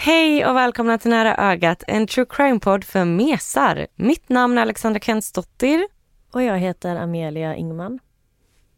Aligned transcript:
Hej 0.00 0.46
och 0.46 0.56
välkomna 0.56 0.98
till 0.98 1.10
Nära 1.10 1.36
ögat, 1.36 1.82
en 1.86 2.06
true 2.06 2.26
crime-podd 2.28 2.84
för 2.84 3.04
mesar. 3.04 3.86
Mitt 3.94 4.28
namn 4.28 4.58
är 4.58 4.62
Alexandra 4.62 5.00
Kentsdottir. 5.00 5.88
Och 6.30 6.42
jag 6.42 6.58
heter 6.58 6.96
Amelia 6.96 7.56
Ingman. 7.56 7.98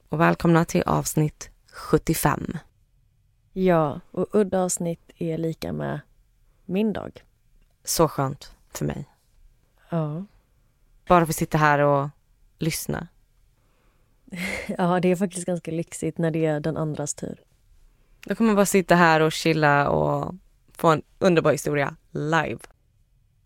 Och 0.09 0.21
välkomna 0.21 0.65
till 0.65 0.83
avsnitt 0.83 1.51
75. 1.73 2.59
Ja, 3.53 4.01
och 4.11 4.27
udda 4.33 4.63
avsnitt 4.63 5.11
är 5.17 5.39
lika 5.39 5.73
med 5.73 6.01
min 6.65 6.93
dag. 6.93 7.25
Så 7.85 8.09
skönt 8.09 8.55
för 8.75 8.85
mig. 8.85 9.05
Ja. 9.89 10.25
Bara 11.07 11.27
få 11.27 11.33
sitta 11.33 11.59
här 11.59 11.79
och 11.79 12.09
lyssna. 12.59 13.09
ja, 14.79 15.01
det 15.01 15.09
är 15.09 15.17
faktiskt 15.17 15.47
ganska 15.47 15.71
lyxigt 15.71 16.19
när 16.19 16.31
det 16.31 16.47
är 16.47 16.61
den 16.61 16.77
andras 16.77 17.15
tur. 17.15 17.41
Då 18.27 18.35
kommer 18.35 18.49
man 18.49 18.57
bara 18.57 18.67
sitta 18.67 18.95
här 18.95 19.21
och 19.21 19.33
chilla 19.33 19.89
och 19.89 20.35
få 20.81 20.89
en 20.89 21.03
underbar 21.19 21.53
historia 21.53 21.97
live. 22.11 22.59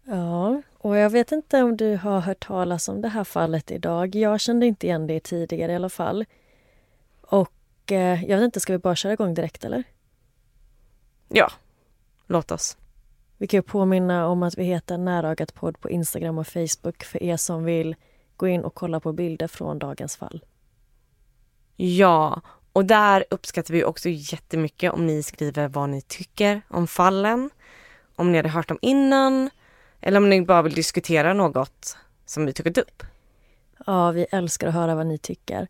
Ja, 0.04 0.62
och 0.78 0.96
jag 0.96 1.10
vet 1.10 1.32
inte 1.32 1.62
om 1.62 1.76
du 1.76 1.96
har 1.96 2.20
hört 2.20 2.46
talas 2.46 2.88
om 2.88 3.02
det 3.02 3.08
här 3.08 3.24
fallet 3.24 3.70
idag. 3.70 4.14
Jag 4.14 4.40
kände 4.40 4.66
inte 4.66 4.86
igen 4.86 5.06
det 5.06 5.20
tidigare 5.20 5.72
i 5.72 5.74
alla 5.74 5.88
fall. 5.88 6.24
Och 7.20 7.92
eh, 7.92 8.24
jag 8.24 8.36
vet 8.38 8.44
inte, 8.44 8.60
ska 8.60 8.72
vi 8.72 8.78
bara 8.78 8.96
köra 8.96 9.12
igång 9.12 9.34
direkt 9.34 9.64
eller? 9.64 9.84
Ja, 11.28 11.50
låt 12.26 12.50
oss. 12.50 12.76
Vi 13.38 13.46
kan 13.46 13.58
ju 13.58 13.62
påminna 13.62 14.26
om 14.28 14.42
att 14.42 14.58
vi 14.58 14.64
heter 14.64 14.98
Närögat 14.98 15.54
podd 15.54 15.80
på 15.80 15.90
Instagram 15.90 16.38
och 16.38 16.46
Facebook 16.46 17.04
för 17.04 17.22
er 17.22 17.36
som 17.36 17.64
vill 17.64 17.96
gå 18.36 18.48
in 18.48 18.64
och 18.64 18.74
kolla 18.74 19.00
på 19.00 19.12
bilder 19.12 19.46
från 19.46 19.78
dagens 19.78 20.16
fall. 20.16 20.44
Ja, 21.76 22.40
och 22.74 22.84
där 22.84 23.24
uppskattar 23.30 23.74
vi 23.74 23.84
också 23.84 24.08
jättemycket 24.08 24.92
om 24.92 25.06
ni 25.06 25.22
skriver 25.22 25.68
vad 25.68 25.88
ni 25.88 26.00
tycker 26.00 26.62
om 26.68 26.86
fallen. 26.86 27.50
Om 28.16 28.32
ni 28.32 28.38
hade 28.38 28.48
hört 28.48 28.68
dem 28.68 28.78
innan 28.82 29.50
eller 30.00 30.18
om 30.18 30.30
ni 30.30 30.42
bara 30.42 30.62
vill 30.62 30.74
diskutera 30.74 31.34
något 31.34 31.96
som 32.26 32.46
vi 32.46 32.52
tagit 32.52 32.78
upp. 32.78 33.02
Ja, 33.86 34.10
vi 34.10 34.26
älskar 34.30 34.68
att 34.68 34.74
höra 34.74 34.94
vad 34.94 35.06
ni 35.06 35.18
tycker. 35.18 35.68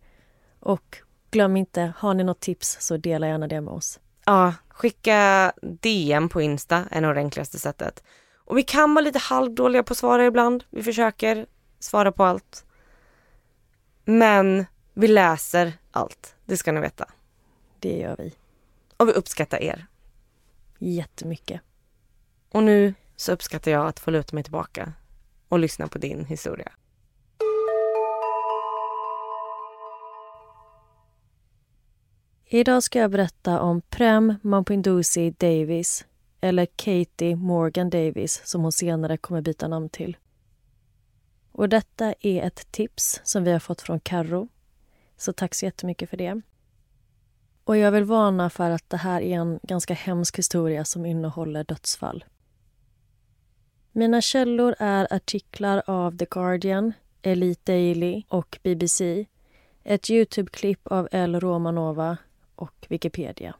Och 0.60 0.98
glöm 1.30 1.56
inte, 1.56 1.92
har 1.98 2.14
ni 2.14 2.24
något 2.24 2.40
tips 2.40 2.76
så 2.80 2.96
dela 2.96 3.26
gärna 3.26 3.48
det 3.48 3.60
med 3.60 3.74
oss. 3.74 4.00
Ja, 4.24 4.54
skicka 4.68 5.52
DM 5.62 6.28
på 6.28 6.42
Insta 6.42 6.84
är 6.90 7.00
nog 7.00 7.14
det 7.14 7.20
enklaste 7.20 7.58
sättet. 7.58 8.02
Och 8.44 8.58
vi 8.58 8.62
kan 8.62 8.94
vara 8.94 9.04
lite 9.04 9.18
halvdåliga 9.18 9.82
på 9.82 9.92
att 9.92 9.98
svara 9.98 10.26
ibland. 10.26 10.64
Vi 10.70 10.82
försöker 10.82 11.46
svara 11.78 12.12
på 12.12 12.24
allt. 12.24 12.64
Men 14.04 14.66
vi 14.94 15.08
läser 15.08 15.72
allt, 15.90 16.33
det 16.44 16.56
ska 16.56 16.72
ni 16.72 16.80
veta. 16.80 17.08
Det 17.78 17.98
gör 17.98 18.16
vi. 18.16 18.34
Och 18.96 19.08
vi 19.08 19.12
uppskattar 19.12 19.62
er. 19.62 19.86
Jättemycket. 20.78 21.60
Och 22.48 22.62
nu 22.62 22.94
så 23.16 23.32
uppskattar 23.32 23.70
jag 23.70 23.86
att 23.86 24.00
få 24.00 24.10
luta 24.10 24.36
mig 24.36 24.42
tillbaka 24.42 24.92
och 25.48 25.58
lyssna 25.58 25.88
på 25.88 25.98
din 25.98 26.24
historia. 26.24 26.72
Idag 32.46 32.82
ska 32.82 32.98
jag 32.98 33.10
berätta 33.10 33.60
om 33.60 33.80
Prem 33.80 34.34
Mampinduzi 34.42 35.30
Davis 35.30 36.06
eller 36.40 36.66
Katie 36.66 37.36
Morgan 37.36 37.90
Davis 37.90 38.42
som 38.44 38.62
hon 38.62 38.72
senare 38.72 39.16
kommer 39.16 39.40
byta 39.40 39.68
namn 39.68 39.88
till. 39.88 40.16
Och 41.52 41.68
detta 41.68 42.14
är 42.20 42.42
ett 42.42 42.72
tips 42.72 43.20
som 43.24 43.44
vi 43.44 43.52
har 43.52 43.58
fått 43.58 43.80
från 43.80 44.00
Karro. 44.00 44.48
Så 45.16 45.32
tack 45.32 45.54
så 45.54 45.64
jättemycket 45.64 46.10
för 46.10 46.16
det. 46.16 46.40
Och 47.64 47.76
jag 47.76 47.92
vill 47.92 48.04
varna 48.04 48.50
för 48.50 48.70
att 48.70 48.90
det 48.90 48.96
här 48.96 49.20
är 49.20 49.36
en 49.36 49.60
ganska 49.62 49.94
hemsk 49.94 50.38
historia 50.38 50.84
som 50.84 51.06
innehåller 51.06 51.64
dödsfall. 51.64 52.24
Mina 53.92 54.20
källor 54.20 54.74
är 54.78 55.14
artiklar 55.14 55.82
av 55.86 56.16
The 56.16 56.26
Guardian, 56.30 56.92
Elite 57.22 57.72
Daily 57.72 58.22
och 58.28 58.58
BBC, 58.62 59.26
ett 59.84 60.10
Youtube-klipp 60.10 60.86
av 60.86 61.08
El 61.12 61.40
Romanova 61.40 62.16
och 62.54 62.86
Wikipedia. 62.88 63.54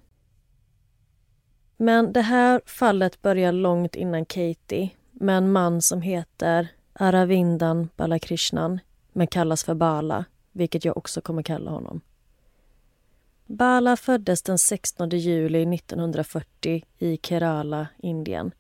Men 1.77 2.13
det 2.13 2.21
här 2.21 2.61
fallet 2.67 3.23
börjar 3.23 3.53
långt 3.53 3.95
innan 3.95 4.25
Katie 4.25 4.91
med 5.13 5.39
en 5.39 5.53
man 5.53 5.83
som 5.83 6.03
heter 6.03 6.69
Aravindan 6.93 7.89
Balakrishnan 7.97 8.81
men 9.13 9.27
kallas 9.27 9.65
för 9.65 9.75
Bala, 9.75 10.25
vilket 10.55 10.85
jag 10.85 10.97
också 10.97 11.21
kommer 11.21 11.43
kalla 11.43 11.71
honom. 11.71 12.01
Bala 13.47 13.97
föddes 13.97 14.43
den 14.43 14.59
16 14.59 15.09
juli 15.09 15.75
1940 15.75 16.85
i 16.99 17.19
Kerala, 17.23 17.87
Indien. 17.99 18.53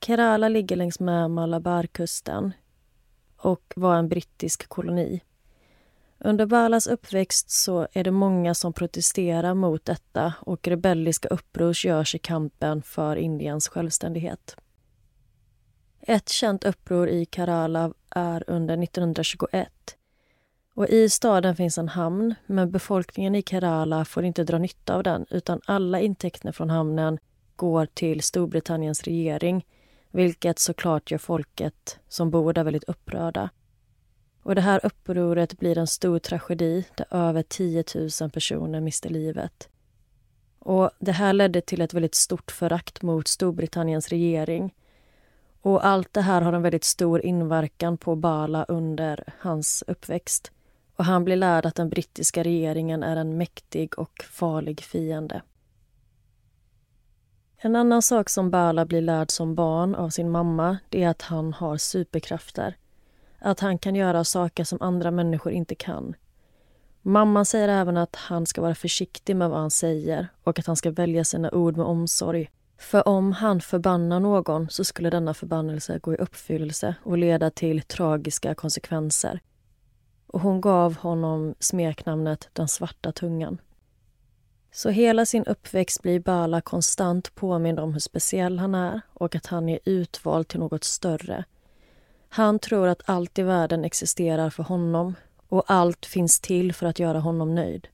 Kerala 0.00 0.48
ligger 0.48 0.76
längs 0.76 1.00
med 1.00 1.30
Malabarkusten 1.30 2.52
och 3.36 3.72
var 3.76 3.96
en 3.96 4.08
brittisk 4.08 4.68
koloni. 4.68 5.20
Under 6.18 6.46
Balas 6.46 6.86
uppväxt 6.86 7.50
så 7.50 7.88
är 7.92 8.04
det 8.04 8.10
många 8.10 8.54
som 8.54 8.72
protesterar 8.72 9.54
mot 9.54 9.84
detta 9.84 10.34
och 10.40 10.68
rebelliska 10.68 11.28
uppror 11.28 11.86
görs 11.86 12.14
i 12.14 12.18
kampen 12.18 12.82
för 12.82 13.16
Indiens 13.16 13.68
självständighet. 13.68 14.56
Ett 16.00 16.28
känt 16.28 16.64
uppror 16.64 17.08
i 17.08 17.26
Kerala 17.30 17.92
är 18.10 18.44
under 18.46 18.82
1921. 18.82 19.96
Och 20.74 20.88
I 20.88 21.08
staden 21.08 21.56
finns 21.56 21.78
en 21.78 21.88
hamn, 21.88 22.34
men 22.46 22.70
befolkningen 22.70 23.34
i 23.34 23.42
Kerala 23.42 24.04
får 24.04 24.24
inte 24.24 24.44
dra 24.44 24.58
nytta 24.58 24.94
av 24.94 25.02
den 25.02 25.26
utan 25.30 25.60
alla 25.66 26.00
intäkter 26.00 26.52
från 26.52 26.70
hamnen 26.70 27.18
går 27.56 27.86
till 27.86 28.22
Storbritanniens 28.22 29.02
regering 29.02 29.64
vilket 30.14 30.58
såklart 30.58 31.10
gör 31.10 31.18
folket 31.18 31.98
som 32.08 32.30
bor 32.30 32.52
där 32.52 32.64
väldigt 32.64 32.84
upprörda. 32.84 33.50
Och 34.42 34.54
Det 34.54 34.60
här 34.60 34.86
upproret 34.86 35.58
blir 35.58 35.78
en 35.78 35.86
stor 35.86 36.18
tragedi 36.18 36.84
där 36.94 37.06
över 37.10 37.42
10 37.42 37.84
000 38.20 38.30
personer 38.30 38.80
mister 38.80 39.10
livet. 39.10 39.68
Och 40.58 40.90
Det 40.98 41.12
här 41.12 41.32
ledde 41.32 41.60
till 41.60 41.80
ett 41.80 41.94
väldigt 41.94 42.14
stort 42.14 42.50
förakt 42.50 43.02
mot 43.02 43.28
Storbritanniens 43.28 44.08
regering. 44.08 44.74
Och 45.60 45.86
Allt 45.86 46.12
det 46.12 46.20
här 46.20 46.42
har 46.42 46.52
en 46.52 46.62
väldigt 46.62 46.84
stor 46.84 47.24
inverkan 47.24 47.96
på 47.96 48.16
Bala 48.16 48.64
under 48.64 49.24
hans 49.38 49.84
uppväxt. 49.86 50.53
Och 50.96 51.04
Han 51.04 51.24
blir 51.24 51.36
lärd 51.36 51.66
att 51.66 51.74
den 51.74 51.88
brittiska 51.88 52.42
regeringen 52.42 53.02
är 53.02 53.16
en 53.16 53.36
mäktig 53.36 53.98
och 53.98 54.24
farlig 54.30 54.80
fiende. 54.80 55.42
En 57.56 57.76
annan 57.76 58.02
sak 58.02 58.30
som 58.30 58.50
Bala 58.50 58.86
blir 58.86 59.00
lärd 59.00 59.30
som 59.30 59.54
barn 59.54 59.94
av 59.94 60.10
sin 60.10 60.30
mamma 60.30 60.78
det 60.88 61.02
är 61.02 61.08
att 61.08 61.22
han 61.22 61.52
har 61.52 61.76
superkrafter. 61.76 62.76
Att 63.38 63.60
han 63.60 63.78
kan 63.78 63.94
göra 63.94 64.24
saker 64.24 64.64
som 64.64 64.82
andra 64.82 65.10
människor 65.10 65.52
inte 65.52 65.74
kan. 65.74 66.14
Mamman 67.02 67.44
säger 67.44 67.68
även 67.68 67.96
att 67.96 68.16
han 68.16 68.46
ska 68.46 68.62
vara 68.62 68.74
försiktig 68.74 69.36
med 69.36 69.50
vad 69.50 69.60
han 69.60 69.70
säger 69.70 70.28
och 70.44 70.58
att 70.58 70.66
han 70.66 70.76
ska 70.76 70.90
välja 70.90 71.24
sina 71.24 71.50
ord 71.50 71.76
med 71.76 71.86
omsorg. 71.86 72.50
För 72.78 73.08
om 73.08 73.32
han 73.32 73.60
förbannar 73.60 74.20
någon 74.20 74.70
så 74.70 74.84
skulle 74.84 75.10
denna 75.10 75.34
förbannelse 75.34 75.98
gå 75.98 76.14
i 76.14 76.16
uppfyllelse 76.16 76.94
och 77.02 77.18
leda 77.18 77.50
till 77.50 77.82
tragiska 77.82 78.54
konsekvenser. 78.54 79.40
Och 80.34 80.40
hon 80.40 80.60
gav 80.60 80.96
honom 80.96 81.54
smeknamnet 81.58 82.48
Den 82.52 82.68
svarta 82.68 83.12
tungan. 83.12 83.60
Så 84.72 84.90
hela 84.90 85.26
sin 85.26 85.44
uppväxt 85.44 86.02
blir 86.02 86.20
Bala 86.20 86.60
konstant 86.60 87.34
påmind 87.34 87.80
om 87.80 87.92
hur 87.92 88.00
speciell 88.00 88.58
han 88.58 88.74
är 88.74 89.00
och 89.12 89.34
att 89.34 89.46
han 89.46 89.68
är 89.68 89.78
utvald 89.84 90.48
till 90.48 90.60
något 90.60 90.84
större. 90.84 91.44
Han 92.28 92.58
tror 92.58 92.88
att 92.88 93.02
allt 93.04 93.38
i 93.38 93.42
världen 93.42 93.84
existerar 93.84 94.50
för 94.50 94.62
honom 94.62 95.14
och 95.48 95.64
allt 95.66 96.06
finns 96.06 96.40
till 96.40 96.72
för 96.72 96.86
att 96.86 96.98
göra 96.98 97.20
honom 97.20 97.54
nöjd. 97.54 97.88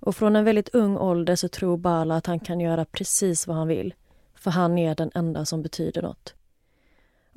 Och 0.00 0.16
från 0.16 0.36
en 0.36 0.44
väldigt 0.44 0.74
ung 0.74 0.96
ålder 0.96 1.36
så 1.36 1.48
tror 1.48 1.76
Bala 1.76 2.16
att 2.16 2.26
han 2.26 2.40
kan 2.40 2.60
göra 2.60 2.84
precis 2.84 3.46
vad 3.46 3.56
han 3.56 3.68
vill 3.68 3.94
för 4.34 4.50
han 4.50 4.78
är 4.78 4.94
den 4.94 5.10
enda 5.14 5.44
som 5.44 5.62
betyder 5.62 6.02
något. 6.02 6.34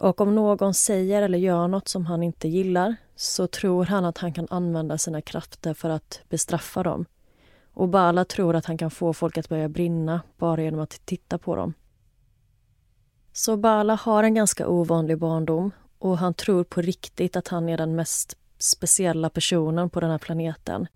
Och 0.01 0.21
om 0.21 0.35
någon 0.35 0.73
säger 0.73 1.21
eller 1.21 1.37
gör 1.37 1.67
något 1.67 1.87
som 1.87 2.05
han 2.05 2.23
inte 2.23 2.47
gillar 2.47 2.95
så 3.15 3.47
tror 3.47 3.85
han 3.85 4.05
att 4.05 4.17
han 4.17 4.33
kan 4.33 4.47
använda 4.49 4.97
sina 4.97 5.21
krafter 5.21 5.73
för 5.73 5.89
att 5.89 6.21
bestraffa 6.29 6.83
dem. 6.83 7.05
Och 7.73 7.89
Bala 7.89 8.25
tror 8.25 8.55
att 8.55 8.65
han 8.65 8.77
kan 8.77 8.91
få 8.91 9.13
folk 9.13 9.37
att 9.37 9.49
börja 9.49 9.69
brinna 9.69 10.21
bara 10.37 10.61
genom 10.61 10.79
att 10.79 11.05
titta 11.05 11.37
på 11.37 11.55
dem. 11.55 11.73
Så 13.33 13.57
Bala 13.57 13.95
har 13.95 14.23
en 14.23 14.33
ganska 14.33 14.67
ovanlig 14.67 15.17
barndom 15.17 15.71
och 15.97 16.17
han 16.17 16.33
tror 16.33 16.63
på 16.63 16.81
riktigt 16.81 17.35
att 17.35 17.47
han 17.47 17.69
är 17.69 17.77
den 17.77 17.95
mest 17.95 18.37
speciella 18.57 19.29
personen 19.29 19.89
på 19.89 19.99
den 19.99 20.11
här 20.11 20.17
planeten. 20.17 20.87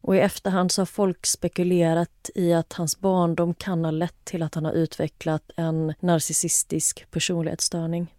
Och 0.00 0.16
i 0.16 0.18
efterhand 0.18 0.72
så 0.72 0.80
har 0.80 0.86
folk 0.86 1.26
spekulerat 1.26 2.30
i 2.34 2.52
att 2.52 2.72
hans 2.72 3.00
barndom 3.00 3.54
kan 3.54 3.84
ha 3.84 3.90
lett 3.90 4.24
till 4.24 4.42
att 4.42 4.54
han 4.54 4.64
har 4.64 4.72
utvecklat 4.72 5.50
en 5.56 5.94
narcissistisk 6.00 7.10
personlighetsstörning. 7.10 8.14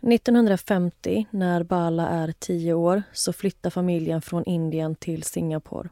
1950, 0.00 1.26
när 1.30 1.62
Bala 1.62 2.08
är 2.08 2.32
tio 2.38 2.74
år, 2.74 3.02
så 3.12 3.32
flyttar 3.32 3.70
familjen 3.70 4.22
från 4.22 4.44
Indien 4.44 4.94
till 4.94 5.22
Singapore 5.22 5.88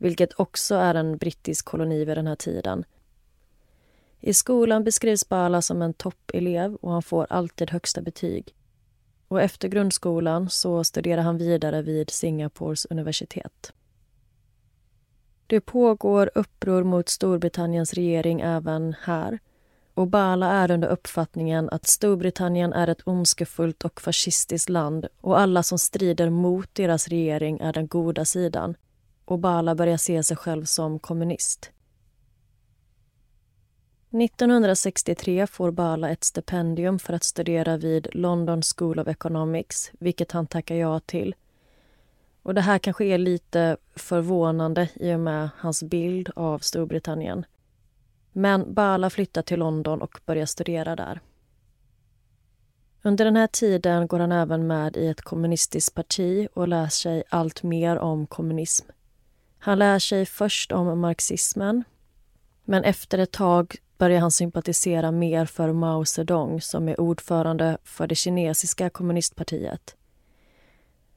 vilket 0.00 0.40
också 0.40 0.74
är 0.74 0.94
en 0.94 1.16
brittisk 1.16 1.64
koloni 1.64 2.04
vid 2.04 2.16
den 2.16 2.26
här 2.26 2.36
tiden. 2.36 2.84
I 4.20 4.34
skolan 4.34 4.84
beskrivs 4.84 5.28
Bala 5.28 5.62
som 5.62 5.82
en 5.82 5.94
toppelev 5.94 6.74
och 6.74 6.92
han 6.92 7.02
får 7.02 7.26
alltid 7.30 7.70
högsta 7.70 8.02
betyg. 8.02 8.54
Och 9.30 9.42
efter 9.42 9.68
grundskolan 9.68 10.50
så 10.50 10.84
studerar 10.84 11.22
han 11.22 11.38
vidare 11.38 11.82
vid 11.82 12.10
Singapores 12.10 12.86
universitet. 12.90 13.72
Det 15.46 15.60
pågår 15.60 16.30
uppror 16.34 16.84
mot 16.84 17.08
Storbritanniens 17.08 17.94
regering 17.94 18.40
även 18.40 18.94
här 19.02 19.38
och 19.94 20.06
Bala 20.06 20.46
är 20.46 20.70
under 20.70 20.88
uppfattningen 20.88 21.70
att 21.70 21.86
Storbritannien 21.86 22.72
är 22.72 22.88
ett 22.88 23.06
ondskefullt 23.06 23.84
och 23.84 24.00
fascistiskt 24.00 24.68
land 24.68 25.06
och 25.20 25.40
alla 25.40 25.62
som 25.62 25.78
strider 25.78 26.30
mot 26.30 26.74
deras 26.74 27.08
regering 27.08 27.58
är 27.58 27.72
den 27.72 27.86
goda 27.86 28.24
sidan. 28.24 28.74
Och 29.24 29.38
Bala 29.38 29.74
börjar 29.74 29.96
se 29.96 30.22
sig 30.22 30.36
själv 30.36 30.64
som 30.64 30.98
kommunist. 30.98 31.70
1963 34.12 35.46
får 35.46 35.70
Bala 35.70 36.10
ett 36.10 36.24
stipendium 36.24 36.98
för 36.98 37.12
att 37.12 37.24
studera 37.24 37.76
vid 37.76 38.08
London 38.12 38.62
School 38.62 38.98
of 38.98 39.08
Economics, 39.08 39.90
vilket 39.98 40.32
han 40.32 40.46
tackar 40.46 40.74
ja 40.74 41.00
till. 41.00 41.34
Och 42.42 42.54
Det 42.54 42.60
här 42.60 42.78
kanske 42.78 43.04
är 43.04 43.18
lite 43.18 43.76
förvånande 43.94 44.88
i 44.94 45.14
och 45.14 45.20
med 45.20 45.48
hans 45.56 45.82
bild 45.82 46.30
av 46.36 46.58
Storbritannien. 46.58 47.44
Men 48.32 48.74
Bala 48.74 49.10
flyttar 49.10 49.42
till 49.42 49.58
London 49.58 50.02
och 50.02 50.20
börjar 50.26 50.46
studera 50.46 50.96
där. 50.96 51.20
Under 53.02 53.24
den 53.24 53.36
här 53.36 53.46
tiden 53.46 54.06
går 54.06 54.18
han 54.18 54.32
även 54.32 54.66
med 54.66 54.96
i 54.96 55.06
ett 55.06 55.22
kommunistiskt 55.22 55.94
parti 55.94 56.48
och 56.54 56.68
lär 56.68 56.88
sig 56.88 57.22
allt 57.28 57.62
mer 57.62 57.98
om 57.98 58.26
kommunism. 58.26 58.86
Han 59.58 59.78
lär 59.78 59.98
sig 59.98 60.26
först 60.26 60.72
om 60.72 61.00
marxismen 61.00 61.84
men 62.64 62.84
efter 62.84 63.18
ett 63.18 63.32
tag 63.32 63.76
börjar 64.00 64.20
han 64.20 64.30
sympatisera 64.30 65.10
mer 65.10 65.46
för 65.46 65.72
Mao 65.72 66.04
Zedong 66.04 66.60
som 66.60 66.88
är 66.88 67.00
ordförande 67.00 67.78
för 67.84 68.06
det 68.06 68.14
kinesiska 68.14 68.90
kommunistpartiet. 68.90 69.96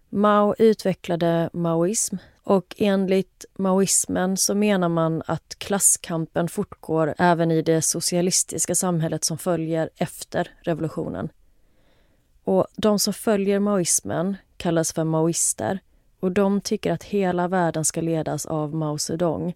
Mao 0.09 0.55
utvecklade 0.57 1.49
maoism 1.53 2.15
och 2.43 2.75
enligt 2.77 3.45
maoismen 3.55 4.37
så 4.37 4.55
menar 4.55 4.89
man 4.89 5.23
att 5.25 5.55
klasskampen 5.57 6.47
fortgår 6.47 7.13
även 7.17 7.51
i 7.51 7.61
det 7.61 7.81
socialistiska 7.81 8.75
samhället 8.75 9.23
som 9.23 9.37
följer 9.37 9.89
efter 9.95 10.51
revolutionen. 10.61 11.29
Och 12.43 12.67
De 12.75 12.99
som 12.99 13.13
följer 13.13 13.59
maoismen 13.59 14.35
kallas 14.57 14.93
för 14.93 15.03
maoister 15.03 15.79
och 16.19 16.31
de 16.31 16.61
tycker 16.61 16.91
att 16.91 17.03
hela 17.03 17.47
världen 17.47 17.85
ska 17.85 18.01
ledas 18.01 18.45
av 18.45 18.75
Mao 18.75 18.97
Zedong. 18.97 19.53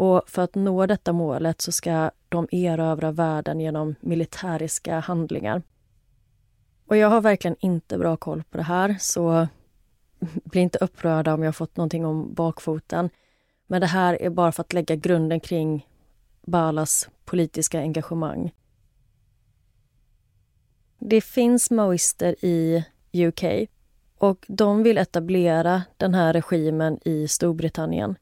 Och 0.00 0.22
för 0.26 0.42
att 0.42 0.54
nå 0.54 0.86
detta 0.86 1.12
målet 1.12 1.60
så 1.60 1.72
ska 1.72 2.10
de 2.28 2.48
erövra 2.52 3.12
världen 3.12 3.60
genom 3.60 3.94
militäriska 4.00 5.00
handlingar. 5.00 5.62
Och 6.86 6.96
jag 6.96 7.08
har 7.08 7.20
verkligen 7.20 7.56
inte 7.60 7.98
bra 7.98 8.16
koll 8.16 8.42
på 8.50 8.56
det 8.56 8.62
här 8.62 8.96
så 9.00 9.48
bli 10.44 10.60
inte 10.60 10.78
upprörda 10.78 11.34
om 11.34 11.42
jag 11.42 11.56
fått 11.56 11.76
någonting 11.76 12.06
om 12.06 12.34
bakfoten. 12.34 13.10
Men 13.66 13.80
det 13.80 13.86
här 13.86 14.22
är 14.22 14.30
bara 14.30 14.52
för 14.52 14.60
att 14.60 14.72
lägga 14.72 14.96
grunden 14.96 15.40
kring 15.40 15.86
Balas 16.42 17.08
politiska 17.24 17.80
engagemang. 17.80 18.52
Det 20.98 21.20
finns 21.20 21.70
maoister 21.70 22.44
i 22.44 22.84
UK 23.12 23.44
och 24.18 24.44
de 24.48 24.82
vill 24.82 24.98
etablera 24.98 25.82
den 25.96 26.14
här 26.14 26.32
regimen 26.32 26.98
i 27.04 27.28
Storbritannien. 27.28 28.16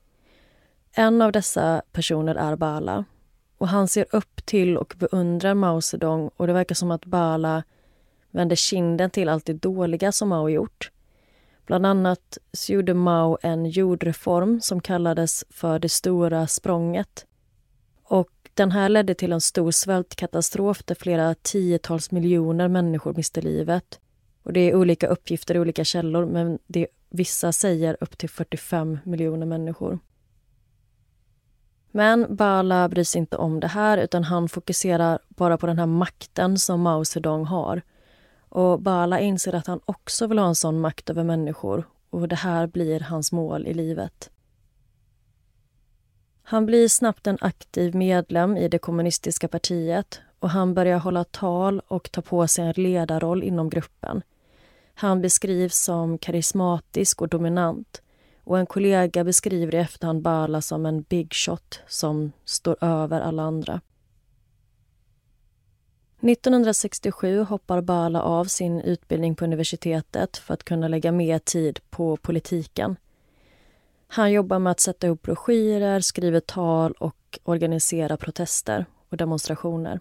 En 0.93 1.23
av 1.23 1.33
dessa 1.33 1.83
personer 1.93 2.35
är 2.35 2.57
Bala 2.57 3.05
och 3.59 3.69
han 3.69 3.89
ser 3.89 4.07
upp 4.11 4.47
till 4.47 4.77
och 4.77 4.95
beundrar 4.99 5.55
Mao 5.55 5.81
Zedong 5.81 6.31
och 6.37 6.47
det 6.47 6.53
verkar 6.53 6.75
som 6.75 6.91
att 6.91 7.05
Bala 7.05 7.63
vänder 8.31 8.57
kinden 8.57 9.11
till 9.11 9.29
allt 9.29 9.47
det 9.47 9.53
dåliga 9.53 10.13
som 10.13 10.29
Mao 10.29 10.49
gjort. 10.49 10.91
Bland 11.67 11.87
annat 11.87 12.39
så 12.53 12.73
gjorde 12.73 12.95
Mao 12.95 13.39
en 13.43 13.67
jordreform 13.67 14.61
som 14.61 14.81
kallades 14.81 15.45
för 15.51 15.79
det 15.79 15.89
stora 15.89 16.47
språnget. 16.47 17.27
Och 18.03 18.31
den 18.55 18.71
här 18.73 18.89
ledde 18.89 19.15
till 19.15 19.33
en 19.33 19.41
stor 19.41 19.71
svältkatastrof 19.71 20.85
där 20.85 20.95
flera 20.95 21.35
tiotals 21.35 22.11
miljoner 22.11 22.69
människor 22.69 23.15
miste 23.15 23.41
livet. 23.41 24.01
Och 24.43 24.53
Det 24.53 24.61
är 24.61 24.75
olika 24.75 25.07
uppgifter 25.07 25.55
i 25.55 25.61
olika 25.61 25.85
källor 25.85 26.27
men 26.27 26.59
det 26.67 26.87
vissa 27.11 27.53
säger 27.53 27.97
upp 28.01 28.19
till 28.19 28.31
45 28.31 28.99
miljoner 29.05 29.47
människor. 29.47 29.99
Men 31.99 32.37
Bala 32.37 32.89
bryr 32.89 33.05
sig 33.05 33.19
inte 33.19 33.37
om 33.37 33.61
det 33.61 33.67
här 33.67 33.99
utan 33.99 34.25
han 34.25 34.49
fokuserar 34.49 35.19
bara 35.29 35.59
på 35.59 35.67
den 35.67 35.79
här 35.79 35.87
makten 35.87 36.59
som 36.59 36.81
Mao 36.81 37.05
Zedong 37.05 37.45
har. 37.45 37.83
Och 38.49 38.81
Bala 38.81 39.21
inser 39.21 39.55
att 39.55 39.67
han 39.67 39.81
också 39.85 40.27
vill 40.27 40.39
ha 40.39 40.47
en 40.47 40.55
sån 40.55 40.81
makt 40.81 41.11
över 41.11 41.25
människor 41.25 41.89
och 42.11 42.29
det 42.29 42.37
här 42.37 42.67
blir 42.67 43.01
hans 43.01 43.33
mål 43.33 43.67
i 43.67 43.75
livet. 43.75 44.31
Han 46.43 46.67
blir 46.67 46.89
snabbt 46.89 47.27
en 47.27 47.39
aktiv 47.41 47.95
medlem 47.95 48.57
i 48.57 48.69
det 48.69 48.79
kommunistiska 48.79 49.49
partiet 49.49 50.21
och 50.39 50.51
han 50.51 50.75
börjar 50.75 50.99
hålla 50.99 51.25
tal 51.25 51.81
och 51.89 52.13
ta 52.13 52.23
på 52.23 52.47
sig 52.47 52.65
en 52.65 52.73
ledarroll 52.77 53.43
inom 53.43 53.71
gruppen. 53.71 54.23
Han 54.95 55.23
beskrivs 55.23 55.77
som 55.77 56.19
karismatisk 56.19 57.23
och 57.23 57.29
dominant 57.29 58.03
och 58.49 58.59
en 58.59 58.67
kollega 58.67 59.25
beskriver 59.25 59.75
i 59.75 59.79
efterhand 59.79 60.23
Bala 60.23 60.61
som 60.61 60.87
en 60.87 61.03
big 61.03 61.35
shot 61.35 61.81
som 61.87 62.33
står 62.45 62.85
över 62.85 63.21
alla 63.21 63.43
andra. 63.43 63.81
1967 66.21 67.43
hoppar 67.43 67.81
Bala 67.81 68.23
av 68.23 68.45
sin 68.45 68.81
utbildning 68.81 69.35
på 69.35 69.45
universitetet 69.45 70.37
för 70.37 70.55
att 70.55 70.65
kunna 70.65 70.89
lägga 70.89 71.13
mer 71.13 71.39
tid 71.39 71.81
på 71.91 72.17
politiken. 72.17 72.97
Han 74.07 74.33
jobbar 74.33 74.59
med 74.59 74.71
att 74.71 74.81
sätta 74.81 75.07
ihop 75.07 75.23
broschyrer, 75.23 76.01
skriver 76.01 76.41
tal 76.41 76.93
och 76.93 77.39
organiserar 77.45 78.17
protester 78.17 78.87
och 79.09 79.17
demonstrationer. 79.17 80.01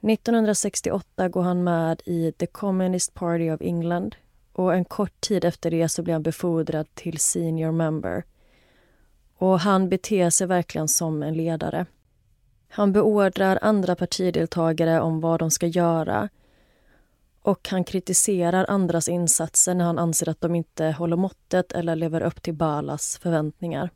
1968 0.00 1.28
går 1.28 1.42
han 1.42 1.64
med 1.64 2.02
i 2.04 2.32
The 2.32 2.46
Communist 2.46 3.14
Party 3.14 3.50
of 3.50 3.60
England 3.60 4.16
och 4.60 4.74
en 4.74 4.84
kort 4.84 5.20
tid 5.20 5.44
efter 5.44 5.70
det 5.70 5.88
så 5.88 6.02
blir 6.02 6.14
han 6.14 6.22
befordrad 6.22 6.94
till 6.94 7.18
senior 7.18 7.72
member. 7.72 8.24
Och 9.36 9.60
han 9.60 9.88
beter 9.88 10.30
sig 10.30 10.46
verkligen 10.46 10.88
som 10.88 11.22
en 11.22 11.34
ledare. 11.34 11.86
Han 12.68 12.92
beordrar 12.92 13.58
andra 13.62 13.96
partideltagare 13.96 15.00
om 15.00 15.20
vad 15.20 15.38
de 15.38 15.50
ska 15.50 15.66
göra 15.66 16.28
och 17.42 17.68
han 17.68 17.84
kritiserar 17.84 18.66
andras 18.68 19.08
insatser 19.08 19.74
när 19.74 19.84
han 19.84 19.98
anser 19.98 20.28
att 20.28 20.40
de 20.40 20.54
inte 20.54 20.86
håller 20.86 21.16
måttet 21.16 21.72
eller 21.72 21.96
lever 21.96 22.20
upp 22.20 22.42
till 22.42 22.54
Balas 22.54 23.18
förväntningar. 23.18 23.90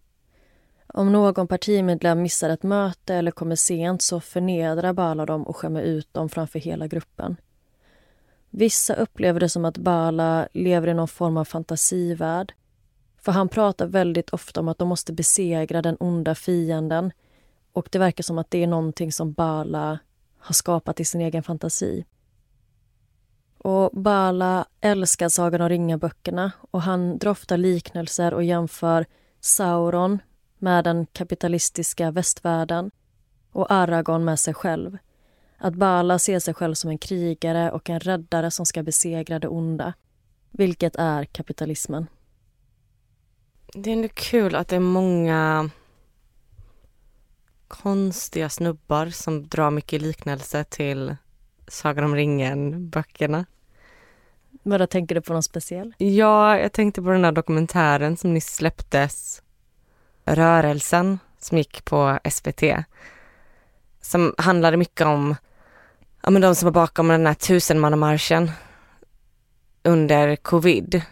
Om 0.86 1.12
någon 1.12 1.48
partimedlem 1.48 2.22
missar 2.22 2.50
ett 2.50 2.62
möte 2.62 3.14
eller 3.14 3.30
kommer 3.30 3.56
sent 3.56 4.02
så 4.02 4.20
förnedrar 4.20 4.92
Bala 4.92 5.26
dem 5.26 5.42
och 5.42 5.56
skämmer 5.56 5.82
ut 5.82 6.14
dem 6.14 6.28
framför 6.28 6.58
hela 6.58 6.86
gruppen. 6.86 7.36
Vissa 8.56 8.94
upplever 8.94 9.40
det 9.40 9.48
som 9.48 9.64
att 9.64 9.78
Bala 9.78 10.48
lever 10.52 10.88
i 10.88 10.94
någon 10.94 11.08
form 11.08 11.36
av 11.36 11.44
fantasivärld. 11.44 12.54
För 13.22 13.32
han 13.32 13.48
pratar 13.48 13.86
väldigt 13.86 14.30
ofta 14.30 14.60
om 14.60 14.68
att 14.68 14.78
de 14.78 14.88
måste 14.88 15.12
besegra 15.12 15.82
den 15.82 15.96
onda 16.00 16.34
fienden 16.34 17.12
och 17.72 17.88
det 17.92 17.98
verkar 17.98 18.22
som 18.22 18.38
att 18.38 18.50
det 18.50 18.62
är 18.62 18.66
någonting 18.66 19.12
som 19.12 19.32
Bala 19.32 19.98
har 20.38 20.52
skapat 20.52 21.00
i 21.00 21.04
sin 21.04 21.20
egen 21.20 21.42
fantasi. 21.42 22.04
Och 23.58 23.90
Bala 23.92 24.66
älskar 24.80 25.28
Sagan 25.28 25.60
om 25.60 25.68
ringen-böckerna 25.68 26.52
och 26.70 26.82
han 26.82 27.18
drar 27.18 27.30
ofta 27.30 27.56
liknelser 27.56 28.34
och 28.34 28.44
jämför 28.44 29.06
Sauron 29.40 30.18
med 30.58 30.84
den 30.84 31.06
kapitalistiska 31.06 32.10
västvärlden 32.10 32.90
och 33.52 33.70
Aragorn 33.72 34.24
med 34.24 34.38
sig 34.38 34.54
själv. 34.54 34.98
Att 35.64 35.74
Bala 35.74 36.18
ser 36.18 36.38
sig 36.38 36.54
själv 36.54 36.74
som 36.74 36.90
en 36.90 36.98
krigare 36.98 37.70
och 37.70 37.90
en 37.90 38.00
räddare 38.00 38.50
som 38.50 38.66
ska 38.66 38.82
besegra 38.82 39.38
det 39.38 39.48
onda. 39.48 39.94
Vilket 40.50 40.96
är 40.96 41.24
kapitalismen. 41.24 42.06
Det 43.74 43.90
är 43.90 43.94
ändå 43.94 44.08
kul 44.08 44.54
att 44.54 44.68
det 44.68 44.76
är 44.76 44.80
många 44.80 45.70
konstiga 47.68 48.48
snubbar 48.48 49.06
som 49.06 49.48
drar 49.48 49.70
mycket 49.70 50.02
liknelse 50.02 50.64
till 50.64 51.16
Sagan 51.68 52.04
om 52.04 52.14
ringen-böckerna. 52.14 53.46
Vad 54.62 54.90
tänker 54.90 55.14
du 55.14 55.20
på 55.20 55.32
någon 55.32 55.42
speciell? 55.42 55.94
Ja, 55.98 56.58
jag 56.58 56.72
tänkte 56.72 57.02
på 57.02 57.08
den 57.08 57.22
där 57.22 57.32
dokumentären 57.32 58.16
som 58.16 58.34
nyss 58.34 58.54
släpptes. 58.54 59.42
Rörelsen 60.24 61.18
som 61.38 61.58
gick 61.58 61.84
på 61.84 62.18
SVT. 62.30 62.62
Som 64.00 64.34
handlade 64.38 64.76
mycket 64.76 65.06
om 65.06 65.34
ja, 66.24 66.30
men 66.30 66.42
de 66.42 66.54
som 66.54 66.66
var 66.66 66.72
bakom 66.72 67.08
den 67.08 67.26
här 67.26 67.34
tusenmannamarschen 67.34 68.50
under 69.82 70.36
covid. 70.36 71.02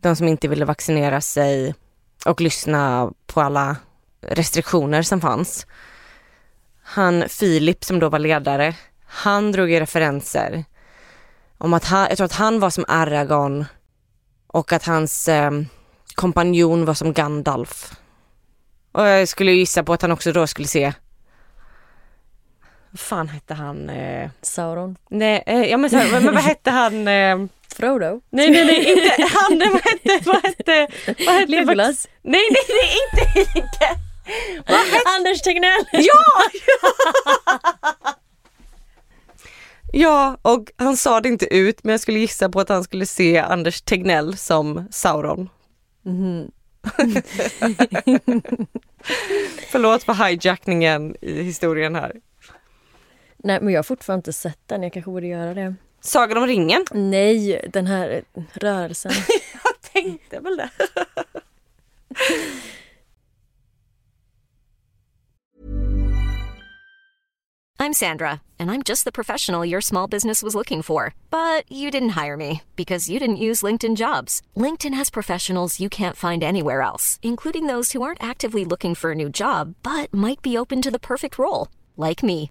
De 0.00 0.16
som 0.16 0.28
inte 0.28 0.48
ville 0.48 0.64
vaccinera 0.64 1.20
sig 1.20 1.74
och 2.26 2.40
lyssna 2.40 3.12
på 3.26 3.40
alla 3.40 3.76
restriktioner 4.20 5.02
som 5.02 5.20
fanns. 5.20 5.66
Han 6.82 7.24
Filip 7.28 7.84
som 7.84 7.98
då 7.98 8.08
var 8.08 8.18
ledare, 8.18 8.74
han 9.06 9.52
drog 9.52 9.72
i 9.72 9.80
referenser 9.80 10.64
om 11.58 11.74
att 11.74 11.84
han, 11.84 12.06
jag 12.08 12.16
tror 12.16 12.24
att 12.24 12.32
han 12.32 12.60
var 12.60 12.70
som 12.70 12.84
Aragorn 12.88 13.64
och 14.46 14.72
att 14.72 14.86
hans 14.86 15.28
eh, 15.28 15.50
kompanjon 16.14 16.84
var 16.84 16.94
som 16.94 17.12
Gandalf. 17.12 17.92
Och 18.92 19.06
jag 19.06 19.28
skulle 19.28 19.52
gissa 19.52 19.84
på 19.84 19.92
att 19.92 20.02
han 20.02 20.12
också 20.12 20.32
då 20.32 20.46
skulle 20.46 20.68
se 20.68 20.92
vad 22.94 23.00
fan 23.00 23.28
hette 23.28 23.54
han? 23.54 23.90
Eh... 23.90 24.30
Sauron? 24.42 24.96
Nej, 25.08 25.42
eh, 25.46 25.62
ja 25.62 25.76
men, 25.76 25.90
så, 25.90 25.96
men 25.96 26.24
vad 26.24 26.42
hette 26.42 26.70
han? 26.70 27.08
Eh... 27.08 27.38
Frodo? 27.76 28.20
Nej, 28.30 28.50
nej, 28.50 28.64
nej, 28.64 28.92
inte 28.92 29.28
han. 29.34 29.58
Vad 29.72 29.82
hette, 29.82 30.20
vad 30.24 30.42
hette, 30.42 30.88
vad 31.26 31.34
hette 31.34 31.50
Legolas? 31.50 32.08
Nej, 32.22 32.40
nej, 32.50 32.62
nej, 32.68 32.92
inte, 33.04 33.40
inte. 33.58 34.00
Vad 34.72 34.80
hette... 34.80 35.08
Anders 35.16 35.42
Tegnell! 35.42 35.84
Ja! 35.92 36.24
ja, 39.92 40.38
och 40.42 40.72
han 40.76 40.96
sa 40.96 41.20
det 41.20 41.28
inte 41.28 41.54
ut, 41.54 41.84
men 41.84 41.90
jag 41.90 42.00
skulle 42.00 42.18
gissa 42.18 42.48
på 42.48 42.60
att 42.60 42.68
han 42.68 42.84
skulle 42.84 43.06
se 43.06 43.38
Anders 43.38 43.82
Tegnell 43.82 44.36
som 44.36 44.88
Sauron. 44.90 45.48
Mm. 46.06 46.50
Förlåt 49.70 50.02
för 50.02 50.28
hijackningen 50.28 51.16
i 51.20 51.42
historien 51.42 51.94
här. 51.94 52.12
Nej 53.44 53.60
men 53.60 53.72
jag 53.72 53.78
har 53.78 53.82
fortfarande 53.82 54.18
inte 54.18 54.32
sett 54.32 54.58
den, 54.66 54.82
jag 54.82 54.92
kanske 54.92 55.10
borde 55.10 55.26
göra 55.26 55.54
det. 55.54 55.74
Sagan 56.00 56.38
om 56.38 56.46
ringen? 56.46 56.84
Nej, 56.90 57.68
den 57.72 57.86
här 57.86 58.24
rörelsen. 58.54 59.12
jag 59.64 59.92
tänkte 59.92 60.40
väl 60.40 60.56
det. 60.56 60.70
I'm 67.78 67.92
Sandra, 67.92 68.40
and 68.58 68.70
I'm 68.70 68.82
just 68.82 69.04
the 69.04 69.12
professional 69.12 69.66
your 69.66 69.82
small 69.82 70.06
business 70.06 70.42
was 70.42 70.54
looking 70.54 70.80
for. 70.80 71.12
But 71.30 71.70
you 71.70 71.90
didn't 71.90 72.24
hire 72.24 72.36
me 72.36 72.62
because 72.76 73.10
you 73.10 73.18
didn't 73.18 73.44
use 73.48 73.66
LinkedIn 73.66 73.96
jobs. 73.96 74.40
LinkedIn 74.56 74.94
has 74.94 75.10
professionals 75.10 75.80
you 75.80 75.90
can't 75.90 76.16
find 76.16 76.42
anywhere 76.42 76.80
else, 76.80 77.18
including 77.22 77.66
those 77.66 77.92
who 77.92 78.00
aren't 78.00 78.22
actively 78.22 78.64
looking 78.64 78.94
for 78.94 79.10
a 79.10 79.14
new 79.14 79.28
job 79.28 79.74
but 79.82 80.14
might 80.14 80.40
be 80.40 80.56
open 80.56 80.80
to 80.80 80.90
the 80.90 80.98
perfect 80.98 81.38
role, 81.38 81.68
like 81.96 82.22
me. 82.22 82.50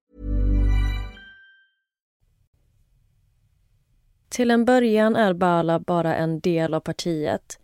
Till 4.31 4.51
en 4.51 4.65
början 4.65 5.15
är 5.15 5.33
Bala 5.33 5.79
bara 5.79 6.15
en 6.15 6.39
del 6.39 6.73
av 6.73 6.79
partiet. 6.79 7.59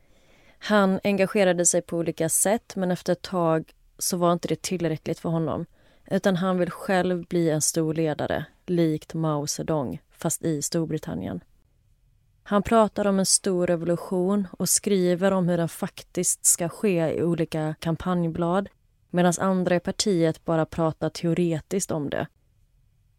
Han 0.60 1.00
engagerade 1.04 1.66
sig 1.66 1.82
på 1.82 1.98
olika 1.98 2.30
sätt 2.30 2.74
men 2.76 2.92
efter 2.92 3.14
ett 3.14 3.22
tag 3.22 3.74
så 3.98 4.18
var 4.18 4.34
inte 4.34 4.48
det 4.48 4.62
tillräckligt 4.62 5.20
för 5.20 5.30
honom. 5.30 5.66
Utan 6.12 6.36
han 6.36 6.58
vill 6.58 6.72
själv 6.72 7.26
bli 7.28 7.50
en 7.50 7.62
stor 7.62 7.94
ledare, 7.94 8.46
likt 8.66 9.14
Mao 9.14 9.48
Zedong, 9.48 10.02
fast 10.12 10.44
i 10.44 10.62
Storbritannien. 10.62 11.44
Han 12.44 12.64
pratar 12.64 13.08
om 13.08 13.20
en 13.20 13.26
stor 13.26 13.68
revolution 13.68 14.48
och 14.52 14.70
skriver 14.70 15.32
om 15.32 15.50
hur 15.50 15.58
den 15.58 15.70
faktiskt 15.70 16.46
ska 16.46 16.70
ske 16.70 17.18
i 17.18 17.24
olika 17.24 17.76
kampanjblad 17.80 18.70
medan 19.10 19.34
andra 19.40 19.76
i 19.76 19.80
partiet 19.80 20.46
bara 20.46 20.66
pratar 20.66 21.10
teoretiskt 21.10 21.92
om 21.92 22.10
det. 22.10 22.28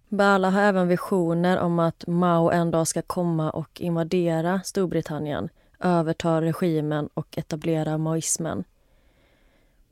Bala 0.09 0.51
har 0.51 0.61
även 0.61 0.89
visioner 0.89 1.59
om 1.59 1.79
att 1.79 2.05
Mao 2.07 2.51
en 2.51 2.71
dag 2.71 2.89
ska 2.89 3.03
komma 3.03 3.51
och 3.51 3.81
invadera 3.81 4.61
Storbritannien, 4.65 5.49
överta 5.81 6.41
regimen 6.41 7.09
och 7.15 7.39
etablera 7.39 7.99
maoismen. 7.99 8.65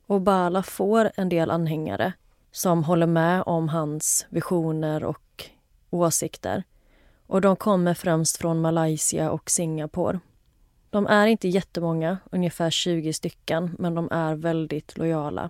Och 0.07 0.21
Bala 0.21 0.63
får 0.63 1.11
en 1.15 1.29
del 1.29 1.51
anhängare 1.51 2.13
som 2.51 2.83
håller 2.83 3.07
med 3.07 3.43
om 3.45 3.69
hans 3.69 4.25
visioner 4.29 5.03
och 5.03 5.49
åsikter. 5.89 6.63
Och 7.27 7.41
de 7.41 7.55
kommer 7.55 7.93
främst 7.93 8.37
från 8.37 8.61
Malaysia 8.61 9.31
och 9.31 9.49
Singapore. 9.49 10.19
De 10.89 11.07
är 11.07 11.27
inte 11.27 11.47
jättemånga, 11.47 12.17
ungefär 12.31 12.69
20 12.69 13.13
stycken, 13.13 13.75
men 13.79 13.95
de 13.95 14.11
är 14.11 14.35
väldigt 14.35 14.97
lojala. 14.97 15.49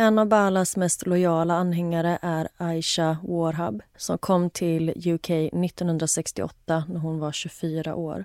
En 0.00 0.18
av 0.18 0.26
Balas 0.26 0.76
mest 0.76 1.06
lojala 1.06 1.54
anhängare 1.54 2.18
är 2.22 2.48
Aisha 2.56 3.16
Warhab 3.22 3.82
som 3.96 4.18
kom 4.18 4.50
till 4.50 4.90
UK 4.90 5.30
1968 5.30 6.84
när 6.88 7.00
hon 7.00 7.18
var 7.18 7.32
24 7.32 7.94
år. 7.94 8.24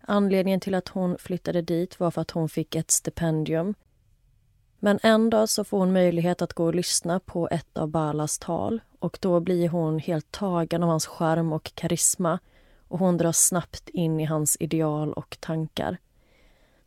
Anledningen 0.00 0.60
till 0.60 0.74
att 0.74 0.88
hon 0.88 1.18
flyttade 1.18 1.62
dit 1.62 2.00
var 2.00 2.10
för 2.10 2.20
att 2.20 2.30
hon 2.30 2.48
fick 2.48 2.74
ett 2.74 2.90
stipendium. 2.90 3.74
Men 4.78 4.98
en 5.02 5.30
dag 5.30 5.48
så 5.48 5.64
får 5.64 5.78
hon 5.78 5.92
möjlighet 5.92 6.42
att 6.42 6.52
gå 6.52 6.64
och 6.64 6.74
lyssna 6.74 7.20
på 7.20 7.48
ett 7.50 7.78
av 7.78 7.88
Balas 7.88 8.38
tal 8.38 8.80
och 8.98 9.18
då 9.20 9.40
blir 9.40 9.68
hon 9.68 9.98
helt 9.98 10.30
tagen 10.30 10.82
av 10.82 10.88
hans 10.88 11.06
charm 11.06 11.52
och 11.52 11.72
karisma 11.74 12.38
och 12.88 12.98
hon 12.98 13.16
dras 13.16 13.38
snabbt 13.38 13.88
in 13.88 14.20
i 14.20 14.24
hans 14.24 14.56
ideal 14.60 15.12
och 15.12 15.36
tankar. 15.40 15.98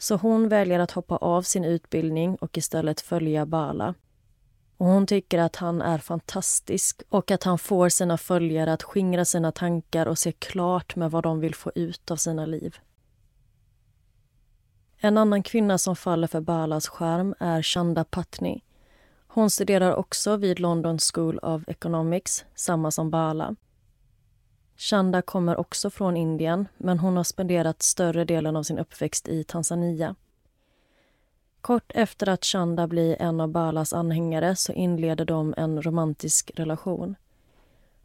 Så 0.01 0.15
hon 0.15 0.49
väljer 0.49 0.79
att 0.79 0.91
hoppa 0.91 1.17
av 1.17 1.41
sin 1.41 1.65
utbildning 1.65 2.35
och 2.35 2.57
istället 2.57 3.01
följa 3.01 3.45
Bala. 3.45 3.95
Och 4.77 4.85
hon 4.85 5.07
tycker 5.07 5.39
att 5.39 5.55
han 5.55 5.81
är 5.81 5.97
fantastisk 5.97 7.01
och 7.09 7.31
att 7.31 7.43
han 7.43 7.57
får 7.59 7.89
sina 7.89 8.17
följare 8.17 8.73
att 8.73 8.83
skingra 8.83 9.25
sina 9.25 9.51
tankar 9.51 10.05
och 10.05 10.17
se 10.17 10.31
klart 10.31 10.95
med 10.95 11.11
vad 11.11 11.23
de 11.23 11.39
vill 11.39 11.55
få 11.55 11.71
ut 11.75 12.11
av 12.11 12.15
sina 12.15 12.45
liv. 12.45 12.77
En 14.97 15.17
annan 15.17 15.43
kvinna 15.43 15.77
som 15.77 15.95
faller 15.95 16.27
för 16.27 16.41
Balas 16.41 16.87
skärm 16.87 17.35
är 17.39 17.61
Chanda 17.61 18.03
Patni. 18.03 18.63
Hon 19.27 19.49
studerar 19.49 19.95
också 19.95 20.35
vid 20.37 20.59
London 20.59 20.99
School 21.13 21.39
of 21.39 21.61
Economics, 21.67 22.45
samma 22.55 22.91
som 22.91 23.09
Bala. 23.09 23.55
Chanda 24.81 25.21
kommer 25.21 25.59
också 25.59 25.89
från 25.89 26.17
Indien 26.17 26.67
men 26.77 26.99
hon 26.99 27.17
har 27.17 27.23
spenderat 27.23 27.81
större 27.81 28.25
delen 28.25 28.55
av 28.55 28.63
sin 28.63 28.79
uppväxt 28.79 29.27
i 29.27 29.43
Tanzania. 29.43 30.15
Kort 31.61 31.91
efter 31.95 32.29
att 32.29 32.45
Chanda 32.45 32.87
blir 32.87 33.21
en 33.21 33.41
av 33.41 33.49
Balas 33.49 33.93
anhängare 33.93 34.55
så 34.55 34.73
inleder 34.73 35.25
de 35.25 35.53
en 35.57 35.81
romantisk 35.81 36.51
relation. 36.55 37.15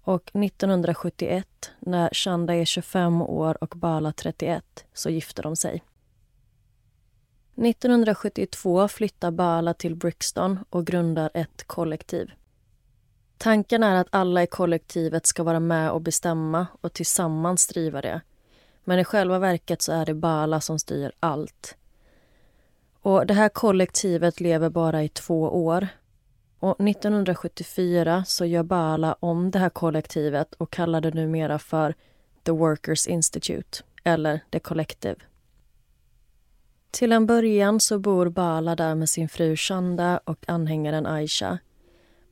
Och 0.02 0.30
1971, 0.34 1.70
när 1.80 2.08
Chanda 2.12 2.54
är 2.54 2.64
25 2.64 3.22
år 3.22 3.64
och 3.64 3.74
Bala 3.76 4.12
31, 4.12 4.84
så 4.92 5.10
gifter 5.10 5.42
de 5.42 5.56
sig. 5.56 5.82
1972 7.56 8.88
flyttar 8.88 9.30
Bala 9.30 9.74
till 9.74 9.96
Brixton 9.96 10.58
och 10.70 10.86
grundar 10.86 11.30
ett 11.34 11.64
kollektiv. 11.66 12.30
Tanken 13.44 13.82
är 13.82 13.94
att 13.94 14.08
alla 14.10 14.42
i 14.42 14.46
kollektivet 14.46 15.26
ska 15.26 15.42
vara 15.42 15.60
med 15.60 15.90
och 15.90 16.00
bestämma 16.00 16.66
och 16.80 16.92
tillsammans 16.92 17.66
driva 17.66 18.00
det. 18.00 18.20
Men 18.84 18.98
i 18.98 19.04
själva 19.04 19.38
verket 19.38 19.82
så 19.82 19.92
är 19.92 20.06
det 20.06 20.14
Bala 20.14 20.60
som 20.60 20.78
styr 20.78 21.12
allt. 21.20 21.76
Och 23.00 23.26
Det 23.26 23.34
här 23.34 23.48
kollektivet 23.48 24.40
lever 24.40 24.70
bara 24.70 25.02
i 25.02 25.08
två 25.08 25.64
år. 25.64 25.88
Och 26.58 26.80
1974 26.80 28.24
så 28.26 28.44
gör 28.44 28.62
Bala 28.62 29.16
om 29.20 29.50
det 29.50 29.58
här 29.58 29.70
kollektivet 29.70 30.54
och 30.54 30.70
kallar 30.70 31.00
det 31.00 31.14
numera 31.14 31.58
för 31.58 31.94
The 32.44 32.52
Workers 32.52 33.06
Institute, 33.06 33.82
eller 34.04 34.40
The 34.50 34.58
Collective. 34.58 35.16
Till 36.90 37.12
en 37.12 37.26
början 37.26 37.80
så 37.80 37.98
bor 37.98 38.28
Bala 38.28 38.76
där 38.76 38.94
med 38.94 39.08
sin 39.08 39.28
fru 39.28 39.56
Shanda 39.56 40.20
och 40.24 40.44
anhängaren 40.46 41.06
Aisha. 41.06 41.58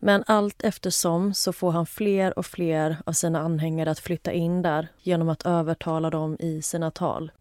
Men 0.05 0.25
allt 0.27 0.63
eftersom 0.65 1.35
så 1.35 1.53
får 1.53 1.71
han 1.71 1.87
fler 1.87 2.39
och 2.39 2.47
fler 2.47 2.97
av 3.07 3.13
sina 3.13 3.41
anhängare 3.41 3.91
att 3.91 3.99
flytta 3.99 4.33
in 4.33 4.63
där 4.63 4.89
genom 5.03 5.29
att 5.29 5.47
övertala 5.47 6.11
dem 6.11 6.37
i 6.41 6.63
sina 6.63 6.91
tal. 6.91 7.33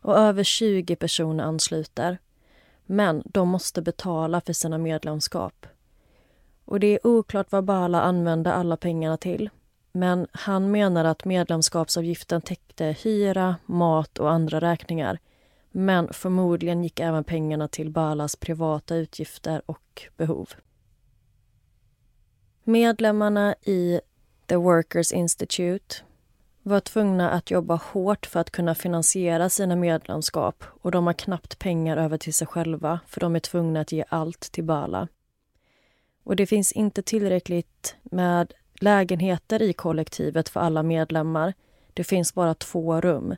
Och 0.00 0.18
över 0.18 0.44
20 0.44 0.96
personer 0.96 1.44
ansluter. 1.44 2.18
Men 2.86 3.22
de 3.24 3.48
måste 3.48 3.82
betala 3.82 4.40
för 4.40 4.52
sina 4.52 4.78
medlemskap. 4.78 5.66
Och 6.64 6.80
det 6.80 6.86
är 6.86 7.06
oklart 7.06 7.52
vad 7.52 7.64
Bala 7.64 8.00
använde 8.00 8.52
alla 8.52 8.76
pengarna 8.76 9.16
till. 9.16 9.50
Men 9.92 10.26
han 10.32 10.70
menar 10.70 11.04
att 11.04 11.24
medlemskapsavgiften 11.24 12.40
täckte 12.42 12.84
hyra, 12.84 13.56
mat 13.66 14.18
och 14.18 14.30
andra 14.30 14.60
räkningar. 14.60 15.18
Men 15.70 16.12
förmodligen 16.12 16.84
gick 16.84 17.00
även 17.00 17.24
pengarna 17.24 17.68
till 17.68 17.90
Balas 17.90 18.36
privata 18.36 18.96
utgifter 18.96 19.62
och 19.66 20.02
behov. 20.16 20.48
Medlemmarna 22.70 23.54
i 23.62 24.00
The 24.46 24.56
Workers 24.56 25.12
Institute 25.12 25.96
var 26.62 26.80
tvungna 26.80 27.30
att 27.30 27.50
jobba 27.50 27.74
hårt 27.74 28.26
för 28.26 28.40
att 28.40 28.50
kunna 28.50 28.74
finansiera 28.74 29.50
sina 29.50 29.76
medlemskap 29.76 30.64
och 30.82 30.90
de 30.90 31.06
har 31.06 31.12
knappt 31.12 31.58
pengar 31.58 31.96
över 31.96 32.18
till 32.18 32.34
sig 32.34 32.46
själva 32.46 33.00
för 33.06 33.20
de 33.20 33.36
är 33.36 33.40
tvungna 33.40 33.80
att 33.80 33.92
ge 33.92 34.04
allt 34.08 34.40
till 34.40 34.64
Bala. 34.64 35.08
Och 36.24 36.36
det 36.36 36.46
finns 36.46 36.72
inte 36.72 37.02
tillräckligt 37.02 37.96
med 38.02 38.52
lägenheter 38.74 39.62
i 39.62 39.72
kollektivet 39.72 40.48
för 40.48 40.60
alla 40.60 40.82
medlemmar. 40.82 41.54
Det 41.94 42.04
finns 42.04 42.34
bara 42.34 42.54
två 42.54 43.00
rum. 43.00 43.36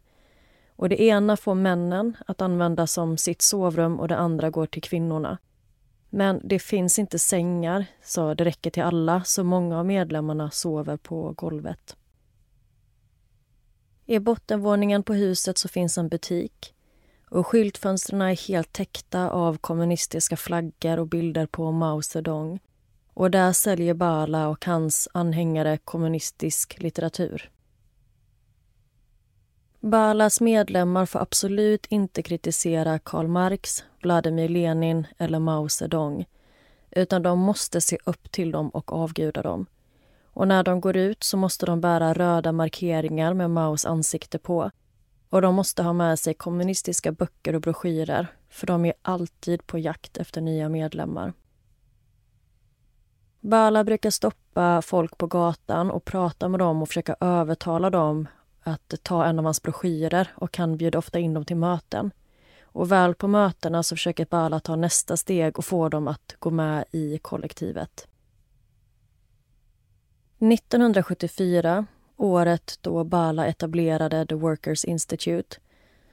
Och 0.76 0.88
Det 0.88 1.02
ena 1.02 1.36
får 1.36 1.54
männen 1.54 2.16
att 2.26 2.40
använda 2.40 2.86
som 2.86 3.16
sitt 3.16 3.42
sovrum 3.42 4.00
och 4.00 4.08
det 4.08 4.16
andra 4.16 4.50
går 4.50 4.66
till 4.66 4.82
kvinnorna. 4.82 5.38
Men 6.14 6.40
det 6.44 6.58
finns 6.58 6.98
inte 6.98 7.18
sängar, 7.18 7.86
så 8.02 8.34
det 8.34 8.44
räcker 8.44 8.70
till 8.70 8.82
alla, 8.82 9.24
så 9.24 9.44
många 9.44 9.78
av 9.78 9.86
medlemmarna 9.86 10.50
sover 10.50 10.96
på 10.96 11.32
golvet. 11.32 11.96
I 14.06 14.18
bottenvåningen 14.18 15.02
på 15.02 15.14
huset 15.14 15.58
så 15.58 15.68
finns 15.68 15.98
en 15.98 16.08
butik 16.08 16.74
och 17.28 17.46
skyltfönstren 17.46 18.22
är 18.22 18.48
helt 18.48 18.72
täckta 18.72 19.30
av 19.30 19.58
kommunistiska 19.58 20.36
flaggor 20.36 20.98
och 20.98 21.08
bilder 21.08 21.46
på 21.46 21.72
Mao 21.72 22.02
Zedong. 22.02 22.60
Och 23.14 23.30
där 23.30 23.52
säljer 23.52 23.94
Bala 23.94 24.48
och 24.48 24.64
hans 24.66 25.08
anhängare 25.14 25.78
kommunistisk 25.84 26.82
litteratur. 26.82 27.51
Balas 29.84 30.40
medlemmar 30.40 31.06
får 31.06 31.18
absolut 31.20 31.86
inte 31.86 32.22
kritisera 32.22 32.98
Karl 32.98 33.26
Marx, 33.26 33.84
Vladimir 34.02 34.48
Lenin 34.48 35.06
eller 35.18 35.38
Mao 35.38 35.68
Zedong 35.68 36.26
utan 36.90 37.22
de 37.22 37.38
måste 37.38 37.80
se 37.80 37.98
upp 38.04 38.32
till 38.32 38.50
dem 38.50 38.68
och 38.68 38.92
avguda 38.92 39.42
dem. 39.42 39.66
Och 40.26 40.48
när 40.48 40.62
de 40.62 40.80
går 40.80 40.96
ut 40.96 41.22
så 41.22 41.36
måste 41.36 41.66
de 41.66 41.80
bära 41.80 42.14
röda 42.14 42.52
markeringar 42.52 43.34
med 43.34 43.50
Maos 43.50 43.86
ansikte 43.86 44.38
på. 44.38 44.70
Och 45.28 45.42
de 45.42 45.54
måste 45.54 45.82
ha 45.82 45.92
med 45.92 46.18
sig 46.18 46.34
kommunistiska 46.34 47.12
böcker 47.12 47.54
och 47.54 47.60
broschyrer 47.60 48.26
för 48.50 48.66
de 48.66 48.84
är 48.84 48.94
alltid 49.02 49.66
på 49.66 49.78
jakt 49.78 50.16
efter 50.16 50.40
nya 50.40 50.68
medlemmar. 50.68 51.32
Bala 53.40 53.84
brukar 53.84 54.10
stoppa 54.10 54.82
folk 54.82 55.18
på 55.18 55.26
gatan 55.26 55.90
och 55.90 56.04
prata 56.04 56.48
med 56.48 56.60
dem 56.60 56.82
och 56.82 56.88
försöka 56.88 57.16
övertala 57.20 57.90
dem 57.90 58.28
att 58.62 58.94
ta 59.02 59.24
en 59.24 59.38
av 59.38 59.44
hans 59.44 59.62
broschyrer 59.62 60.28
och 60.34 60.56
han 60.56 60.76
bjuder 60.76 60.98
ofta 60.98 61.18
in 61.18 61.34
dem 61.34 61.44
till 61.44 61.56
möten. 61.56 62.10
Och 62.62 62.92
väl 62.92 63.14
på 63.14 63.28
mötena 63.28 63.82
så 63.82 63.96
försöker 63.96 64.26
Bala 64.26 64.60
ta 64.60 64.76
nästa 64.76 65.16
steg 65.16 65.58
och 65.58 65.64
få 65.64 65.88
dem 65.88 66.08
att 66.08 66.36
gå 66.38 66.50
med 66.50 66.84
i 66.90 67.18
kollektivet. 67.18 68.08
1974, 70.38 71.86
året 72.16 72.78
då 72.80 73.04
Bala 73.04 73.46
etablerade 73.46 74.26
The 74.26 74.34
Workers 74.34 74.84
Institute 74.84 75.56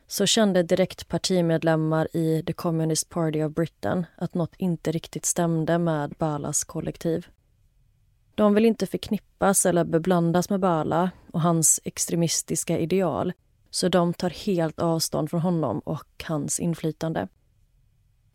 så 0.08 0.26
kände 0.26 0.64
direkt 0.64 1.08
partimedlemmar 1.08 2.08
i 2.14 2.44
The 2.48 2.54
Communist 2.54 3.10
Party 3.10 3.44
of 3.44 3.54
Britain 3.54 4.06
att 4.16 4.34
något 4.34 4.56
inte 4.58 4.92
riktigt 4.92 5.26
stämde 5.26 5.78
med 5.78 6.10
Balas 6.10 6.64
kollektiv. 6.64 7.28
De 8.40 8.54
vill 8.54 8.66
inte 8.66 8.88
förknippas 8.88 9.66
eller 9.66 9.84
beblandas 9.84 10.50
med 10.50 10.60
Bala 10.60 11.12
och 11.32 11.42
hans 11.42 11.80
extremistiska 11.84 12.80
ideal 12.80 13.34
så 13.70 13.90
de 13.90 14.14
tar 14.14 14.30
helt 14.30 14.80
avstånd 14.80 15.30
från 15.30 15.42
honom 15.42 15.80
och 15.80 16.24
hans 16.28 16.60
inflytande. 16.60 17.28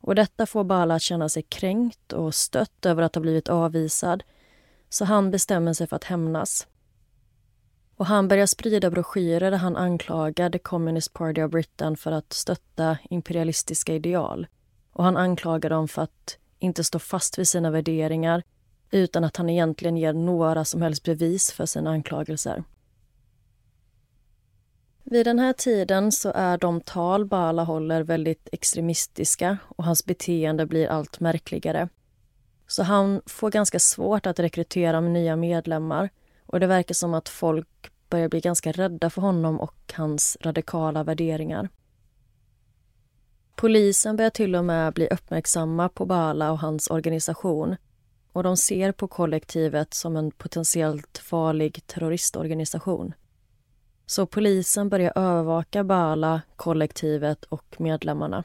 Och 0.00 0.14
Detta 0.14 0.46
får 0.46 0.64
Bala 0.64 0.94
att 0.94 1.02
känna 1.02 1.28
sig 1.28 1.42
kränkt 1.42 2.12
och 2.12 2.34
stött 2.34 2.86
över 2.86 3.02
att 3.02 3.14
ha 3.14 3.22
blivit 3.22 3.48
avvisad 3.48 4.22
så 4.88 5.04
han 5.04 5.30
bestämmer 5.30 5.72
sig 5.72 5.86
för 5.86 5.96
att 5.96 6.04
hämnas. 6.04 6.66
Och 7.96 8.06
han 8.06 8.28
börjar 8.28 8.46
sprida 8.46 8.90
broschyrer 8.90 9.50
där 9.50 9.58
han 9.58 9.76
anklagar 9.76 10.50
The 10.50 10.58
Communist 10.58 11.12
Party 11.12 11.42
of 11.42 11.50
Britain 11.50 11.96
för 11.96 12.12
att 12.12 12.32
stötta 12.32 12.98
imperialistiska 13.10 13.94
ideal. 13.94 14.46
Och 14.92 15.04
han 15.04 15.16
anklagar 15.16 15.70
dem 15.70 15.88
för 15.88 16.02
att 16.02 16.38
inte 16.58 16.84
stå 16.84 16.98
fast 16.98 17.38
vid 17.38 17.48
sina 17.48 17.70
värderingar 17.70 18.42
utan 18.94 19.24
att 19.24 19.36
han 19.36 19.50
egentligen 19.50 19.96
ger 19.96 20.12
några 20.12 20.64
som 20.64 20.82
helst 20.82 21.02
bevis 21.02 21.52
för 21.52 21.66
sina 21.66 21.90
anklagelser. 21.90 22.64
Vid 25.02 25.26
den 25.26 25.38
här 25.38 25.52
tiden 25.52 26.12
så 26.12 26.32
är 26.34 26.58
de 26.58 26.80
tal 26.80 27.26
Bala 27.26 27.64
håller 27.64 28.02
väldigt 28.02 28.48
extremistiska 28.52 29.58
och 29.68 29.84
hans 29.84 30.04
beteende 30.04 30.66
blir 30.66 30.88
allt 30.88 31.20
märkligare. 31.20 31.88
Så 32.66 32.82
han 32.82 33.22
får 33.26 33.50
ganska 33.50 33.78
svårt 33.78 34.26
att 34.26 34.38
rekrytera 34.38 35.00
nya 35.00 35.36
medlemmar 35.36 36.10
och 36.46 36.60
det 36.60 36.66
verkar 36.66 36.94
som 36.94 37.14
att 37.14 37.28
folk 37.28 37.92
börjar 38.08 38.28
bli 38.28 38.40
ganska 38.40 38.72
rädda 38.72 39.10
för 39.10 39.22
honom 39.22 39.60
och 39.60 39.92
hans 39.96 40.36
radikala 40.40 41.04
värderingar. 41.04 41.68
Polisen 43.56 44.16
börjar 44.16 44.30
till 44.30 44.56
och 44.56 44.64
med 44.64 44.92
bli 44.92 45.08
uppmärksamma 45.08 45.88
på 45.88 46.06
Bala 46.06 46.52
och 46.52 46.58
hans 46.58 46.86
organisation 46.86 47.76
och 48.34 48.42
de 48.42 48.56
ser 48.56 48.92
på 48.92 49.08
kollektivet 49.08 49.94
som 49.94 50.16
en 50.16 50.30
potentiellt 50.30 51.18
farlig 51.18 51.86
terroristorganisation. 51.86 53.14
Så 54.06 54.26
polisen 54.26 54.88
börjar 54.88 55.12
övervaka 55.18 55.84
Bala, 55.84 56.42
kollektivet 56.56 57.44
och 57.44 57.80
medlemmarna. 57.80 58.44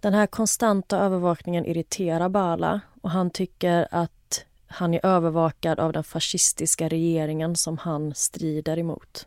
Den 0.00 0.14
här 0.14 0.26
konstanta 0.26 0.98
övervakningen 0.98 1.66
irriterar 1.66 2.28
Bala 2.28 2.80
och 3.02 3.10
han 3.10 3.30
tycker 3.30 3.88
att 3.90 4.44
han 4.66 4.94
är 4.94 5.06
övervakad 5.06 5.80
av 5.80 5.92
den 5.92 6.04
fascistiska 6.04 6.88
regeringen 6.88 7.56
som 7.56 7.78
han 7.78 8.14
strider 8.14 8.78
emot. 8.78 9.26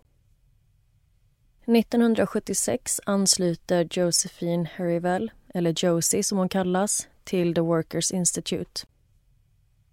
1976 1.65 3.01
ansluter 3.05 3.87
Josephine 3.91 4.69
Harrivel, 4.75 5.31
eller 5.53 5.73
Josie 5.85 6.23
som 6.23 6.37
hon 6.37 6.49
kallas, 6.49 7.07
till 7.23 7.53
The 7.53 7.61
Workers 7.61 8.11
Institute. 8.11 8.85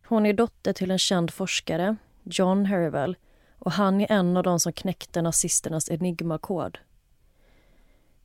Hon 0.06 0.26
är 0.26 0.32
dotter 0.32 0.72
till 0.72 0.90
en 0.90 0.98
känd 0.98 1.30
forskare, 1.30 1.96
John 2.22 2.64
Herivel 2.64 3.16
och 3.58 3.72
han 3.72 4.00
är 4.00 4.12
en 4.12 4.36
av 4.36 4.42
de 4.42 4.60
som 4.60 4.72
knäckte 4.72 5.22
nazisternas 5.22 5.90
enigmakod. 5.90 6.78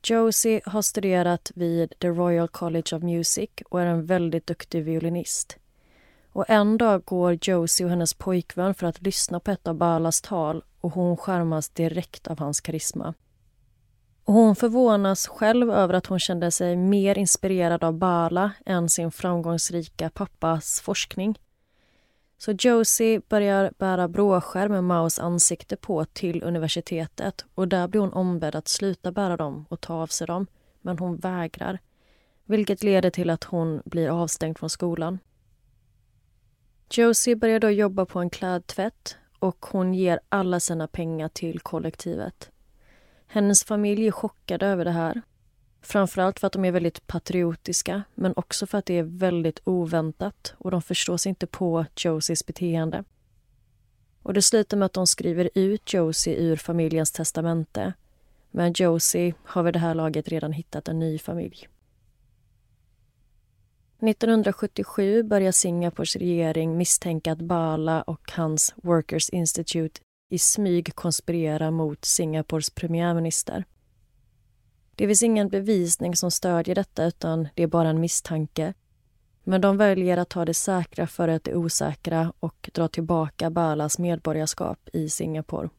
Josie 0.04 0.62
har 0.66 0.82
studerat 0.82 1.52
vid 1.56 1.94
The 2.00 2.08
Royal 2.08 2.48
College 2.48 2.96
of 2.96 3.04
Music 3.04 3.50
och 3.70 3.82
är 3.82 3.86
en 3.86 4.06
väldigt 4.06 4.48
duktig 4.48 4.84
violinist. 4.84 5.58
Och 6.32 6.50
En 6.50 6.78
dag 6.78 7.06
går 7.06 7.38
Josie 7.42 7.86
och 7.86 7.90
hennes 7.90 8.14
pojkvän 8.14 8.74
för 8.74 8.88
att 8.88 9.02
lyssna 9.02 9.40
på 9.40 9.52
ett 9.52 9.68
av 9.68 9.76
Balas 9.76 10.22
tal 10.22 10.64
och 10.82 10.92
hon 10.92 11.18
skärmas 11.18 11.70
direkt 11.70 12.28
av 12.28 12.40
hans 12.40 12.62
karisma. 12.62 13.14
Och 14.26 14.34
hon 14.34 14.56
förvånas 14.56 15.28
själv 15.28 15.72
över 15.72 15.94
att 15.94 16.06
hon 16.06 16.20
kände 16.20 16.52
sig 16.52 16.76
mer 16.76 17.18
inspirerad 17.18 17.84
av 17.84 17.94
Bala 17.94 18.52
än 18.66 18.90
sin 18.90 19.12
framgångsrika 19.12 20.10
pappas 20.10 20.82
forskning. 20.82 21.40
Så 22.38 22.52
Josie 22.52 23.22
börjar 23.30 23.72
bära 23.78 24.08
bråskär 24.08 24.68
med 24.68 24.84
Maos 24.84 25.20
ansikte 25.20 25.76
på 25.76 26.06
till 26.06 26.44
universitetet 26.44 27.46
och 27.56 27.68
där 27.68 27.88
blir 27.88 28.02
hon 28.02 28.14
ombedd 28.14 28.56
att 28.56 28.68
sluta 28.68 29.12
bära 29.12 29.38
dem 29.38 29.66
och 29.70 29.82
ta 29.82 29.94
av 29.94 30.08
sig 30.08 30.28
dem. 30.28 30.48
Men 30.82 31.00
hon 31.00 31.18
vägrar, 31.18 31.80
vilket 32.46 32.84
leder 32.84 33.10
till 33.10 33.30
att 33.30 33.44
hon 33.44 33.82
blir 33.86 34.10
avstängd 34.10 34.58
från 34.58 34.70
skolan. 34.70 35.20
Josie 36.90 37.36
börjar 37.36 37.60
då 37.60 37.70
jobba 37.70 38.06
på 38.06 38.20
en 38.20 38.30
klädtvätt 38.30 39.18
och 39.40 39.66
hon 39.72 39.94
ger 39.94 40.20
alla 40.30 40.60
sina 40.60 40.88
pengar 40.88 41.30
till 41.30 41.60
kollektivet. 41.60 42.53
Hennes 43.34 43.64
familj 43.64 44.08
är 44.08 44.12
chockade 44.12 44.66
över 44.66 44.86
det 44.86 44.92
här. 44.92 45.22
Framförallt 45.82 46.40
för 46.40 46.48
att 46.48 46.54
de 46.54 46.66
är 46.66 46.72
väldigt 46.72 47.08
patriotiska 47.08 48.04
men 48.16 48.34
också 48.36 48.68
för 48.68 48.78
att 48.78 48.86
det 48.86 48.98
är 48.98 49.04
väldigt 49.04 49.60
oväntat 49.64 50.54
och 50.58 50.72
de 50.72 50.82
förstår 50.82 51.18
sig 51.18 51.30
inte 51.30 51.48
på 51.48 51.86
Josies 51.98 52.46
beteende. 52.46 53.04
Och 54.24 54.34
Det 54.34 54.42
slutar 54.42 54.78
med 54.78 54.86
att 54.86 54.94
de 54.94 55.08
skriver 55.08 55.50
ut 55.56 55.94
Josie 55.94 56.36
ur 56.36 56.56
familjens 56.56 57.12
testamente. 57.12 57.94
Men 58.52 58.74
Josie 58.76 59.34
har 59.44 59.64
vid 59.64 59.74
det 59.74 59.80
här 59.80 59.96
laget 59.96 60.28
redan 60.28 60.52
hittat 60.52 60.88
en 60.88 61.00
ny 61.00 61.20
familj. 61.20 61.68
1977 64.02 65.24
börjar 65.24 65.52
Singapores 65.52 66.16
regering 66.16 66.78
misstänka 66.78 67.32
att 67.32 67.42
Bala 67.42 68.02
och 68.02 68.32
hans 68.32 68.74
Workers 68.76 69.30
Institute 69.30 70.02
i 70.34 70.40
smyg 70.40 70.96
konspirera 70.96 71.72
mot 71.72 72.06
Singapores 72.06 72.70
premiärminister. 72.70 73.66
Det 74.96 75.08
finns 75.08 75.24
ingen 75.24 75.50
bevisning 75.50 76.16
som 76.16 76.32
stödjer 76.32 76.76
detta 76.76 77.06
utan 77.06 77.48
det 77.56 77.64
är 77.64 77.68
bara 77.68 77.90
en 77.90 78.00
misstanke. 78.00 78.74
Men 79.44 79.62
de 79.62 79.78
väljer 79.78 80.18
att 80.18 80.30
ta 80.30 80.46
det 80.46 80.54
säkra 80.54 81.08
före 81.08 81.40
det 81.44 81.56
osäkra 81.56 82.34
och 82.40 82.70
dra 82.74 82.88
tillbaka 82.88 83.50
Balas 83.50 84.00
medborgarskap 84.00 84.90
i 84.94 85.10
Singapore. 85.10 85.70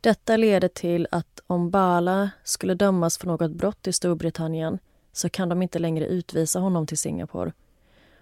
Detta 0.00 0.36
leder 0.36 0.68
till 0.68 1.06
att 1.10 1.40
om 1.46 1.70
Bala 1.70 2.30
skulle 2.44 2.74
dömas 2.74 3.18
för 3.18 3.26
något 3.26 3.52
brott 3.52 3.86
i 3.86 3.92
Storbritannien 3.92 4.78
så 5.12 5.28
kan 5.28 5.48
de 5.48 5.62
inte 5.62 5.78
längre 5.78 6.06
utvisa 6.06 6.60
honom 6.60 6.86
till 6.86 6.98
Singapore. 6.98 7.52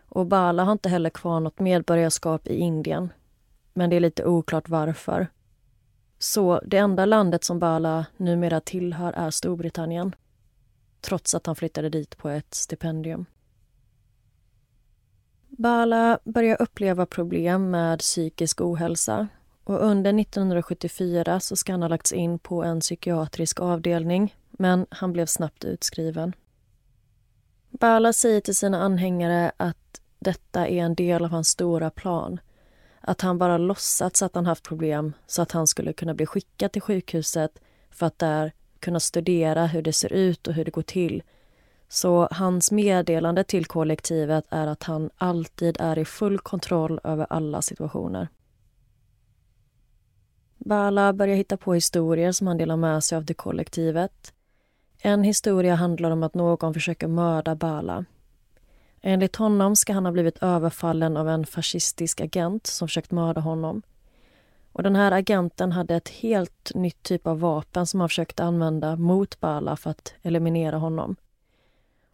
Och 0.08 0.26
Bala 0.26 0.64
har 0.64 0.72
inte 0.72 0.88
heller 0.88 1.10
kvar 1.10 1.40
något 1.40 1.60
medborgarskap 1.60 2.46
i 2.46 2.54
Indien. 2.54 3.10
Men 3.76 3.90
det 3.90 3.96
är 3.96 4.00
lite 4.00 4.24
oklart 4.24 4.68
varför. 4.68 5.28
Så 6.18 6.60
det 6.66 6.76
enda 6.76 7.04
landet 7.04 7.44
som 7.44 7.58
Bala 7.58 8.06
numera 8.16 8.60
tillhör 8.60 9.12
är 9.12 9.30
Storbritannien. 9.30 10.14
Trots 11.00 11.34
att 11.34 11.46
han 11.46 11.56
flyttade 11.56 11.88
dit 11.88 12.16
på 12.16 12.28
ett 12.28 12.54
stipendium. 12.54 13.26
Bala 15.48 16.18
börjar 16.24 16.62
uppleva 16.62 17.06
problem 17.06 17.70
med 17.70 17.98
psykisk 17.98 18.60
ohälsa 18.60 19.28
och 19.64 19.84
under 19.84 20.20
1974 20.20 21.40
så 21.40 21.56
ska 21.56 21.72
han 21.72 21.82
ha 21.82 21.88
lagts 21.88 22.12
in 22.12 22.38
på 22.38 22.64
en 22.64 22.80
psykiatrisk 22.80 23.60
avdelning 23.60 24.34
men 24.50 24.86
han 24.90 25.12
blev 25.12 25.26
snabbt 25.26 25.64
utskriven. 25.64 26.32
Bala 27.70 28.12
säger 28.12 28.40
till 28.40 28.56
sina 28.56 28.82
anhängare 28.82 29.52
att 29.56 30.00
detta 30.18 30.66
är 30.66 30.78
en 30.78 30.94
del 30.94 31.24
av 31.24 31.30
hans 31.30 31.48
stora 31.48 31.90
plan. 31.90 32.40
Att 33.00 33.20
han 33.20 33.38
bara 33.38 33.58
låtsats 33.58 34.22
att 34.22 34.34
han 34.34 34.46
haft 34.46 34.64
problem 34.64 35.12
så 35.26 35.42
att 35.42 35.52
han 35.52 35.66
skulle 35.66 35.92
kunna 35.92 36.14
bli 36.14 36.26
skickad 36.26 36.72
till 36.72 36.82
sjukhuset 36.82 37.58
för 37.90 38.06
att 38.06 38.18
där 38.18 38.52
kunna 38.80 39.00
studera 39.00 39.66
hur 39.66 39.82
det 39.82 39.92
ser 39.92 40.12
ut 40.12 40.46
och 40.46 40.54
hur 40.54 40.64
det 40.64 40.70
går 40.70 40.82
till. 40.82 41.22
Så 41.88 42.28
hans 42.30 42.70
meddelande 42.70 43.44
till 43.44 43.66
kollektivet 43.66 44.44
är 44.50 44.66
att 44.66 44.82
han 44.82 45.10
alltid 45.16 45.76
är 45.80 45.98
i 45.98 46.04
full 46.04 46.38
kontroll 46.38 47.00
över 47.04 47.26
alla 47.30 47.62
situationer. 47.62 48.28
Bala 50.58 51.12
börjar 51.12 51.36
hitta 51.36 51.56
på 51.56 51.74
historier 51.74 52.32
som 52.32 52.46
han 52.46 52.58
delar 52.58 52.76
med 52.76 53.04
sig 53.04 53.18
av 53.18 53.22
till 53.24 53.36
kollektivet. 53.36 54.32
En 54.98 55.22
historia 55.22 55.74
handlar 55.74 56.10
om 56.10 56.22
att 56.22 56.34
någon 56.34 56.74
försöker 56.74 57.08
mörda 57.08 57.54
Bala. 57.54 58.04
Enligt 59.08 59.36
honom 59.36 59.76
ska 59.76 59.92
han 59.92 60.04
ha 60.04 60.12
blivit 60.12 60.42
överfallen 60.42 61.16
av 61.16 61.28
en 61.28 61.46
fascistisk 61.46 62.20
agent 62.20 62.66
som 62.66 62.88
försökt 62.88 63.10
mörda 63.10 63.40
honom. 63.40 63.82
Och 64.72 64.82
Den 64.82 64.96
här 64.96 65.12
agenten 65.12 65.72
hade 65.72 65.96
ett 65.96 66.08
helt 66.08 66.74
nytt 66.74 67.02
typ 67.02 67.26
av 67.26 67.40
vapen 67.40 67.86
som 67.86 68.00
han 68.00 68.08
försökte 68.08 68.44
använda 68.44 68.96
mot 68.96 69.40
Bala 69.40 69.76
för 69.76 69.90
att 69.90 70.14
eliminera 70.22 70.76
honom. 70.76 71.16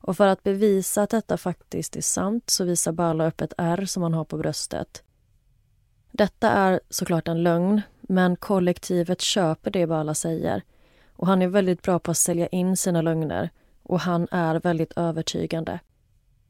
Och 0.01 0.17
För 0.17 0.27
att 0.27 0.43
bevisa 0.43 1.03
att 1.03 1.11
detta 1.11 1.37
faktiskt 1.37 1.97
är 1.97 2.01
sant 2.01 2.51
så 2.51 2.65
visar 2.65 2.93
Bala 2.93 3.27
upp 3.27 3.41
ett 3.41 3.55
ärr 3.59 3.85
som 3.85 4.03
han 4.03 4.15
har 4.15 4.25
på 4.25 4.37
bröstet. 4.37 5.03
Detta 6.11 6.51
är 6.51 6.81
såklart 6.91 7.29
en 7.29 7.43
lögn, 7.43 7.83
men 8.01 8.37
kollektivet 8.37 9.21
köper 9.21 9.71
det 9.71 9.87
Bala 9.87 10.15
säger 10.15 10.63
och 11.13 11.27
han 11.27 11.43
är 11.43 11.49
väldigt 11.49 11.83
bra 11.83 11.99
på 11.99 12.11
att 12.11 12.17
sälja 12.17 12.47
in 12.47 12.77
sina 12.77 13.03
lögner 13.03 13.51
och 13.83 14.01
han 14.01 14.29
är 14.31 14.61
väldigt 14.61 14.93
övertygande. 14.93 15.81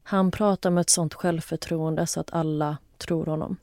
Han 0.03 0.31
pratar 0.31 0.69
med 0.69 0.81
ett 0.81 0.89
sånt 0.89 1.13
självförtroende 1.13 2.07
så 2.07 2.19
att 2.19 2.33
alla 2.33 2.77
tror 2.97 3.25
honom. 3.25 3.57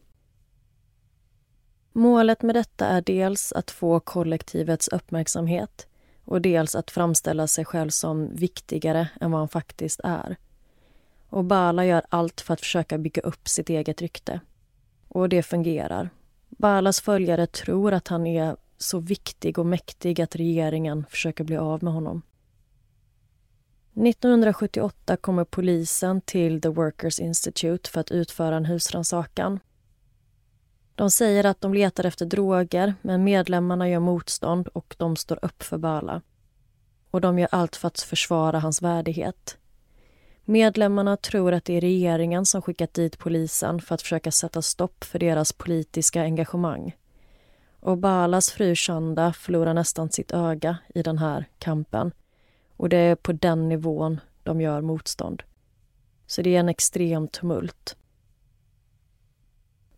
Målet 1.92 2.42
med 2.42 2.54
detta 2.54 2.86
är 2.86 3.02
dels 3.02 3.52
att 3.52 3.70
få 3.70 4.00
kollektivets 4.00 4.88
uppmärksamhet 4.88 5.86
och 6.24 6.40
dels 6.40 6.74
att 6.74 6.90
framställa 6.90 7.46
sig 7.46 7.64
själv 7.64 7.90
som 7.90 8.34
viktigare 8.34 9.08
än 9.20 9.30
vad 9.30 9.40
han 9.40 9.48
faktiskt 9.48 10.00
är. 10.04 10.36
Och 11.28 11.44
Bala 11.44 11.84
gör 11.84 12.02
allt 12.08 12.40
för 12.40 12.54
att 12.54 12.60
försöka 12.60 12.98
bygga 12.98 13.22
upp 13.22 13.48
sitt 13.48 13.70
eget 13.70 14.02
rykte. 14.02 14.40
Och 15.08 15.28
det 15.28 15.42
fungerar. 15.42 16.10
Balas 16.48 17.00
följare 17.00 17.46
tror 17.46 17.92
att 17.92 18.08
han 18.08 18.26
är 18.26 18.56
så 18.78 18.98
viktig 18.98 19.58
och 19.58 19.66
mäktig 19.66 20.20
att 20.20 20.36
regeringen 20.36 21.06
försöker 21.10 21.44
bli 21.44 21.56
av 21.56 21.84
med 21.84 21.92
honom. 21.92 22.22
1978 23.94 25.16
kommer 25.16 25.44
polisen 25.44 26.20
till 26.20 26.60
The 26.60 26.68
Workers 26.68 27.20
Institute 27.20 27.90
för 27.90 28.00
att 28.00 28.10
utföra 28.10 28.56
en 28.56 28.64
husrannsakan. 28.64 29.60
De 30.94 31.10
säger 31.10 31.46
att 31.46 31.60
de 31.60 31.74
letar 31.74 32.04
efter 32.04 32.26
droger, 32.26 32.94
men 33.02 33.24
medlemmarna 33.24 33.88
gör 33.88 34.00
motstånd 34.00 34.68
och 34.68 34.94
de 34.98 35.16
står 35.16 35.44
upp 35.44 35.62
för 35.62 35.78
Bala. 35.78 36.22
Och 37.10 37.20
de 37.20 37.38
gör 37.38 37.48
allt 37.52 37.76
för 37.76 37.88
att 37.88 38.00
försvara 38.00 38.58
hans 38.58 38.82
värdighet. 38.82 39.56
Medlemmarna 40.44 41.16
tror 41.16 41.52
att 41.52 41.64
det 41.64 41.76
är 41.76 41.80
regeringen 41.80 42.46
som 42.46 42.62
skickat 42.62 42.94
dit 42.94 43.18
polisen 43.18 43.80
för 43.80 43.94
att 43.94 44.02
försöka 44.02 44.30
sätta 44.30 44.62
stopp 44.62 45.04
för 45.04 45.18
deras 45.18 45.52
politiska 45.52 46.22
engagemang. 46.22 46.96
Och 47.80 47.98
Balas 47.98 48.50
fru 48.50 48.74
Chanda 48.74 49.32
förlorar 49.32 49.74
nästan 49.74 50.10
sitt 50.10 50.32
öga 50.32 50.78
i 50.94 51.02
den 51.02 51.18
här 51.18 51.44
kampen. 51.58 52.12
Och 52.80 52.88
det 52.88 52.96
är 52.96 53.14
på 53.14 53.32
den 53.32 53.68
nivån 53.68 54.20
de 54.42 54.60
gör 54.60 54.80
motstånd. 54.80 55.42
Så 56.26 56.42
det 56.42 56.56
är 56.56 56.60
en 56.60 56.68
extrem 56.68 57.28
tumult. 57.28 57.96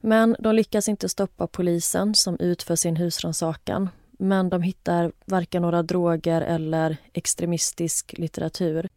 Men 0.00 0.36
de 0.38 0.54
lyckas 0.54 0.88
inte 0.88 1.08
stoppa 1.08 1.46
polisen 1.46 2.14
som 2.14 2.36
utför 2.40 2.76
sin 2.76 2.96
husrannsakan. 2.96 3.88
Men 4.10 4.50
de 4.50 4.62
hittar 4.62 5.12
varken 5.24 5.62
några 5.62 5.82
droger 5.82 6.40
eller 6.40 6.96
extremistisk 7.12 8.14
litteratur. 8.18 8.88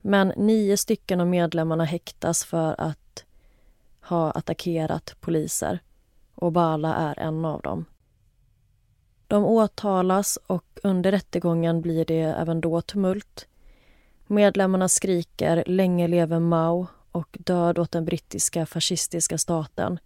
Men 0.00 0.32
nio 0.36 0.76
stycken 0.76 1.20
av 1.20 1.26
medlemmarna 1.26 1.84
häktas 1.84 2.44
för 2.44 2.80
att 2.80 3.24
ha 4.00 4.30
attackerat 4.30 5.16
poliser. 5.20 5.78
Och 6.34 6.52
Bala 6.52 6.94
är 6.94 7.18
en 7.18 7.44
av 7.44 7.62
dem. 7.62 7.84
De 9.28 9.44
åtalas 9.44 10.38
och 10.46 10.64
under 10.82 11.10
rättegången 11.10 11.80
blir 11.80 12.04
det 12.04 12.20
även 12.20 12.60
då 12.60 12.80
tumult. 12.80 13.46
Medlemmarna 14.26 14.88
skriker 14.88 15.64
“Länge 15.66 16.08
leve 16.08 16.40
Mao” 16.40 16.86
och 17.12 17.36
“Död 17.40 17.78
åt 17.78 17.92
den 17.92 18.04
brittiska 18.04 18.66
fascistiska 18.66 19.38
staten” 19.38 19.98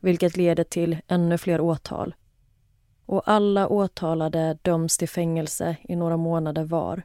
vilket 0.00 0.36
leder 0.36 0.64
till 0.64 0.98
ännu 1.08 1.38
fler 1.38 1.60
åtal. 1.60 2.14
Och 3.06 3.22
alla 3.28 3.68
åtalade 3.68 4.58
döms 4.62 4.98
till 4.98 5.08
fängelse 5.08 5.76
i 5.82 5.96
några 5.96 6.16
månader 6.16 6.64
var. 6.64 7.02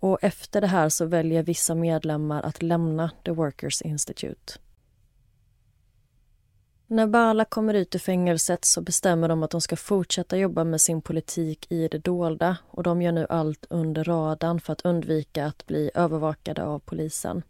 Och 0.00 0.18
efter 0.22 0.60
det 0.60 0.66
här 0.66 0.88
så 0.88 1.06
väljer 1.06 1.42
vissa 1.42 1.74
medlemmar 1.74 2.42
att 2.42 2.62
lämna 2.62 3.10
The 3.24 3.30
Workers 3.30 3.82
Institute. 3.82 4.52
När 6.88 7.06
Bala 7.06 7.44
kommer 7.44 7.74
ut 7.74 7.94
ur 7.94 7.98
fängelset 7.98 8.64
så 8.64 8.80
bestämmer 8.80 9.28
de 9.28 9.42
att 9.42 9.50
de 9.50 9.60
ska 9.60 9.76
fortsätta 9.76 10.36
jobba 10.36 10.64
med 10.64 10.80
sin 10.80 11.02
politik 11.02 11.66
i 11.72 11.88
det 11.88 11.98
dolda 11.98 12.56
och 12.70 12.82
de 12.82 13.02
gör 13.02 13.12
nu 13.12 13.26
allt 13.28 13.66
under 13.70 14.04
radarn 14.04 14.60
för 14.60 14.72
att 14.72 14.84
undvika 14.84 15.46
att 15.46 15.66
bli 15.66 15.90
övervakade 15.94 16.64
av 16.64 16.78
polisen. 16.78 17.42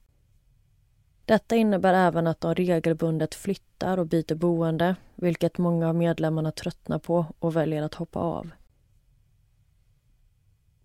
Detta 1.24 1.56
innebär 1.56 1.94
även 1.94 2.26
att 2.26 2.40
de 2.40 2.54
regelbundet 2.54 3.34
flyttar 3.34 3.98
och 3.98 4.06
byter 4.06 4.34
boende 4.34 4.96
vilket 5.14 5.58
många 5.58 5.88
av 5.88 5.94
medlemmarna 5.94 6.52
tröttnar 6.52 6.98
på 6.98 7.26
och 7.38 7.56
väljer 7.56 7.82
att 7.82 7.94
hoppa 7.94 8.20
av. 8.20 8.50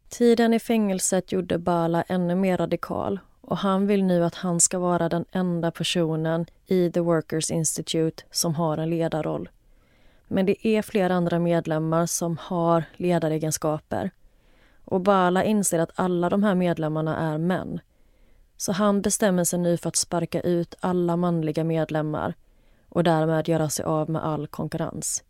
Tiden 0.10 0.54
i 0.54 0.60
fängelset 0.60 1.32
gjorde 1.32 1.58
Bala 1.58 2.02
ännu 2.02 2.36
mer 2.36 2.58
radikal 2.58 3.20
och 3.42 3.58
han 3.58 3.88
vill 3.88 4.04
nu 4.04 4.26
att 4.26 4.36
han 4.36 4.60
ska 4.60 4.80
vara 4.80 5.10
den 5.10 5.26
enda 5.32 5.72
personen 5.72 6.46
i 6.66 6.92
The 6.92 7.00
Workers 7.00 7.52
Institute 7.52 8.24
som 8.32 8.56
har 8.56 8.78
en 8.78 8.90
ledarroll. 8.90 9.50
Men 10.28 10.46
det 10.46 10.68
är 10.68 10.82
flera 10.82 11.14
andra 11.14 11.40
medlemmar 11.40 12.06
som 12.06 12.38
har 12.38 12.84
ledaregenskaper. 12.98 14.12
Och 14.86 15.02
Bala 15.02 15.44
inser 15.44 15.80
att 15.80 15.92
alla 15.96 16.30
de 16.30 16.44
här 16.44 16.56
medlemmarna 16.56 17.18
är 17.18 17.38
män. 17.38 17.80
Så 18.58 18.72
han 18.72 19.02
bestämmer 19.02 19.44
sig 19.44 19.60
nu 19.60 19.78
för 19.78 19.88
att 19.88 19.96
sparka 19.96 20.42
ut 20.42 20.76
alla 20.80 21.16
manliga 21.16 21.64
medlemmar 21.64 22.34
och 22.90 23.04
därmed 23.04 23.48
göra 23.48 23.70
sig 23.70 23.86
av 23.86 24.10
med 24.10 24.26
all 24.26 24.48
konkurrens. 24.48 25.24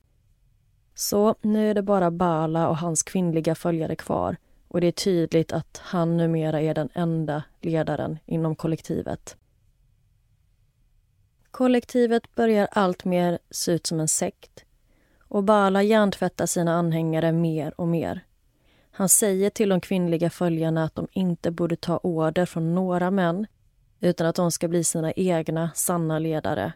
Så 0.96 1.36
nu 1.42 1.70
är 1.70 1.74
det 1.74 1.82
bara 1.82 2.12
Bala 2.12 2.68
och 2.68 2.78
hans 2.78 3.04
kvinnliga 3.04 3.56
följare 3.56 3.96
kvar 3.96 4.38
och 4.72 4.82
det 4.82 4.88
är 4.88 4.92
tydligt 4.92 5.52
att 5.52 5.82
han 5.84 6.18
numera 6.18 6.62
är 6.62 6.74
den 6.74 6.90
enda 6.94 7.44
ledaren 7.62 8.20
inom 8.26 8.56
kollektivet. 8.56 9.38
Kollektivet 11.52 12.36
börjar 12.36 12.68
alltmer 12.72 13.40
se 13.50 13.72
ut 13.72 13.88
som 13.88 14.00
en 14.00 14.08
sekt 14.08 14.66
och 15.20 15.44
Bala 15.44 15.84
hjärntvättar 15.84 16.46
sina 16.46 16.74
anhängare 16.74 17.32
mer 17.32 17.74
och 17.82 17.88
mer. 17.88 18.26
Han 18.92 19.10
säger 19.10 19.50
till 19.50 19.70
de 19.70 19.82
kvinnliga 19.82 20.30
följarna 20.30 20.84
att 20.84 20.96
de 20.96 21.08
inte 21.12 21.52
borde 21.52 21.76
ta 21.76 21.98
order 21.98 22.46
från 22.46 22.76
några 22.76 23.12
män 23.12 23.48
utan 24.00 24.28
att 24.28 24.36
de 24.36 24.52
ska 24.52 24.68
bli 24.68 24.84
sina 24.84 25.12
egna 25.12 25.72
sanna 25.76 26.20
ledare. 26.20 26.74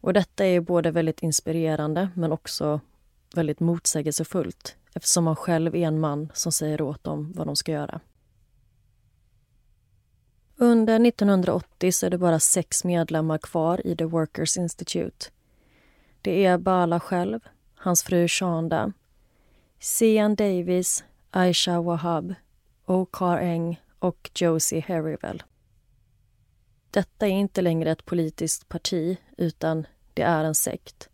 Och 0.00 0.12
Detta 0.12 0.46
är 0.46 0.60
både 0.60 0.90
väldigt 0.90 1.22
inspirerande 1.22 2.08
men 2.14 2.32
också 2.32 2.80
väldigt 3.34 3.60
motsägelsefullt 3.60 4.76
eftersom 4.94 5.26
han 5.26 5.36
själv 5.36 5.74
är 5.74 5.86
en 5.86 6.00
man 6.00 6.28
som 6.34 6.52
säger 6.52 6.80
åt 6.82 7.04
dem 7.04 7.32
vad 7.36 7.46
de 7.46 7.56
ska 7.56 7.72
göra. 7.72 8.00
Under 10.56 11.06
1980 11.06 11.92
så 11.92 12.06
är 12.06 12.10
det 12.10 12.18
bara 12.18 12.40
sex 12.40 12.84
medlemmar 12.84 13.38
kvar 13.38 13.86
i 13.86 13.96
The 13.96 14.04
Workers 14.04 14.56
Institute. 14.56 15.26
Det 16.22 16.44
är 16.44 16.58
Bala 16.58 17.00
själv, 17.00 17.40
hans 17.74 18.02
fru 18.02 18.28
Shonda, 18.28 18.92
Sian 19.78 20.34
Davis, 20.34 21.04
Aisha 21.30 21.80
Wahab, 21.80 22.34
Okar 22.86 23.38
Eng 23.38 23.80
och 23.98 24.30
Josie 24.34 24.84
Harryvell. 24.88 25.42
Detta 26.90 27.26
är 27.26 27.30
inte 27.30 27.62
längre 27.62 27.90
ett 27.90 28.04
politiskt 28.04 28.68
parti, 28.68 29.16
utan 29.36 29.86
det 30.14 30.22
är 30.22 30.44
en 30.44 30.54
sekt. 30.54 31.08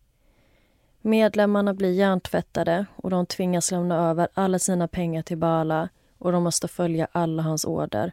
Medlemmarna 1.01 1.75
blir 1.75 1.93
hjärntvättade 1.93 2.87
och 2.97 3.11
de 3.11 3.27
tvingas 3.27 3.71
lämna 3.71 4.11
över 4.11 4.29
alla 4.35 4.59
sina 4.59 4.89
pengar 4.89 5.23
till 5.23 5.39
Bala 5.39 5.89
och 6.19 6.33
de 6.33 6.43
måste 6.43 6.69
följa 6.69 7.09
alla 7.13 7.43
hans 7.43 7.65
order. 7.65 8.13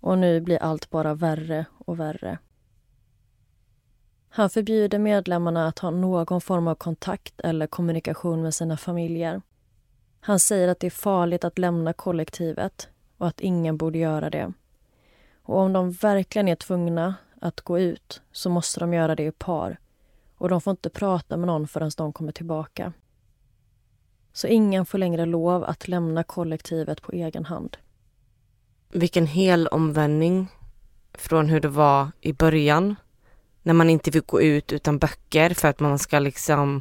Och 0.00 0.18
nu 0.18 0.40
blir 0.40 0.62
allt 0.62 0.90
bara 0.90 1.14
värre 1.14 1.64
och 1.78 2.00
värre. 2.00 2.38
Han 4.28 4.50
förbjuder 4.50 4.98
medlemmarna 4.98 5.68
att 5.68 5.78
ha 5.78 5.90
någon 5.90 6.40
form 6.40 6.68
av 6.68 6.74
kontakt 6.74 7.40
eller 7.40 7.66
kommunikation 7.66 8.42
med 8.42 8.54
sina 8.54 8.76
familjer. 8.76 9.42
Han 10.20 10.38
säger 10.38 10.68
att 10.68 10.80
det 10.80 10.86
är 10.86 10.90
farligt 10.90 11.44
att 11.44 11.58
lämna 11.58 11.92
kollektivet 11.92 12.88
och 13.18 13.26
att 13.26 13.40
ingen 13.40 13.76
borde 13.76 13.98
göra 13.98 14.30
det. 14.30 14.52
Och 15.42 15.58
om 15.58 15.72
de 15.72 15.92
verkligen 15.92 16.48
är 16.48 16.56
tvungna 16.56 17.14
att 17.40 17.60
gå 17.60 17.78
ut 17.78 18.22
så 18.32 18.50
måste 18.50 18.80
de 18.80 18.94
göra 18.94 19.14
det 19.14 19.22
i 19.22 19.32
par 19.32 19.78
och 20.44 20.50
de 20.50 20.60
får 20.60 20.70
inte 20.70 20.90
prata 20.90 21.36
med 21.36 21.46
någon 21.46 21.68
förrän 21.68 21.90
de 21.96 22.12
kommer 22.12 22.32
tillbaka. 22.32 22.92
Så 24.32 24.46
ingen 24.46 24.86
får 24.86 24.98
längre 24.98 25.26
lov 25.26 25.64
att 25.64 25.88
lämna 25.88 26.24
kollektivet 26.24 27.02
på 27.02 27.12
egen 27.12 27.44
hand. 27.44 27.76
Vilken 28.88 29.26
hel 29.26 29.66
omvändning 29.66 30.48
från 31.14 31.48
hur 31.48 31.60
det 31.60 31.68
var 31.68 32.08
i 32.20 32.32
början 32.32 32.96
när 33.62 33.74
man 33.74 33.90
inte 33.90 34.12
fick 34.12 34.26
gå 34.26 34.42
ut 34.42 34.72
utan 34.72 34.98
böcker 34.98 35.54
för 35.54 35.68
att 35.68 35.80
man 35.80 35.98
ska 35.98 36.18
liksom 36.18 36.80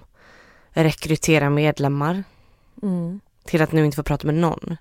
rekrytera 0.69 1.49
medlemmar. 1.49 2.23
Mm. 2.81 3.19
Till 3.43 3.61
att 3.61 3.71
nu 3.71 3.85
inte 3.85 3.95
få 3.95 4.03
prata 4.03 4.27
med 4.27 4.35
någon. 4.35 4.77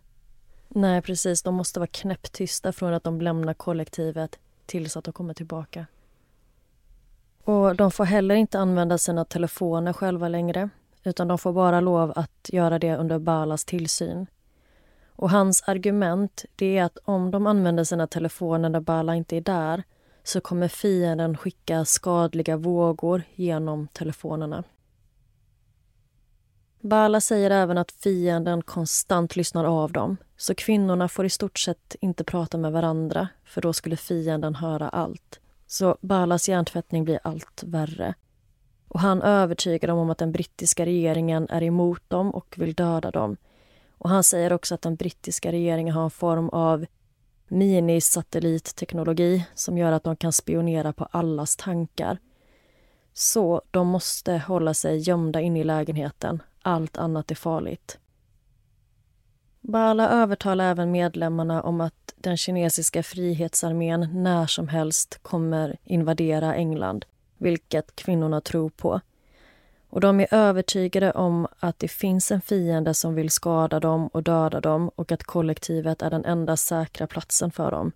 Nej, 0.68 1.03
precis. 1.03 1.42
De 1.42 1.55
måste 1.55 1.81
vara 1.81 1.87
knäpptysta 1.87 2.73
från 2.73 2.95
att 2.95 3.05
de 3.05 3.21
lämnar 3.21 3.55
kollektivet 3.55 4.38
tills 4.66 4.97
att 4.97 5.05
de 5.05 5.12
kommer 5.12 5.35
tillbaka. 5.35 5.87
Och 7.44 7.76
De 7.76 7.90
får 7.90 8.05
heller 8.05 8.35
inte 8.35 8.59
använda 8.59 8.98
sina 8.98 9.24
telefoner 9.24 9.92
själva 9.92 10.28
längre 10.28 10.70
utan 11.05 11.28
de 11.28 11.38
får 11.38 11.52
bara 11.52 11.81
lov 11.81 12.12
att 12.16 12.50
göra 12.52 12.78
det 12.78 12.96
under 12.96 13.18
Balas 13.18 13.64
tillsyn. 13.64 14.26
Och 15.16 15.31
Hans 15.31 15.62
argument 15.62 16.44
det 16.57 16.78
är 16.78 16.85
att 16.85 16.98
om 17.05 17.31
de 17.31 17.46
använder 17.46 17.85
sina 17.85 18.07
telefoner 18.07 18.68
när 18.68 18.81
Bala 18.81 19.14
inte 19.14 19.37
är 19.37 19.40
där 19.40 19.83
så 20.24 20.40
kommer 20.40 20.68
fienden 20.68 21.37
skicka 21.37 21.85
skadliga 21.85 22.57
vågor 22.57 23.22
genom 23.35 23.88
telefonerna. 23.88 24.64
Bala 26.81 27.20
säger 27.20 27.50
även 27.50 27.78
att 27.78 27.92
fienden 27.92 28.62
konstant 28.62 29.37
lyssnar 29.37 29.64
av 29.64 29.92
dem 29.92 30.16
så 30.37 30.55
kvinnorna 30.55 31.09
får 31.09 31.24
i 31.24 31.31
stort 31.31 31.59
sett 31.59 31.96
inte 32.00 32.24
prata 32.24 32.59
med 32.59 32.72
varandra 32.72 33.28
för 33.44 33.61
då 33.61 33.72
skulle 33.72 33.96
fienden 33.96 34.55
höra 34.55 34.88
allt. 34.88 35.40
Så 35.73 35.97
Balas 36.01 36.49
hjärntvättning 36.49 37.05
blir 37.05 37.21
allt 37.25 37.63
värre. 37.67 38.15
Och 38.89 39.01
han 39.01 39.23
övertygar 39.23 39.89
dem 39.89 39.99
om 39.99 40.11
att 40.11 40.19
den 40.19 40.33
brittiska 40.33 40.87
regeringen 40.87 41.47
är 41.51 41.63
emot 41.63 42.03
dem 42.09 42.31
och 42.31 42.55
vill 42.59 42.75
döda 42.75 43.11
dem. 43.11 43.37
Och 43.99 44.11
han 44.11 44.25
säger 44.25 44.53
också 44.53 44.75
att 44.75 44.83
den 44.83 44.97
brittiska 44.97 45.53
regeringen 45.53 45.95
har 45.95 46.05
en 46.05 46.11
form 46.11 46.49
av 46.49 46.87
minisatellitteknologi 47.49 49.47
som 49.55 49.79
gör 49.79 49.93
att 49.93 50.05
de 50.05 50.17
kan 50.17 50.33
spionera 50.33 50.93
på 50.93 51.05
allas 51.05 51.57
tankar. 51.57 52.19
Så 53.13 53.63
de 53.71 53.87
måste 53.87 54.33
hålla 54.33 54.75
sig 54.75 54.99
gömda 54.99 55.41
inne 55.41 55.61
i 55.61 55.65
lägenheten. 55.65 56.43
Allt 56.63 56.97
annat 56.97 57.31
är 57.31 57.35
farligt. 57.35 57.99
Bala 59.64 60.09
övertalar 60.09 60.70
även 60.70 60.90
medlemmarna 60.90 61.62
om 61.62 61.81
att 61.81 62.14
den 62.16 62.37
kinesiska 62.37 63.03
frihetsarmén 63.03 64.09
när 64.12 64.46
som 64.46 64.68
helst 64.68 65.18
kommer 65.22 65.77
invadera 65.85 66.55
England, 66.55 67.05
vilket 67.38 67.96
kvinnorna 67.96 68.40
tror 68.40 68.70
på. 68.70 69.01
Och 69.88 70.01
De 70.01 70.20
är 70.20 70.35
övertygade 70.35 71.11
om 71.12 71.46
att 71.59 71.79
det 71.79 71.88
finns 71.88 72.33
en 72.33 72.40
fiende 72.40 72.94
som 72.94 73.14
vill 73.14 73.31
skada 73.31 73.81
dem 73.81 74.07
och 74.07 74.22
döda 74.22 74.61
dem 74.61 74.88
och 74.88 75.12
att 75.12 75.25
kollektivet 75.25 76.03
är 76.03 76.11
den 76.11 76.25
enda 76.25 76.57
säkra 76.57 77.07
platsen 77.07 77.51
för 77.51 77.70
dem. 77.70 77.92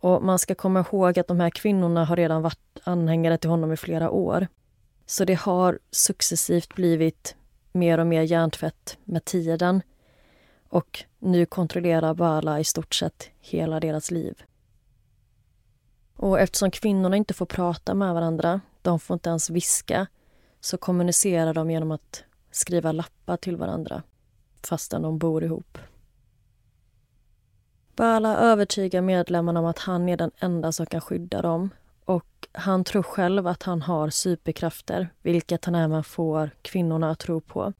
Och 0.00 0.22
Man 0.22 0.38
ska 0.38 0.54
komma 0.54 0.80
ihåg 0.80 1.18
att 1.18 1.28
de 1.28 1.40
här 1.40 1.50
kvinnorna 1.50 2.04
har 2.04 2.16
redan 2.16 2.42
varit 2.42 2.78
anhängare 2.84 3.38
till 3.38 3.50
honom 3.50 3.72
i 3.72 3.76
flera 3.76 4.10
år. 4.10 4.46
Så 5.06 5.24
det 5.24 5.34
har 5.34 5.78
successivt 5.90 6.74
blivit 6.74 7.36
mer 7.72 7.98
och 7.98 8.06
mer 8.06 8.22
hjärntvätt 8.22 8.98
med 9.04 9.24
tiden 9.24 9.82
och 10.72 11.04
nu 11.18 11.46
kontrollerar 11.46 12.14
Bala 12.14 12.60
i 12.60 12.64
stort 12.64 12.94
sett 12.94 13.30
hela 13.40 13.80
deras 13.80 14.10
liv. 14.10 14.42
Och 16.16 16.40
eftersom 16.40 16.70
kvinnorna 16.70 17.16
inte 17.16 17.34
får 17.34 17.46
prata 17.46 17.94
med 17.94 18.14
varandra, 18.14 18.60
de 18.82 19.00
får 19.00 19.14
inte 19.14 19.30
ens 19.30 19.50
viska, 19.50 20.06
så 20.60 20.76
kommunicerar 20.78 21.54
de 21.54 21.70
genom 21.70 21.90
att 21.90 22.24
skriva 22.50 22.92
lappar 22.92 23.36
till 23.36 23.56
varandra 23.56 24.02
fastän 24.66 25.02
de 25.02 25.18
bor 25.18 25.44
ihop. 25.44 25.78
Bala 27.96 28.36
övertygar 28.36 29.00
medlemmarna 29.00 29.60
om 29.60 29.66
att 29.66 29.78
han 29.78 30.08
är 30.08 30.16
den 30.16 30.30
enda 30.38 30.72
som 30.72 30.86
kan 30.86 31.00
skydda 31.00 31.42
dem 31.42 31.70
och 32.04 32.48
han 32.52 32.84
tror 32.84 33.02
själv 33.02 33.46
att 33.46 33.62
han 33.62 33.82
har 33.82 34.10
superkrafter, 34.10 35.08
vilket 35.22 35.64
han 35.64 35.74
även 35.74 36.04
får 36.04 36.50
kvinnorna 36.62 37.10
att 37.10 37.18
tro 37.18 37.40
på. 37.40 37.72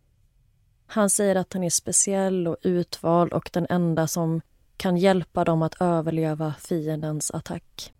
Han 0.94 1.10
säger 1.10 1.36
att 1.36 1.52
han 1.52 1.64
är 1.64 1.70
speciell 1.70 2.48
och 2.48 2.56
utvald 2.62 3.32
och 3.32 3.50
den 3.52 3.66
enda 3.70 4.06
som 4.06 4.40
kan 4.76 4.96
hjälpa 4.96 5.44
dem 5.44 5.62
att 5.62 5.80
överleva 5.80 6.54
fiendens 6.58 7.30
attack. 7.30 7.92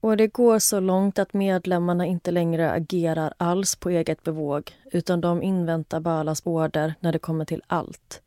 Och 0.00 0.16
det 0.16 0.26
går 0.26 0.58
så 0.58 0.80
långt 0.80 1.18
att 1.18 1.32
medlemmarna 1.32 2.06
inte 2.06 2.30
längre 2.30 2.70
agerar 2.70 3.34
alls 3.36 3.76
på 3.76 3.90
eget 3.90 4.22
bevåg 4.22 4.72
utan 4.84 5.20
de 5.20 5.42
inväntar 5.42 6.00
Balas 6.00 6.42
order 6.44 6.94
när 7.00 7.12
det 7.12 7.18
kommer 7.18 7.44
till 7.44 7.62
allt. 7.66 8.22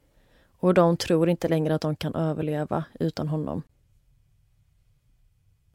Och 0.58 0.74
de 0.74 0.98
tror 0.98 1.30
inte 1.30 1.48
längre 1.48 1.76
att 1.76 1.82
de 1.82 1.96
kan 1.96 2.16
överleva 2.16 2.84
utan 3.00 3.28
honom. 3.28 3.64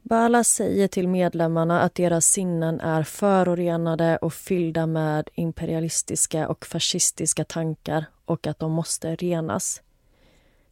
Bala 0.03 0.43
säger 0.43 0.87
till 0.87 1.07
medlemmarna 1.07 1.81
att 1.81 1.95
deras 1.95 2.25
sinnen 2.25 2.79
är 2.79 3.03
förorenade 3.03 4.17
och 4.17 4.33
fyllda 4.33 4.85
med 4.85 5.29
imperialistiska 5.35 6.47
och 6.47 6.65
fascistiska 6.65 7.43
tankar 7.43 8.05
och 8.25 8.47
att 8.47 8.59
de 8.59 8.71
måste 8.71 9.15
renas. 9.15 9.81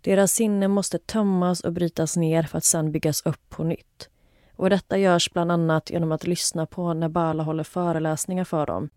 Deras 0.02 0.32
sinnen 0.32 0.72
måste 0.72 1.00
tömmas 1.00 1.62
och 1.62 1.74
brytas 1.74 2.18
ner 2.18 2.44
för 2.44 2.58
att 2.58 2.63
sedan 2.63 2.92
byggas 2.92 3.26
upp 3.26 3.50
på 3.50 3.63
nytt. 3.63 4.10
Och 4.56 4.70
Detta 4.70 4.98
görs 4.98 5.34
bland 5.34 5.52
annat 5.52 5.89
genom 5.89 6.12
att 6.12 6.28
lyssna 6.28 6.65
på 6.65 6.94
när 6.94 7.10
Bala 7.10 7.44
håller 7.44 7.63
föreläsningar 7.63 8.44
för 8.44 8.65
dem. 8.65 8.89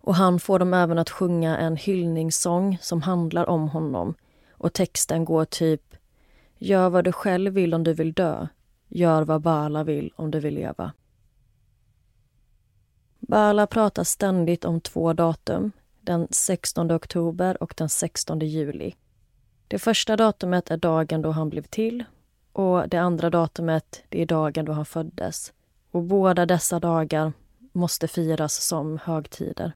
Och 0.00 0.14
Han 0.14 0.40
får 0.40 0.58
dem 0.58 0.74
även 0.74 0.98
att 0.98 1.10
sjunga 1.10 1.58
en 1.58 1.76
hyllningssång 1.76 2.78
som 2.80 3.02
handlar 3.02 3.48
om 3.48 3.68
honom. 3.68 4.14
Och 4.50 4.72
Texten 4.72 5.24
går 5.24 5.44
typ 5.44 5.96
Gör 6.58 6.90
vad 6.90 7.04
du 7.04 7.12
själv 7.12 7.52
vill 7.52 7.74
om 7.74 7.84
du 7.84 7.92
vill 7.92 8.12
dö. 8.12 8.46
Gör 8.96 9.22
vad 9.22 9.40
Bala 9.40 9.84
vill 9.84 10.12
om 10.16 10.30
du 10.30 10.40
vill 10.40 10.54
leva. 10.54 10.92
Bala 13.18 13.66
pratar 13.66 14.04
ständigt 14.04 14.64
om 14.64 14.80
två 14.80 15.12
datum, 15.12 15.72
den 16.00 16.28
16 16.30 16.92
oktober 16.92 17.62
och 17.62 17.74
den 17.76 17.88
16 17.88 18.40
juli. 18.40 18.94
Det 19.68 19.78
första 19.78 20.16
datumet 20.16 20.70
är 20.70 20.76
dagen 20.76 21.22
då 21.22 21.30
han 21.30 21.50
blev 21.50 21.62
till 21.62 22.04
och 22.52 22.88
det 22.88 22.98
andra 22.98 23.30
datumet 23.30 24.02
det 24.08 24.22
är 24.22 24.26
dagen 24.26 24.64
då 24.64 24.72
han 24.72 24.86
föddes. 24.86 25.52
Och 25.90 26.02
båda 26.02 26.46
dessa 26.46 26.80
dagar 26.80 27.32
måste 27.72 28.08
firas 28.08 28.66
som 28.66 28.98
högtider. 29.04 29.72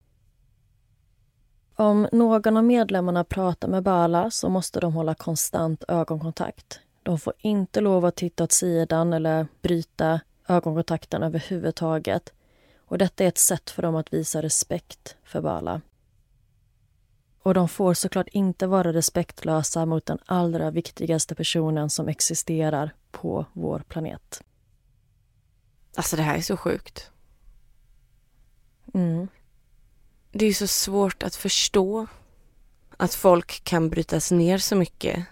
Om 1.74 2.08
någon 2.12 2.56
av 2.56 2.64
medlemmarna 2.64 3.24
pratar 3.24 3.68
med 3.68 3.82
Bala 3.82 4.30
så 4.30 4.48
måste 4.48 4.80
de 4.80 4.92
hålla 4.92 5.14
konstant 5.14 5.84
ögonkontakt. 5.88 6.80
De 7.08 7.18
får 7.18 7.34
inte 7.38 7.80
lov 7.80 8.04
att 8.04 8.16
titta 8.16 8.44
åt 8.44 8.52
sidan 8.52 9.12
eller 9.12 9.46
bryta 9.62 10.20
ögonkontakten 10.48 11.22
överhuvudtaget. 11.22 12.32
Och 12.78 12.98
detta 12.98 13.24
är 13.24 13.28
ett 13.28 13.38
sätt 13.38 13.70
för 13.70 13.82
dem 13.82 13.96
att 13.96 14.12
visa 14.12 14.42
respekt 14.42 15.16
för 15.24 15.40
Bala. 15.40 15.80
Och 17.42 17.54
de 17.54 17.68
får 17.68 17.94
såklart 17.94 18.28
inte 18.28 18.66
vara 18.66 18.92
respektlösa 18.92 19.86
mot 19.86 20.06
den 20.06 20.18
allra 20.26 20.70
viktigaste 20.70 21.34
personen 21.34 21.90
som 21.90 22.08
existerar 22.08 22.94
på 23.10 23.46
vår 23.52 23.78
planet. 23.88 24.42
Alltså 25.96 26.16
det 26.16 26.22
här 26.22 26.36
är 26.36 26.42
så 26.42 26.56
sjukt. 26.56 27.10
Mm. 28.94 29.28
Det 30.32 30.46
är 30.46 30.52
så 30.52 30.66
svårt 30.66 31.22
att 31.22 31.34
förstå 31.34 32.06
att 32.96 33.14
folk 33.14 33.64
kan 33.64 33.88
brytas 33.88 34.30
ner 34.30 34.58
så 34.58 34.76
mycket 34.76 35.26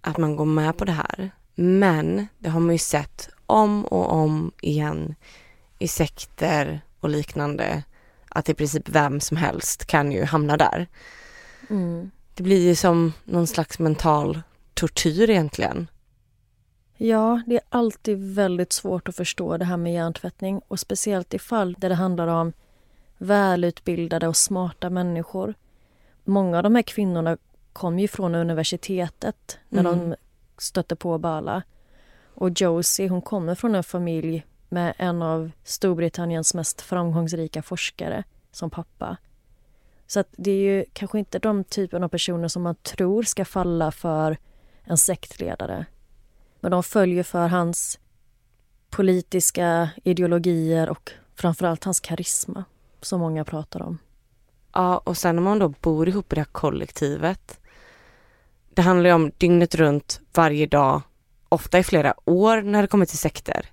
att 0.00 0.18
man 0.18 0.36
går 0.36 0.44
med 0.44 0.76
på 0.76 0.84
det 0.84 0.92
här. 0.92 1.30
Men 1.54 2.26
det 2.38 2.48
har 2.48 2.60
man 2.60 2.74
ju 2.74 2.78
sett 2.78 3.28
om 3.46 3.84
och 3.84 4.12
om 4.12 4.52
igen 4.60 5.14
i 5.78 5.88
sekter 5.88 6.80
och 7.00 7.08
liknande 7.08 7.82
att 8.28 8.48
i 8.48 8.54
princip 8.54 8.88
vem 8.88 9.20
som 9.20 9.36
helst 9.36 9.84
kan 9.84 10.12
ju 10.12 10.24
hamna 10.24 10.56
där. 10.56 10.86
Mm. 11.70 12.10
Det 12.34 12.42
blir 12.42 12.68
ju 12.68 12.74
som 12.74 13.12
någon 13.24 13.46
slags 13.46 13.78
mental 13.78 14.40
tortyr 14.74 15.30
egentligen. 15.30 15.86
Ja, 16.96 17.42
det 17.46 17.54
är 17.54 17.62
alltid 17.68 18.34
väldigt 18.34 18.72
svårt 18.72 19.08
att 19.08 19.16
förstå 19.16 19.56
det 19.56 19.64
här 19.64 19.76
med 19.76 19.92
hjärntvättning 19.92 20.60
och 20.68 20.80
speciellt 20.80 21.34
i 21.34 21.38
fall 21.38 21.76
där 21.78 21.88
det 21.88 21.94
handlar 21.94 22.26
om 22.26 22.52
välutbildade 23.18 24.28
och 24.28 24.36
smarta 24.36 24.90
människor. 24.90 25.54
Många 26.24 26.56
av 26.56 26.62
de 26.62 26.74
här 26.74 26.82
kvinnorna 26.82 27.36
kom 27.78 27.98
ju 27.98 28.08
från 28.08 28.34
universitetet 28.34 29.58
när 29.68 29.80
Mm. 29.84 29.98
de 30.10 30.16
stötte 30.58 30.96
på 30.96 31.18
Bala. 31.18 31.62
Och 32.34 32.50
Josie 32.60 33.08
hon 33.08 33.22
kommer 33.22 33.54
från 33.54 33.74
en 33.74 33.84
familj 33.84 34.46
med 34.68 34.94
en 34.98 35.22
av 35.22 35.50
Storbritanniens 35.64 36.54
mest 36.54 36.80
framgångsrika 36.80 37.62
forskare 37.62 38.24
som 38.52 38.70
pappa. 38.70 39.16
Så 40.06 40.20
att 40.20 40.28
det 40.36 40.50
är 40.50 40.60
ju 40.76 40.84
kanske 40.92 41.18
inte 41.18 41.38
de 41.38 41.64
typen 41.64 42.04
av 42.04 42.08
personer 42.08 42.48
som 42.48 42.62
man 42.62 42.74
tror 42.74 43.22
ska 43.22 43.44
falla 43.44 43.90
för 43.92 44.36
en 44.84 44.98
sektledare. 44.98 45.86
Men 46.60 46.70
de 46.70 46.82
följer 46.82 47.22
för 47.22 47.48
hans 47.48 47.98
politiska 48.90 49.90
ideologier 50.04 50.88
och 50.90 51.10
framförallt 51.34 51.84
hans 51.84 52.00
karisma 52.00 52.64
som 53.00 53.20
många 53.20 53.44
pratar 53.44 53.82
om. 53.82 53.98
Ja, 54.72 54.98
och 54.98 55.16
sen 55.16 55.36
när 55.36 55.42
man 55.42 55.58
då 55.58 55.68
bor 55.68 56.08
ihop 56.08 56.32
i 56.32 56.34
det 56.34 56.40
här 56.40 56.44
kollektivet. 56.52 57.60
Det 58.78 58.82
handlar 58.82 59.10
ju 59.10 59.14
om 59.14 59.30
dygnet 59.38 59.74
runt, 59.74 60.20
varje 60.34 60.66
dag, 60.66 61.02
ofta 61.48 61.78
i 61.78 61.82
flera 61.82 62.14
år 62.24 62.62
när 62.62 62.82
det 62.82 62.88
kommer 62.88 63.06
till 63.06 63.18
sekter. 63.18 63.66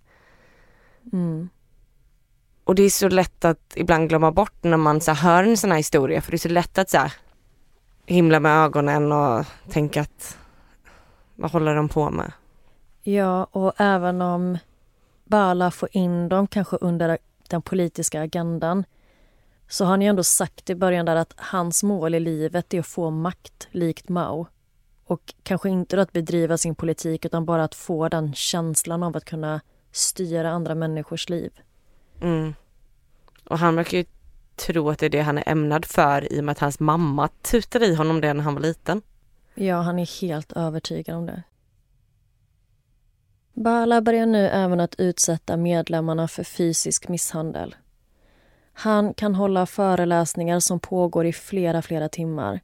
Mm. 1.14 1.50
Och 2.64 2.76
det 2.76 2.84
är 2.84 2.90
så 2.90 3.10
lätt 3.10 3.46
att 3.46 3.74
ibland 3.76 4.10
glömma 4.10 4.32
bort 4.32 4.64
när 4.64 4.78
man 4.78 5.02
så 5.02 5.12
hör 5.12 5.44
en 5.44 5.58
sån 5.58 5.72
här 5.72 5.78
historia 5.78 6.22
för 6.22 6.32
det 6.32 6.36
är 6.36 6.40
så 6.40 6.50
lätt 6.50 6.78
att 6.78 6.90
så 6.90 6.98
här, 6.98 7.14
himla 8.06 8.40
med 8.40 8.64
ögonen 8.64 9.12
och 9.12 9.46
tänka 9.70 10.02
att 10.02 10.38
vad 11.36 11.52
håller 11.52 11.76
de 11.76 11.90
på 11.90 12.10
med? 12.10 12.32
Ja, 13.04 13.44
och 13.44 13.74
även 13.78 14.22
om 14.22 14.58
Bala 15.26 15.72
får 15.72 15.90
in 15.92 16.30
dem 16.30 16.48
kanske 16.48 16.78
under 16.78 17.18
den 17.50 17.62
politiska 17.62 18.22
agendan 18.22 18.84
så 19.68 19.84
har 19.84 19.92
han 19.92 20.02
ju 20.02 20.08
ändå 20.08 20.24
sagt 20.24 20.70
i 20.70 20.76
början 20.76 21.06
där 21.06 21.16
att 21.16 21.34
hans 21.38 21.84
mål 21.84 22.16
i 22.16 22.20
livet 22.20 22.74
är 22.74 22.80
att 22.80 22.88
få 22.88 23.10
makt 23.10 23.68
likt 23.72 24.10
Mao. 24.10 24.48
Och 25.08 25.34
kanske 25.44 25.70
inte 25.70 25.96
då 25.96 26.02
att 26.02 26.14
bedriva 26.14 26.58
sin 26.58 26.76
politik 26.76 27.26
utan 27.26 27.46
bara 27.46 27.64
att 27.64 27.76
få 27.76 28.10
den 28.10 28.34
känslan 28.34 29.04
av 29.04 29.18
att 29.18 29.26
kunna 29.26 29.62
styra 29.92 30.52
andra 30.52 30.76
människors 30.76 31.30
liv. 31.30 31.52
Mm. 32.22 32.54
Och 33.44 33.60
han 33.60 33.76
verkar 33.76 33.98
ju 33.98 34.06
tro 34.56 34.90
att 34.90 35.00
det 35.00 35.06
är 35.06 35.10
det 35.10 35.22
han 35.22 35.38
är 35.38 35.50
ämnad 35.50 35.86
för 35.86 36.34
i 36.34 36.40
och 36.40 36.44
med 36.44 36.52
att 36.52 36.60
hans 36.60 36.80
mamma 36.80 37.28
tutade 37.28 37.86
i 37.86 37.96
honom 37.96 38.22
det 38.22 38.34
när 38.34 38.44
han 38.44 38.54
var 38.54 38.62
liten. 38.62 39.02
Ja, 39.56 39.82
han 39.82 40.00
är 40.00 40.22
helt 40.22 40.52
övertygad 40.52 41.16
om 41.16 41.26
det. 41.26 41.44
Bala 43.54 44.02
börjar 44.02 44.26
nu 44.26 44.48
även 44.48 44.80
att 44.80 44.96
utsätta 44.96 45.58
medlemmarna 45.58 46.28
för 46.28 46.44
fysisk 46.44 47.08
misshandel. 47.08 47.76
Han 48.74 49.14
kan 49.14 49.36
hålla 49.36 49.66
föreläsningar 49.66 50.60
som 50.60 50.80
pågår 50.80 51.26
i 51.26 51.34
flera, 51.34 51.82
flera 51.82 52.10
timmar. 52.10 52.62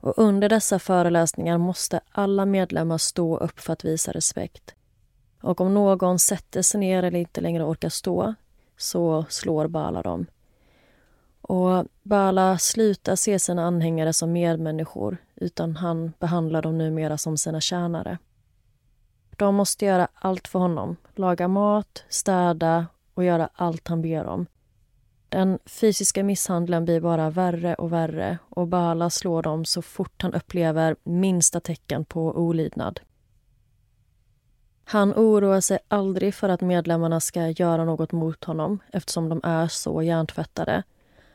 Och 0.00 0.14
under 0.16 0.48
dessa 0.48 0.78
föreläsningar 0.78 1.58
måste 1.58 2.00
alla 2.12 2.46
medlemmar 2.46 2.98
stå 2.98 3.36
upp 3.36 3.60
för 3.60 3.72
att 3.72 3.84
visa 3.84 4.12
respekt. 4.12 4.74
Och 5.42 5.60
om 5.60 5.74
någon 5.74 6.18
sätter 6.18 6.62
sig 6.62 6.80
ner 6.80 7.02
eller 7.02 7.18
inte 7.18 7.40
längre 7.40 7.64
orkar 7.64 7.88
stå 7.88 8.34
så 8.76 9.24
slår 9.28 9.66
Bala 9.66 10.02
dem. 10.02 10.26
Och 11.40 11.86
Bala 12.02 12.58
slutar 12.58 13.16
se 13.16 13.38
sina 13.38 13.64
anhängare 13.64 14.12
som 14.12 14.32
medmänniskor 14.32 15.16
utan 15.34 15.76
han 15.76 16.12
behandlar 16.18 16.62
dem 16.62 16.78
numera 16.78 17.18
som 17.18 17.38
sina 17.38 17.60
tjänare. 17.60 18.18
De 19.36 19.54
måste 19.54 19.84
göra 19.84 20.08
allt 20.14 20.48
för 20.48 20.58
honom. 20.58 20.96
Laga 21.14 21.48
mat, 21.48 22.04
städa 22.08 22.86
och 23.14 23.24
göra 23.24 23.48
allt 23.54 23.88
han 23.88 24.02
ber 24.02 24.26
om. 24.26 24.46
Den 25.28 25.58
fysiska 25.66 26.24
misshandeln 26.24 26.84
blir 26.84 27.00
bara 27.00 27.30
värre 27.30 27.74
och 27.74 27.92
värre 27.92 28.38
och 28.50 28.68
Bala 28.68 29.10
slår 29.10 29.42
dem 29.42 29.64
så 29.64 29.82
fort 29.82 30.22
han 30.22 30.34
upplever 30.34 30.96
minsta 31.02 31.60
tecken 31.60 32.04
på 32.04 32.20
olydnad. 32.22 33.00
Han 34.84 35.14
oroar 35.14 35.60
sig 35.60 35.78
aldrig 35.88 36.34
för 36.34 36.48
att 36.48 36.60
medlemmarna 36.60 37.20
ska 37.20 37.48
göra 37.48 37.84
något 37.84 38.12
mot 38.12 38.44
honom 38.44 38.78
eftersom 38.92 39.28
de 39.28 39.40
är 39.44 39.68
så 39.68 40.02
hjärntvättade. 40.02 40.82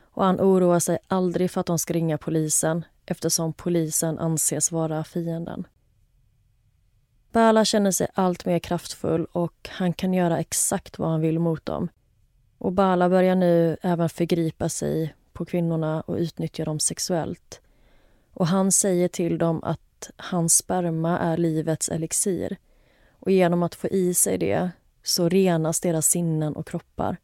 Och 0.01 0.25
han 0.25 0.41
oroar 0.41 0.79
sig 0.79 0.97
aldrig 1.07 1.51
för 1.51 1.61
att 1.61 1.67
de 1.67 1.79
ska 1.79 1.93
ringa 1.93 2.17
polisen 2.17 2.85
eftersom 3.05 3.53
polisen 3.53 4.19
anses 4.19 4.71
vara 4.71 5.03
fienden. 5.03 5.67
Bala 7.31 7.65
känner 7.65 7.91
sig 7.91 8.07
allt 8.13 8.45
mer 8.45 8.59
kraftfull 8.59 9.25
och 9.31 9.69
han 9.71 9.93
kan 9.93 10.13
göra 10.13 10.39
exakt 10.39 10.99
vad 10.99 11.09
han 11.09 11.21
vill 11.21 11.39
mot 11.39 11.65
dem. 11.65 11.89
Och 12.63 12.71
Bala 12.71 13.09
börjar 13.09 13.35
nu 13.35 13.77
även 13.81 14.09
förgripa 14.09 14.69
sig 14.69 15.15
på 15.33 15.45
kvinnorna 15.45 16.01
och 16.01 16.15
utnyttja 16.15 16.65
dem 16.65 16.79
sexuellt. 16.79 17.61
Och 18.33 18.47
han 18.47 18.71
säger 18.71 19.07
till 19.07 19.37
dem 19.37 19.63
att 19.63 20.11
hans 20.17 20.57
sperma 20.57 21.19
är 21.19 21.37
livets 21.37 21.89
elixir. 21.89 22.57
Och 23.19 23.31
genom 23.31 23.63
att 23.63 23.75
få 23.75 23.87
i 23.87 24.13
sig 24.13 24.37
det 24.37 24.69
så 25.03 25.29
renas 25.29 25.79
deras 25.79 26.07
sinnen 26.07 26.55
och 26.55 26.67
kroppar. 26.67 27.17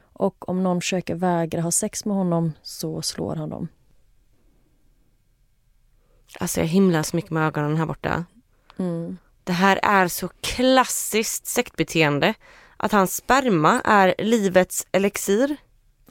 Och 0.00 0.48
om 0.48 0.62
någon 0.62 0.80
försöker 0.80 1.14
vägra 1.14 1.60
ha 1.60 1.70
sex 1.70 2.04
med 2.04 2.16
honom 2.16 2.52
så 2.62 3.02
slår 3.02 3.36
han 3.36 3.50
dem. 3.50 3.68
Alltså 6.40 6.60
jag 6.60 6.66
himlar 6.66 7.02
så 7.02 7.16
mycket 7.16 7.30
med 7.30 7.46
ögonen 7.46 7.76
här 7.76 7.86
borta. 7.86 8.24
Mm. 8.76 9.18
Det 9.44 9.52
här 9.52 9.80
är 9.82 10.08
så 10.08 10.28
klassiskt 10.28 11.46
sektbeteende. 11.46 12.34
Att 12.80 12.92
hans 12.92 13.16
sperma 13.16 13.80
är 13.84 14.14
livets 14.18 14.86
elixir. 14.92 15.56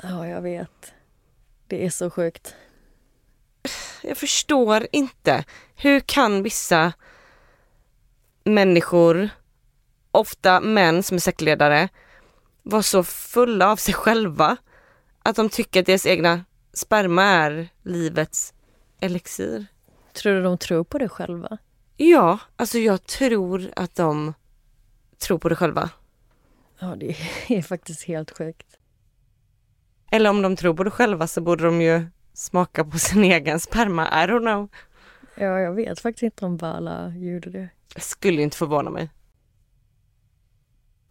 Ja, 0.01 0.27
jag 0.27 0.41
vet. 0.41 0.93
Det 1.67 1.86
är 1.86 1.89
så 1.89 2.10
sjukt. 2.10 2.56
Jag 4.03 4.17
förstår 4.17 4.88
inte. 4.91 5.43
Hur 5.75 5.99
kan 5.99 6.43
vissa 6.43 6.93
människor, 8.43 9.30
ofta 10.11 10.59
män 10.59 11.03
som 11.03 11.15
är 11.15 11.20
sektledare, 11.20 11.89
vara 12.63 12.84
så 12.84 13.03
fulla 13.03 13.72
av 13.72 13.76
sig 13.76 13.93
själva 13.93 14.57
att 15.24 15.36
de 15.36 15.49
tycker 15.49 15.80
att 15.80 15.86
deras 15.86 16.05
egna 16.05 16.45
sperma 16.74 17.24
är 17.24 17.70
livets 17.84 18.53
elixir? 18.99 19.65
Tror 20.13 20.34
du 20.34 20.43
de 20.43 20.57
tror 20.57 20.84
på 20.84 20.97
det 20.97 21.09
själva? 21.09 21.57
Ja, 21.97 22.39
alltså 22.55 22.78
jag 22.78 23.05
tror 23.05 23.72
att 23.76 23.95
de 23.95 24.34
tror 25.20 25.38
på 25.38 25.49
det 25.49 25.55
själva. 25.55 25.89
Ja, 26.80 26.95
det 26.95 27.15
är 27.47 27.61
faktiskt 27.61 28.03
helt 28.03 28.38
sjukt. 28.38 28.78
Eller 30.11 30.30
om 30.30 30.41
de 30.41 30.55
tror 30.55 30.73
på 30.73 30.84
det 30.84 30.91
själva 30.91 31.28
så 31.28 31.41
borde 31.41 31.63
de 31.63 31.82
ju 31.82 32.05
smaka 32.34 32.86
på 32.86 32.99
sin 32.99 33.23
egen 33.32 33.59
sperma. 33.59 34.07
I 34.07 34.28
don't 34.28 34.39
know. 34.39 34.69
Ja, 35.36 35.59
jag 35.59 35.73
vet 35.73 35.99
faktiskt 35.99 36.23
inte 36.23 36.45
om 36.45 36.57
Bala 36.57 37.13
gjorde 37.15 37.49
det. 37.49 37.69
Jag 37.93 38.03
skulle 38.03 38.41
inte 38.41 38.57
förvåna 38.57 38.89
mig. 38.89 39.09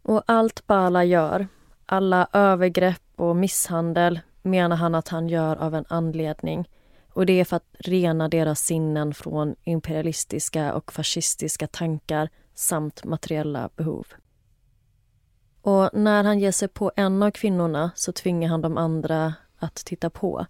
Och 0.03 0.23
allt 0.27 0.67
Bala 0.67 1.05
gör, 1.05 1.49
alla 1.87 2.29
övergrepp 2.33 3.03
och 3.17 3.37
misshandel 3.37 4.21
menar 4.43 4.77
han 4.77 4.95
att 4.95 5.09
han 5.09 5.29
gör 5.29 5.57
av 5.57 5.75
en 5.75 5.85
anledning. 5.89 6.69
Och 7.13 7.27
det 7.27 7.41
är 7.41 7.45
för 7.45 7.57
att 7.57 7.75
rena 7.79 8.29
deras 8.29 8.61
sinnen 8.61 9.15
från 9.15 9.57
imperialistiska 9.65 10.75
och 10.75 10.93
fascistiska 10.93 11.67
tankar 11.67 12.29
samt 12.55 13.05
materiella 13.05 13.71
behov. 13.77 14.07
Och 15.67 15.91
när 15.93 16.25
han 16.25 16.39
ger 16.39 16.53
sig 16.53 16.69
på 16.69 16.93
en 16.97 17.23
av 17.23 17.31
kvinnorna 17.31 17.91
så 17.95 18.13
tvingar 18.13 18.49
han 18.49 18.61
de 18.61 18.79
andra 18.79 19.35
att 19.59 19.75
titta 19.75 20.11
på. 20.11 20.47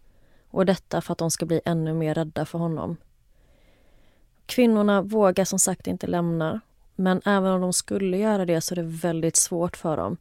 Och 0.50 0.66
detta 0.66 1.00
för 1.00 1.12
att 1.12 1.18
de 1.18 1.30
ska 1.30 1.46
bli 1.46 1.60
ännu 1.64 1.94
mer 1.94 2.14
rädda 2.14 2.46
för 2.46 2.58
honom. 2.58 2.96
Kvinnorna 4.46 5.02
vågar 5.02 5.44
som 5.44 5.58
sagt 5.58 5.86
inte 5.86 6.06
lämna 6.06 6.60
men 6.94 7.20
även 7.24 7.52
om 7.52 7.60
de 7.60 7.72
skulle 7.72 8.16
göra 8.16 8.46
det 8.46 8.60
så 8.60 8.74
är 8.74 8.76
det 8.76 8.82
väldigt 8.82 9.36
svårt 9.36 9.76
för 9.76 9.96
dem. 9.96 10.16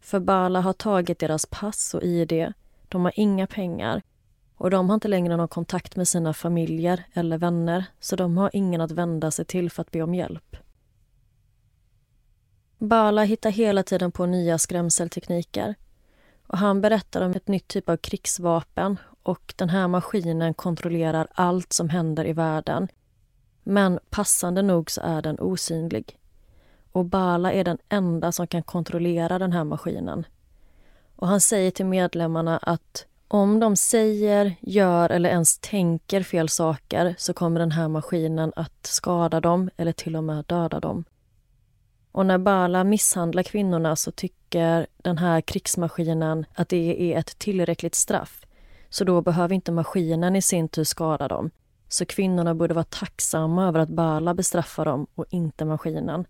För 0.00 0.20
Bala 0.20 0.60
har 0.60 0.72
tagit 0.72 1.18
deras 1.18 1.46
pass 1.46 1.94
och 1.94 2.02
ID. 2.02 2.52
De 2.88 3.04
har 3.04 3.12
inga 3.16 3.46
pengar 3.46 4.02
och 4.56 4.70
de 4.70 4.88
har 4.88 4.94
inte 4.94 5.08
längre 5.08 5.36
någon 5.36 5.48
kontakt 5.48 5.96
med 5.96 6.08
sina 6.08 6.34
familjer 6.34 7.04
eller 7.12 7.38
vänner 7.38 7.84
så 8.00 8.16
de 8.16 8.36
har 8.36 8.50
ingen 8.52 8.80
att 8.80 8.90
vända 8.90 9.30
sig 9.30 9.44
till 9.44 9.70
för 9.70 9.80
att 9.80 9.90
be 9.90 10.02
om 10.02 10.14
hjälp. 10.14 10.56
Bala 12.80 13.22
hittar 13.24 13.50
hela 13.50 13.82
tiden 13.82 14.12
på 14.12 14.26
nya 14.26 14.58
skrämseltekniker. 14.58 15.74
Och 16.46 16.58
han 16.58 16.80
berättar 16.80 17.22
om 17.22 17.30
ett 17.30 17.48
nytt 17.48 17.68
typ 17.68 17.88
av 17.88 17.96
krigsvapen 17.96 18.96
och 19.22 19.54
den 19.56 19.68
här 19.68 19.88
maskinen 19.88 20.54
kontrollerar 20.54 21.28
allt 21.32 21.72
som 21.72 21.88
händer 21.88 22.26
i 22.26 22.32
världen. 22.32 22.88
Men 23.62 23.98
passande 24.10 24.62
nog 24.62 24.90
så 24.90 25.00
är 25.00 25.22
den 25.22 25.40
osynlig. 25.40 26.18
Och 26.92 27.04
Bala 27.04 27.52
är 27.52 27.64
den 27.64 27.78
enda 27.88 28.32
som 28.32 28.46
kan 28.46 28.62
kontrollera 28.62 29.38
den 29.38 29.52
här 29.52 29.64
maskinen. 29.64 30.26
Och 31.16 31.28
han 31.28 31.40
säger 31.40 31.70
till 31.70 31.86
medlemmarna 31.86 32.58
att 32.58 33.06
om 33.28 33.60
de 33.60 33.76
säger, 33.76 34.54
gör 34.60 35.10
eller 35.10 35.30
ens 35.30 35.58
tänker 35.58 36.22
fel 36.22 36.48
saker 36.48 37.14
så 37.18 37.34
kommer 37.34 37.60
den 37.60 37.72
här 37.72 37.88
maskinen 37.88 38.52
att 38.56 38.86
skada 38.86 39.40
dem 39.40 39.70
eller 39.76 39.92
till 39.92 40.16
och 40.16 40.24
med 40.24 40.44
döda 40.44 40.80
dem. 40.80 41.04
Och 42.12 42.26
när 42.26 42.38
Bala 42.38 42.84
misshandlar 42.84 43.42
kvinnorna 43.42 43.96
så 43.96 44.10
tycker 44.10 44.86
den 44.96 45.18
här 45.18 45.40
krigsmaskinen 45.40 46.46
att 46.54 46.68
det 46.68 47.12
är 47.12 47.18
ett 47.18 47.38
tillräckligt 47.38 47.94
straff. 47.94 48.46
Så 48.88 49.04
då 49.04 49.22
behöver 49.22 49.54
inte 49.54 49.72
maskinen 49.72 50.36
i 50.36 50.42
sin 50.42 50.68
tur 50.68 50.84
skada 50.84 51.28
dem. 51.28 51.50
Så 51.88 52.06
kvinnorna 52.06 52.54
borde 52.54 52.74
vara 52.74 52.84
tacksamma 52.84 53.68
över 53.68 53.80
att 53.80 53.88
Bala 53.88 54.34
bestraffar 54.34 54.84
dem 54.84 55.06
och 55.14 55.24
inte 55.30 55.64
maskinen. 55.64 56.26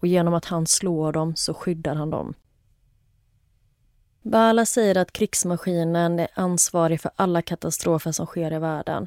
Och 0.00 0.06
genom 0.06 0.34
att 0.34 0.44
han 0.44 0.66
slår 0.66 1.12
dem 1.12 1.36
så 1.36 1.54
skyddar 1.54 1.94
han 1.94 2.10
dem. 2.10 2.34
Bala 4.22 4.66
säger 4.66 4.96
att 4.96 5.12
krigsmaskinen 5.12 6.18
är 6.18 6.28
ansvarig 6.34 7.00
för 7.00 7.10
alla 7.16 7.42
katastrofer 7.42 8.12
som 8.12 8.26
sker 8.26 8.52
i 8.52 8.58
världen. 8.58 9.06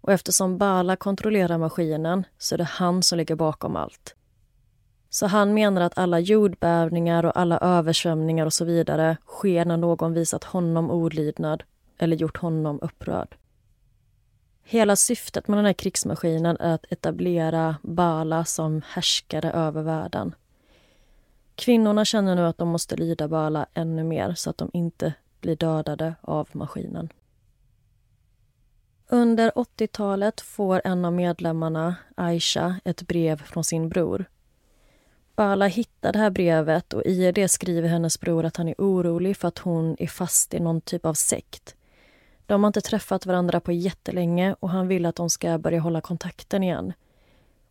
Och 0.00 0.12
eftersom 0.12 0.58
Bala 0.58 0.96
kontrollerar 0.96 1.58
maskinen 1.58 2.26
så 2.38 2.54
är 2.54 2.58
det 2.58 2.64
han 2.64 3.02
som 3.02 3.18
ligger 3.18 3.34
bakom 3.34 3.76
allt. 3.76 4.14
Så 5.14 5.26
han 5.26 5.54
menar 5.54 5.80
att 5.80 5.98
alla 5.98 6.20
jordbävningar 6.20 7.24
och 7.24 7.36
alla 7.36 7.58
översvämningar 7.58 8.46
och 8.46 8.52
så 8.52 8.64
vidare 8.64 9.16
sker 9.26 9.64
när 9.64 9.76
någon 9.76 10.12
visat 10.12 10.44
honom 10.44 10.90
olydnad 10.90 11.62
eller 11.98 12.16
gjort 12.16 12.36
honom 12.36 12.78
upprörd. 12.82 13.36
Hela 14.64 14.96
syftet 14.96 15.48
med 15.48 15.58
den 15.58 15.64
här 15.64 15.72
krigsmaskinen 15.72 16.56
är 16.56 16.74
att 16.74 16.92
etablera 16.92 17.76
Bala 17.82 18.44
som 18.44 18.82
härskare 18.88 19.52
över 19.52 19.82
världen. 19.82 20.34
Kvinnorna 21.54 22.04
känner 22.04 22.36
nu 22.36 22.46
att 22.46 22.58
de 22.58 22.68
måste 22.68 22.96
lyda 22.96 23.28
Bala 23.28 23.66
ännu 23.74 24.04
mer 24.04 24.34
så 24.34 24.50
att 24.50 24.58
de 24.58 24.70
inte 24.72 25.14
blir 25.40 25.56
dödade 25.56 26.14
av 26.20 26.48
maskinen. 26.52 27.12
Under 29.08 29.50
80-talet 29.50 30.40
får 30.40 30.82
en 30.84 31.04
av 31.04 31.12
medlemmarna, 31.12 31.94
Aisha, 32.14 32.76
ett 32.84 33.02
brev 33.02 33.42
från 33.42 33.64
sin 33.64 33.88
bror 33.88 34.24
Bala 35.36 35.66
hittar 35.66 36.12
det 36.12 36.18
här 36.18 36.30
brevet 36.30 36.92
och 36.92 37.02
i 37.04 37.32
det 37.32 37.48
skriver 37.48 37.88
hennes 37.88 38.20
bror 38.20 38.44
att 38.44 38.56
han 38.56 38.68
är 38.68 38.74
orolig 38.78 39.36
för 39.36 39.48
att 39.48 39.58
hon 39.58 39.96
är 39.98 40.06
fast 40.06 40.54
i 40.54 40.60
någon 40.60 40.80
typ 40.80 41.06
av 41.06 41.14
sekt. 41.14 41.76
De 42.46 42.62
har 42.62 42.68
inte 42.68 42.80
träffat 42.80 43.26
varandra 43.26 43.60
på 43.60 43.72
jättelänge 43.72 44.56
och 44.60 44.70
han 44.70 44.88
vill 44.88 45.06
att 45.06 45.16
de 45.16 45.30
ska 45.30 45.58
börja 45.58 45.80
hålla 45.80 46.00
kontakten 46.00 46.62
igen. 46.62 46.92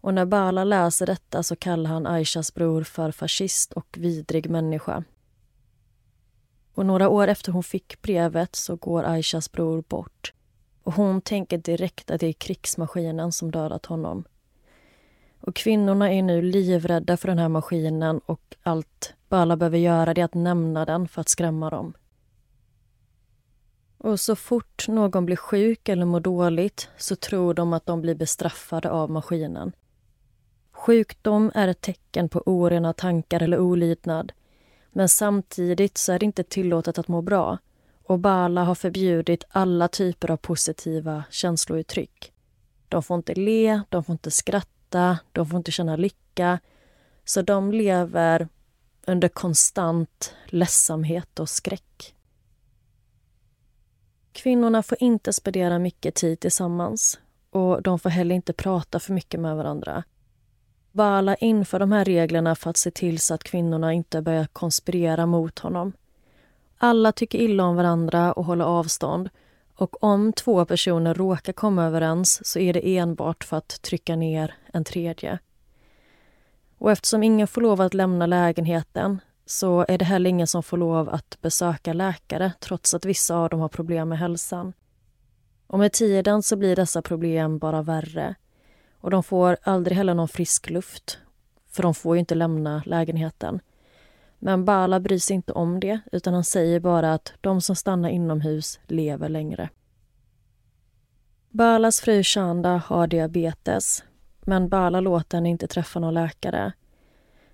Och 0.02 0.14
när 0.14 0.26
Bala 0.26 0.64
läser 0.64 1.06
detta 1.06 1.44
så 1.44 1.56
kallar 1.56 1.90
han 1.90 2.08
Aishas 2.08 2.54
bror 2.54 2.84
för 2.84 3.12
fascist 3.12 3.74
och 3.74 3.98
vidrig 4.00 4.50
människa. 4.50 5.04
Och 6.74 6.86
några 6.86 7.10
år 7.10 7.28
efter 7.28 7.52
hon 7.52 7.64
fick 7.64 8.02
brevet 8.02 8.56
så 8.56 8.76
går 8.76 9.04
Aishas 9.04 9.52
bror 9.52 9.84
bort. 9.88 10.34
Och 10.84 10.94
hon 10.94 11.22
tänker 11.22 11.58
direkt 11.58 12.12
att 12.12 12.20
det 12.20 12.28
är 12.28 12.34
krigsmaskinen 12.34 13.32
som 13.32 13.52
dödat 13.52 13.86
honom. 13.86 14.24
Och 15.42 15.56
kvinnorna 15.56 16.12
är 16.12 16.24
nu 16.24 16.42
livrädda 16.42 17.18
för 17.18 17.28
den 17.28 17.40
här 17.40 17.50
maskinen 17.50 18.22
och 18.26 18.56
allt 18.64 19.14
Bala 19.30 19.58
behöver 19.58 19.78
göra 19.78 20.12
är 20.12 20.24
att 20.24 20.34
nämna 20.34 20.86
den 20.86 21.08
för 21.08 21.22
att 21.22 21.30
skrämma 21.30 21.70
dem. 21.70 21.94
Och 23.98 24.20
så 24.20 24.36
fort 24.36 24.88
någon 24.88 25.26
blir 25.26 25.36
sjuk 25.36 25.90
eller 25.90 26.06
mår 26.06 26.20
dåligt 26.20 26.90
så 26.98 27.16
tror 27.16 27.54
de 27.54 27.74
att 27.74 27.86
de 27.86 28.02
blir 28.02 28.16
bestraffade 28.16 28.92
av 28.92 29.12
maskinen. 29.12 29.72
Sjukdom 30.72 31.52
är 31.56 31.68
ett 31.68 31.82
tecken 31.82 32.30
på 32.30 32.44
orena 32.46 32.94
tankar 32.94 33.44
eller 33.44 33.60
olydnad. 33.60 34.32
Men 34.92 35.10
samtidigt 35.10 35.98
så 35.98 36.12
är 36.12 36.20
det 36.20 36.26
inte 36.26 36.44
tillåtet 36.44 36.98
att 36.98 37.08
må 37.08 37.22
bra 37.22 37.58
och 38.04 38.20
Bala 38.20 38.64
har 38.64 38.76
förbjudit 38.76 39.44
alla 39.50 39.88
typer 39.88 40.32
av 40.32 40.38
positiva 40.38 41.24
känslouttryck. 41.30 42.34
De 42.90 43.04
får 43.04 43.18
inte 43.18 43.34
le, 43.34 43.82
de 43.90 44.04
får 44.04 44.14
inte 44.14 44.32
skratta 44.32 44.81
skratta, 44.92 45.20
de 45.32 45.46
får 45.46 45.58
inte 45.58 45.72
känna 45.72 45.96
lycka. 45.96 46.60
Så 47.26 47.42
de 47.42 47.72
lever 47.72 48.48
under 49.08 49.30
konstant 49.30 50.36
ledsamhet 50.46 51.40
och 51.40 51.50
skräck. 51.50 52.16
Kvinnorna 54.34 54.84
får 54.84 54.98
inte 55.02 55.34
spendera 55.34 55.80
mycket 55.80 56.16
tid 56.16 56.40
tillsammans 56.40 57.20
och 57.52 57.82
de 57.82 58.00
får 58.00 58.10
heller 58.10 58.36
inte 58.36 58.54
prata 58.54 59.00
för 59.00 59.14
mycket 59.14 59.40
med 59.40 59.56
varandra. 59.56 60.04
Bala 60.92 61.36
inför 61.36 61.80
de 61.80 61.92
här 61.92 62.06
reglerna 62.06 62.56
för 62.56 62.70
att 62.70 62.78
se 62.78 62.92
till 62.92 63.20
så 63.20 63.34
att 63.34 63.44
kvinnorna 63.44 63.94
inte 63.94 64.22
börjar 64.22 64.48
konspirera 64.54 65.26
mot 65.26 65.60
honom. 65.60 65.94
Alla 66.78 67.12
tycker 67.12 67.40
illa 67.40 67.64
om 67.64 67.76
varandra 67.76 68.34
och 68.34 68.46
håller 68.46 68.66
avstånd 68.66 69.30
och 69.82 70.04
om 70.04 70.34
två 70.34 70.66
personer 70.66 71.14
råkar 71.14 71.54
komma 71.54 71.86
överens 71.86 72.48
så 72.48 72.60
är 72.60 72.74
det 72.74 72.98
enbart 72.98 73.44
för 73.44 73.58
att 73.58 73.82
trycka 73.82 74.16
ner 74.16 74.54
en 74.74 74.84
tredje. 74.84 75.40
Och 76.78 76.92
eftersom 76.92 77.24
ingen 77.24 77.48
får 77.48 77.62
lov 77.62 77.82
att 77.82 77.94
lämna 77.94 78.26
lägenheten 78.26 79.22
så 79.46 79.86
är 79.88 79.98
det 79.98 80.06
heller 80.06 80.30
ingen 80.30 80.48
som 80.48 80.64
får 80.64 80.78
lov 80.78 81.10
att 81.10 81.42
besöka 81.42 81.94
läkare 81.94 82.52
trots 82.60 82.94
att 82.94 83.06
vissa 83.06 83.36
av 83.36 83.50
dem 83.50 83.60
har 83.60 83.70
problem 83.70 84.10
med 84.10 84.20
hälsan. 84.20 84.74
Och 85.68 85.80
med 85.80 85.92
tiden 85.92 86.44
så 86.44 86.56
blir 86.56 86.76
dessa 86.76 87.02
problem 87.02 87.58
bara 87.58 87.82
värre. 87.82 88.36
Och 89.00 89.12
de 89.12 89.24
får 89.24 89.58
aldrig 89.64 89.98
heller 89.98 90.14
någon 90.14 90.28
frisk 90.28 90.70
luft, 90.70 91.18
för 91.70 91.84
de 91.84 91.94
får 91.94 92.16
ju 92.16 92.20
inte 92.20 92.36
lämna 92.36 92.84
lägenheten. 92.86 93.60
Men 94.44 94.66
Bala 94.66 95.00
bryr 95.00 95.18
sig 95.18 95.36
inte 95.36 95.54
om 95.54 95.80
det, 95.80 96.00
utan 96.12 96.34
han 96.34 96.44
säger 96.44 96.80
bara 96.80 97.14
att 97.14 97.34
de 97.42 97.62
som 97.62 97.76
stannar 97.76 98.10
inomhus 98.10 98.80
lever 98.88 99.30
längre. 99.30 99.70
Balas 101.50 102.02
fru 102.02 102.24
Shanda 102.24 102.78
har 102.86 103.08
diabetes, 103.08 104.04
men 104.42 104.70
Bala 104.70 105.00
låter 105.00 105.38
henne 105.38 105.50
inte 105.50 105.68
träffa 105.68 106.00
någon 106.00 106.14
läkare. 106.14 106.74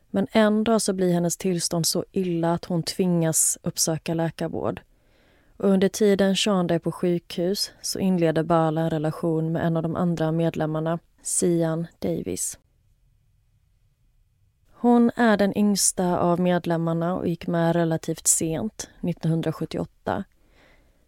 Men 0.10 0.28
en 0.32 0.64
dag 0.64 0.82
så 0.82 0.94
blir 0.94 1.14
hennes 1.14 1.38
tillstånd 1.38 1.86
så 1.88 2.06
illa 2.12 2.54
att 2.54 2.66
hon 2.66 2.84
tvingas 2.84 3.58
uppsöka 3.64 4.14
läkarvård. 4.14 4.82
Och 5.58 5.70
under 5.70 5.90
tiden 5.90 6.36
Shanda 6.36 6.76
är 6.76 6.80
på 6.80 6.92
sjukhus 6.92 7.72
så 7.82 8.00
inleder 8.00 8.44
Bala 8.44 8.82
en 8.82 8.90
relation 8.90 9.52
med 9.52 9.66
en 9.66 9.78
av 9.78 9.84
de 9.84 9.96
andra 9.96 10.32
medlemmarna, 10.32 11.00
Sian 11.22 11.88
Davis. 12.00 12.60
Hon 14.80 15.12
är 15.16 15.38
den 15.38 15.58
yngsta 15.58 16.20
av 16.20 16.40
medlemmarna 16.40 17.16
och 17.16 17.28
gick 17.28 17.48
med 17.48 17.76
relativt 17.76 18.28
sent, 18.28 18.90
1978. 19.02 20.24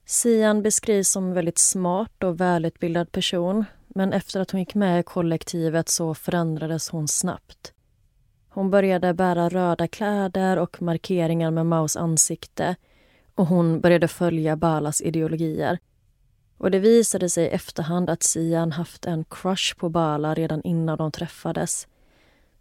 Sian 0.05 0.61
beskrivs 0.61 1.09
som 1.09 1.23
en 1.23 1.33
väldigt 1.33 1.57
smart 1.57 2.23
och 2.23 2.41
välutbildad 2.41 3.11
person 3.11 3.65
men 3.87 4.13
efter 4.13 4.39
att 4.39 4.51
hon 4.51 4.59
gick 4.59 4.75
med 4.75 4.99
i 4.99 5.03
kollektivet 5.03 5.89
så 5.89 6.13
förändrades 6.13 6.89
hon 6.89 7.07
snabbt. 7.07 7.73
Hon 8.49 8.71
började 8.71 9.13
bära 9.13 9.49
röda 9.49 9.87
kläder 9.87 10.57
och 10.57 10.81
markeringar 10.81 11.51
med 11.51 11.65
Maos 11.65 11.97
ansikte 11.97 12.75
och 13.35 13.45
hon 13.45 13.79
började 13.79 14.07
följa 14.07 14.55
Balas 14.55 15.01
ideologier. 15.01 15.79
Och 16.57 16.71
Det 16.71 16.79
visade 16.79 17.29
sig 17.29 17.45
i 17.45 17.49
efterhand 17.49 18.09
att 18.09 18.23
Sian 18.23 18.71
haft 18.71 19.05
en 19.05 19.25
crush 19.25 19.75
på 19.77 19.89
Bala 19.89 20.33
redan 20.33 20.61
innan 20.61 20.97
de 20.97 21.11
träffades 21.11 21.87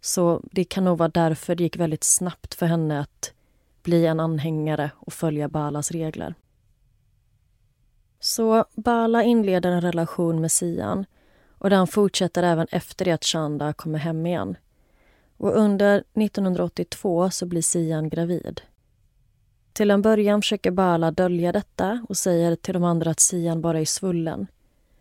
så 0.01 0.41
det 0.51 0.63
kan 0.63 0.85
nog 0.85 0.97
vara 0.97 1.09
därför 1.09 1.55
det 1.55 1.63
gick 1.63 1.77
väldigt 1.77 2.03
snabbt 2.03 2.53
för 2.53 2.65
henne 2.65 2.99
att 2.99 3.33
bli 3.83 4.05
en 4.05 4.19
anhängare 4.19 4.91
och 4.95 5.13
följa 5.13 5.49
Balas 5.49 5.91
regler. 5.91 6.35
Så 8.19 8.65
Bala 8.75 9.23
inleder 9.23 9.71
en 9.71 9.81
relation 9.81 10.41
med 10.41 10.51
Sian 10.51 11.05
och 11.57 11.69
den 11.69 11.87
fortsätter 11.87 12.43
även 12.43 12.67
efter 12.71 13.05
det 13.05 13.11
att 13.11 13.23
Chanda 13.23 13.73
kommer 13.73 13.99
hem 13.99 14.25
igen. 14.25 14.57
Och 15.37 15.57
under 15.57 16.03
1982 16.13 17.29
så 17.29 17.45
blir 17.45 17.61
Sian 17.61 18.09
gravid. 18.09 18.61
Till 19.73 19.91
en 19.91 20.01
början 20.01 20.41
försöker 20.41 20.71
Bala 20.71 21.11
dölja 21.11 21.51
detta 21.51 22.05
och 22.09 22.17
säger 22.17 22.55
till 22.55 22.73
de 22.73 22.83
andra 22.83 23.11
att 23.11 23.19
Sian 23.19 23.61
bara 23.61 23.79
är 23.79 23.85
svullen. 23.85 24.47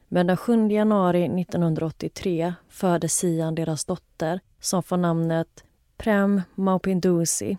Men 0.08 0.26
den 0.26 0.36
7 0.36 0.68
januari 0.68 1.24
1983 1.40 2.54
föder 2.68 3.08
Sian 3.08 3.54
deras 3.54 3.84
dotter 3.84 4.40
som 4.60 4.82
får 4.82 4.96
namnet 4.96 5.64
Prem 5.96 6.42
Maupindusi. 6.54 7.58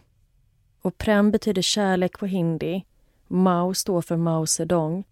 Och 0.82 0.97
Prem 0.97 1.32
betyder 1.32 1.62
kärlek 1.62 2.20
på 2.20 2.26
hindi, 2.26 2.86
Mao 3.28 3.74
står 3.74 4.02
för 4.02 4.18
Mao 4.18 4.45
Zedong 4.45 5.04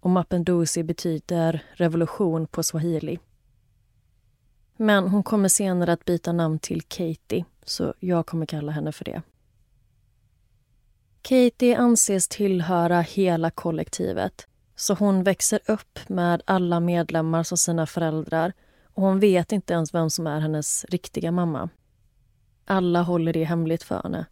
och 0.00 0.10
Mapinduzi 0.10 0.82
betyder 0.82 1.64
revolution 1.72 2.46
på 2.46 2.62
swahili. 2.62 3.18
Men 4.76 5.08
hon 5.08 5.22
kommer 5.22 5.48
senare 5.48 5.92
att 5.92 6.04
byta 6.04 6.32
namn 6.32 6.58
till 6.58 6.82
Katie, 6.82 7.44
så 7.64 7.94
jag 8.00 8.26
kommer 8.26 8.46
kalla 8.46 8.72
henne 8.72 8.92
för 8.92 9.04
det. 9.04 9.22
Katie 11.22 11.78
anses 11.78 12.28
tillhöra 12.28 13.00
hela 13.00 13.50
kollektivet 13.50 14.46
så 14.76 14.94
hon 14.94 15.24
växer 15.24 15.60
upp 15.66 15.98
med 16.08 16.42
alla 16.44 16.80
medlemmar 16.80 17.42
som 17.42 17.58
sina 17.58 17.86
föräldrar 17.86 18.52
och 18.94 19.02
hon 19.02 19.20
vet 19.20 19.52
inte 19.52 19.72
ens 19.72 19.94
vem 19.94 20.10
som 20.10 20.26
är 20.26 20.40
hennes 20.40 20.84
riktiga 20.84 21.32
mamma. 21.32 21.68
Alla 22.64 23.02
håller 23.02 23.32
det 23.32 23.44
hemligt 23.44 23.82
för 23.82 24.02
henne. 24.02 24.26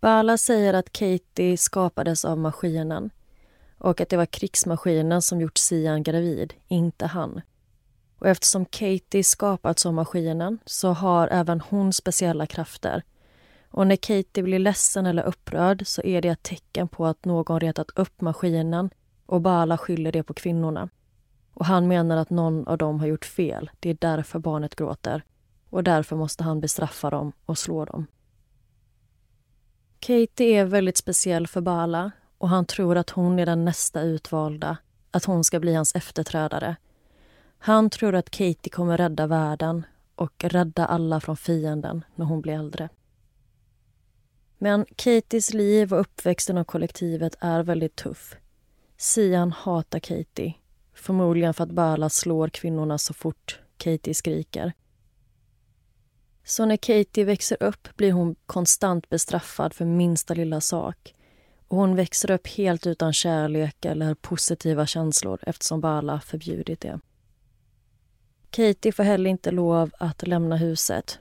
Bala 0.00 0.38
säger 0.38 0.74
att 0.74 0.92
Katie 0.92 1.56
skapades 1.56 2.24
av 2.24 2.38
maskinen 2.38 3.10
och 3.78 4.00
att 4.00 4.08
det 4.08 4.16
var 4.16 4.26
krigsmaskinen 4.26 5.22
som 5.22 5.40
gjort 5.40 5.58
Sian 5.58 6.02
gravid, 6.02 6.54
inte 6.68 7.06
han. 7.06 7.40
Och 8.18 8.28
eftersom 8.28 8.64
Katie 8.64 9.24
skapats 9.24 9.86
av 9.86 9.94
maskinen 9.94 10.58
så 10.66 10.88
har 10.88 11.28
även 11.28 11.60
hon 11.60 11.92
speciella 11.92 12.46
krafter. 12.46 13.02
Och 13.70 13.86
när 13.86 13.96
Katie 13.96 14.42
blir 14.42 14.58
ledsen 14.58 15.06
eller 15.06 15.22
upprörd 15.22 15.86
så 15.86 16.02
är 16.02 16.22
det 16.22 16.28
ett 16.28 16.42
tecken 16.42 16.88
på 16.88 17.06
att 17.06 17.24
någon 17.24 17.60
retat 17.60 17.90
upp 17.98 18.20
maskinen 18.20 18.90
och 19.26 19.40
Bala 19.40 19.78
skyller 19.78 20.12
det 20.12 20.22
på 20.22 20.34
kvinnorna. 20.34 20.88
Och 21.60 21.66
han 21.66 21.88
menar 21.88 22.16
att 22.16 22.30
någon 22.30 22.68
av 22.68 22.78
dem 22.78 23.00
har 23.00 23.06
gjort 23.06 23.24
fel. 23.24 23.70
Det 23.80 23.90
är 23.90 23.96
därför 24.00 24.38
barnet 24.38 24.76
gråter. 24.76 25.24
Och 25.70 25.84
därför 25.84 26.16
måste 26.16 26.44
han 26.44 26.60
bestraffa 26.60 27.10
dem 27.10 27.32
och 27.46 27.58
slå 27.58 27.84
dem. 27.84 28.06
Katie 29.98 30.60
är 30.60 30.64
väldigt 30.64 30.96
speciell 30.96 31.46
för 31.46 31.60
Bala 31.60 32.10
och 32.38 32.48
han 32.48 32.66
tror 32.66 32.96
att 32.96 33.10
hon 33.10 33.38
är 33.38 33.46
den 33.46 33.64
nästa 33.64 34.02
utvalda, 34.02 34.76
att 35.10 35.24
hon 35.24 35.44
ska 35.44 35.60
bli 35.60 35.74
hans 35.74 35.94
efterträdare. 35.94 36.76
Han 37.58 37.90
tror 37.90 38.14
att 38.14 38.30
Katie 38.30 38.70
kommer 38.70 38.96
rädda 38.96 39.26
världen 39.26 39.86
och 40.14 40.44
rädda 40.44 40.86
alla 40.86 41.20
från 41.20 41.36
fienden 41.36 42.04
när 42.14 42.26
hon 42.26 42.40
blir 42.40 42.54
äldre. 42.54 42.88
Men 44.58 44.86
Katies 44.96 45.54
liv 45.54 45.92
och 45.92 46.00
uppväxten 46.00 46.58
av 46.58 46.64
kollektivet 46.64 47.36
är 47.40 47.62
väldigt 47.62 47.96
tuff. 47.96 48.36
Sian 48.96 49.52
hatar 49.52 49.98
Katie, 49.98 50.54
förmodligen 51.00 51.54
för 51.54 51.64
att 51.64 51.70
Bala 51.70 52.08
slår 52.08 52.48
kvinnorna 52.48 52.98
så 52.98 53.14
fort 53.14 53.60
Katie 53.76 54.14
skriker. 54.14 54.72
Så 56.44 56.64
när 56.64 56.76
Katie 56.76 57.24
växer 57.24 57.62
upp 57.62 57.96
blir 57.96 58.12
hon 58.12 58.36
konstant 58.46 59.08
bestraffad 59.08 59.74
för 59.74 59.84
minsta 59.84 60.34
lilla 60.34 60.60
sak. 60.60 61.14
Och 61.68 61.76
hon 61.76 61.96
växer 61.96 62.30
upp 62.30 62.46
helt 62.46 62.86
utan 62.86 63.12
kärlek 63.12 63.84
eller 63.84 64.14
positiva 64.14 64.86
känslor 64.86 65.38
eftersom 65.42 65.80
Bala 65.80 66.20
förbjudit 66.20 66.80
det. 66.80 67.00
Katie 68.50 68.92
får 68.92 69.02
heller 69.02 69.30
inte 69.30 69.50
lov 69.50 69.90
att 69.98 70.26
lämna 70.26 70.56
huset. 70.56 71.18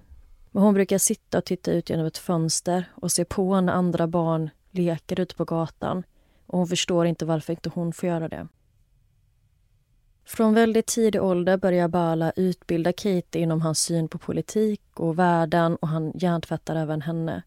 Men 0.51 0.63
hon 0.63 0.73
brukar 0.73 0.97
sitta 0.97 1.37
och 1.37 1.45
titta 1.45 1.71
ut 1.71 1.89
genom 1.89 2.05
ett 2.05 2.17
fönster 2.17 2.91
och 2.95 3.11
se 3.11 3.25
på 3.25 3.61
när 3.61 3.73
andra 3.73 4.07
barn 4.07 4.49
leker 4.71 5.19
ute 5.19 5.35
på 5.35 5.45
gatan. 5.45 6.03
Och 6.45 6.57
hon 6.57 6.67
förstår 6.67 7.05
inte 7.05 7.25
varför 7.25 7.53
inte 7.53 7.69
hon 7.69 7.93
får 7.93 8.09
göra 8.09 8.29
det. 8.29 8.47
Från 10.29 10.53
väldigt 10.53 10.85
tidig 10.85 11.23
ålder 11.23 11.57
börjar 11.57 11.87
Bala 11.87 12.31
utbilda 12.35 12.93
Katie 12.93 13.41
inom 13.41 13.61
hans 13.61 13.79
syn 13.79 14.07
på 14.07 14.17
politik 14.17 14.81
och 14.93 15.19
världen 15.19 15.75
och 15.75 15.87
han 15.87 16.11
hjärntvättar 16.15 16.75
även 16.75 17.01
henne. 17.01 17.43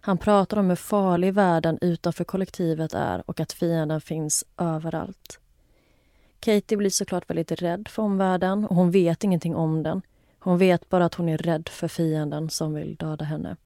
Han 0.00 0.18
pratar 0.18 0.56
om 0.56 0.68
hur 0.68 0.76
farlig 0.76 1.34
världen 1.34 1.78
utanför 1.80 2.24
kollektivet 2.24 2.94
är 2.94 3.22
och 3.26 3.40
att 3.40 3.52
fienden 3.52 4.00
finns 4.00 4.44
överallt. 4.58 5.40
Katie 6.40 6.78
blir 6.78 6.90
såklart 6.90 7.30
väldigt 7.30 7.52
rädd 7.52 7.88
för 7.88 8.02
omvärlden 8.02 8.64
och 8.64 8.76
hon 8.76 8.90
vet 8.90 9.24
ingenting 9.24 9.56
om 9.56 9.82
den. 9.82 10.02
Hon 10.38 10.58
vet 10.58 10.88
bara 10.88 11.04
att 11.04 11.14
hon 11.14 11.28
är 11.28 11.38
rädd 11.38 11.68
för 11.68 11.88
fienden 11.88 12.50
som 12.50 12.74
vill 12.74 12.96
döda 12.96 13.24
henne. 13.24 13.56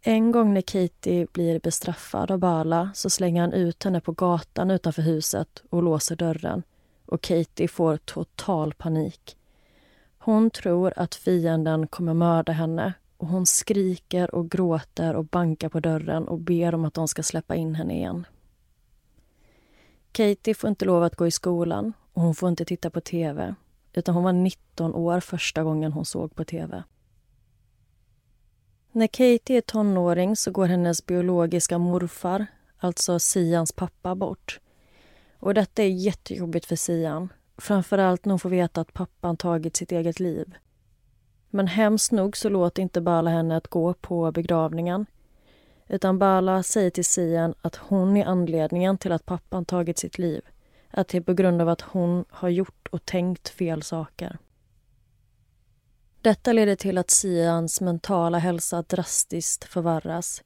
En 0.00 0.32
gång 0.32 0.54
när 0.54 0.62
Katie 0.62 1.26
blir 1.32 1.60
bestraffad 1.60 2.30
av 2.30 2.38
Bala 2.38 2.90
så 2.94 3.10
slänger 3.10 3.40
han 3.40 3.52
ut 3.52 3.84
henne 3.84 4.00
på 4.00 4.12
gatan 4.12 4.70
utanför 4.70 5.02
huset 5.02 5.62
och 5.70 5.82
låser 5.82 6.16
dörren 6.16 6.62
och 7.06 7.22
Katie 7.22 7.68
får 7.68 7.96
total 7.96 8.74
panik. 8.74 9.36
Hon 10.18 10.50
tror 10.50 10.92
att 10.96 11.14
fienden 11.14 11.86
kommer 11.86 12.14
mörda 12.14 12.52
henne 12.52 12.92
och 13.16 13.26
hon 13.26 13.46
skriker 13.46 14.34
och 14.34 14.50
gråter 14.50 15.14
och 15.14 15.24
bankar 15.24 15.68
på 15.68 15.80
dörren 15.80 16.28
och 16.28 16.38
ber 16.38 16.74
om 16.74 16.84
att 16.84 16.94
de 16.94 17.08
ska 17.08 17.22
släppa 17.22 17.54
in 17.54 17.74
henne 17.74 17.94
igen. 17.94 18.26
Katie 20.12 20.54
får 20.54 20.70
inte 20.70 20.84
lov 20.84 21.02
att 21.02 21.16
gå 21.16 21.26
i 21.26 21.30
skolan 21.30 21.92
och 22.12 22.22
hon 22.22 22.34
får 22.34 22.48
inte 22.48 22.64
titta 22.64 22.90
på 22.90 23.00
tv 23.00 23.54
utan 23.92 24.14
hon 24.14 24.24
var 24.24 24.32
19 24.32 24.94
år 24.94 25.20
första 25.20 25.62
gången 25.62 25.92
hon 25.92 26.04
såg 26.04 26.34
på 26.34 26.44
tv. 26.44 26.82
När 28.92 29.06
Katie 29.06 29.56
är 29.56 29.60
tonåring 29.60 30.36
så 30.36 30.50
går 30.50 30.66
hennes 30.66 31.06
biologiska 31.06 31.78
morfar, 31.78 32.46
alltså 32.78 33.18
Sians 33.18 33.72
pappa, 33.72 34.14
bort. 34.14 34.60
Och 35.44 35.54
detta 35.54 35.82
är 35.82 35.88
jättejobbigt 35.88 36.66
för 36.66 36.76
Sian. 36.76 37.32
Framförallt 37.58 38.24
när 38.24 38.32
hon 38.32 38.38
får 38.38 38.50
veta 38.50 38.80
att 38.80 38.92
pappan 38.92 39.36
tagit 39.36 39.76
sitt 39.76 39.92
eget 39.92 40.20
liv. 40.20 40.54
Men 41.50 41.66
hemskt 41.66 42.12
nog 42.12 42.36
så 42.36 42.48
låter 42.48 42.82
inte 42.82 43.00
Bala 43.00 43.30
henne 43.30 43.56
att 43.56 43.68
gå 43.68 43.94
på 43.94 44.32
begravningen. 44.32 45.06
Utan 45.88 46.18
Bala 46.18 46.62
säger 46.62 46.90
till 46.90 47.04
Sian 47.04 47.54
att 47.62 47.76
hon 47.76 48.16
är 48.16 48.24
anledningen 48.24 48.98
till 48.98 49.12
att 49.12 49.26
pappan 49.26 49.64
tagit 49.64 49.98
sitt 49.98 50.18
liv. 50.18 50.42
Att 50.90 51.08
det 51.08 51.18
är 51.18 51.22
på 51.22 51.34
grund 51.34 51.62
av 51.62 51.68
att 51.68 51.80
hon 51.80 52.24
har 52.28 52.48
gjort 52.48 52.88
och 52.90 53.04
tänkt 53.04 53.48
fel 53.48 53.82
saker. 53.82 54.38
Detta 56.20 56.52
leder 56.52 56.76
till 56.76 56.98
att 56.98 57.10
Sians 57.10 57.80
mentala 57.80 58.38
hälsa 58.38 58.82
drastiskt 58.82 59.64
förvärras 59.64 60.42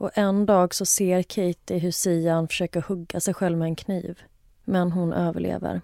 och 0.00 0.10
en 0.14 0.46
dag 0.46 0.74
så 0.74 0.86
ser 0.86 1.22
Katie 1.22 1.78
hur 1.78 1.90
Sian 1.90 2.48
försöker 2.48 2.80
hugga 2.80 3.20
sig 3.20 3.34
själv 3.34 3.58
med 3.58 3.66
en 3.66 3.76
kniv. 3.76 4.22
Men 4.64 4.92
hon 4.92 5.12
överlever. 5.12 5.80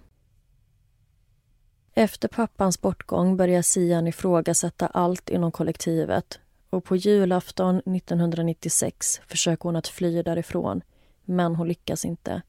Efter 1.93 2.27
pappans 2.27 2.81
bortgång 2.81 3.37
börjar 3.37 3.61
Sian 3.61 4.07
ifrågasätta 4.07 4.87
allt 4.87 5.29
inom 5.29 5.51
kollektivet 5.51 6.39
och 6.69 6.83
på 6.83 6.95
julafton 6.95 7.77
1996 7.77 9.21
försöker 9.27 9.63
hon 9.63 9.75
att 9.75 9.87
fly 9.87 10.21
därifrån, 10.21 10.81
men 11.25 11.55
hon 11.55 11.67
lyckas 11.67 12.05
inte. 12.05 12.41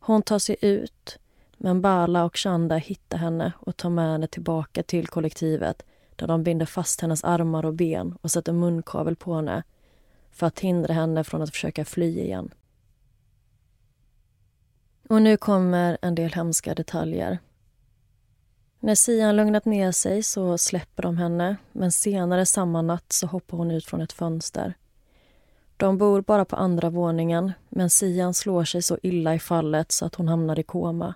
Hon 0.00 0.22
tar 0.22 0.38
sig 0.38 0.56
ut, 0.60 1.18
men 1.58 1.80
Bala 1.80 2.24
och 2.24 2.36
Chanda 2.36 2.76
hittar 2.76 3.18
henne 3.18 3.52
och 3.58 3.76
tar 3.76 3.90
med 3.90 4.12
henne 4.12 4.26
tillbaka 4.26 4.82
till 4.82 5.06
kollektivet 5.06 5.82
där 6.16 6.26
de 6.26 6.42
binder 6.42 6.66
fast 6.66 7.00
hennes 7.00 7.24
armar 7.24 7.66
och 7.66 7.74
ben 7.74 8.18
och 8.22 8.30
sätter 8.30 8.52
munkavel 8.52 9.16
på 9.16 9.34
henne 9.34 9.62
för 10.30 10.46
att 10.46 10.60
hindra 10.60 10.94
henne 10.94 11.24
från 11.24 11.42
att 11.42 11.50
försöka 11.50 11.84
fly 11.84 12.20
igen. 12.20 12.50
Och 15.08 15.22
nu 15.22 15.36
kommer 15.36 15.98
en 16.02 16.14
del 16.14 16.32
hemska 16.32 16.74
detaljer. 16.74 17.38
När 18.80 18.94
Sian 18.94 19.36
lugnat 19.36 19.64
ner 19.64 19.92
sig 19.92 20.22
så 20.22 20.58
släpper 20.58 21.02
de 21.02 21.16
henne 21.16 21.56
men 21.72 21.92
senare 21.92 22.46
samma 22.46 22.82
natt 22.82 23.12
så 23.12 23.26
hoppar 23.26 23.56
hon 23.56 23.70
ut 23.70 23.84
från 23.84 24.00
ett 24.00 24.12
fönster. 24.12 24.74
De 25.76 25.98
bor 25.98 26.20
bara 26.20 26.44
på 26.44 26.56
andra 26.56 26.90
våningen 26.90 27.52
men 27.68 27.90
Sian 27.90 28.34
slår 28.34 28.64
sig 28.64 28.82
så 28.82 28.98
illa 29.02 29.34
i 29.34 29.38
fallet 29.38 29.92
så 29.92 30.06
att 30.06 30.14
hon 30.14 30.28
hamnar 30.28 30.58
i 30.58 30.62
koma. 30.62 31.14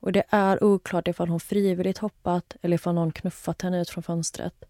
Och 0.00 0.12
det 0.12 0.24
är 0.28 0.64
oklart 0.64 1.08
ifall 1.08 1.28
hon 1.28 1.40
frivilligt 1.40 1.98
hoppat 1.98 2.56
eller 2.62 2.74
ifall 2.74 2.94
någon 2.94 3.12
knuffat 3.12 3.62
henne 3.62 3.80
ut 3.80 3.90
från 3.90 4.02
fönstret. 4.02 4.64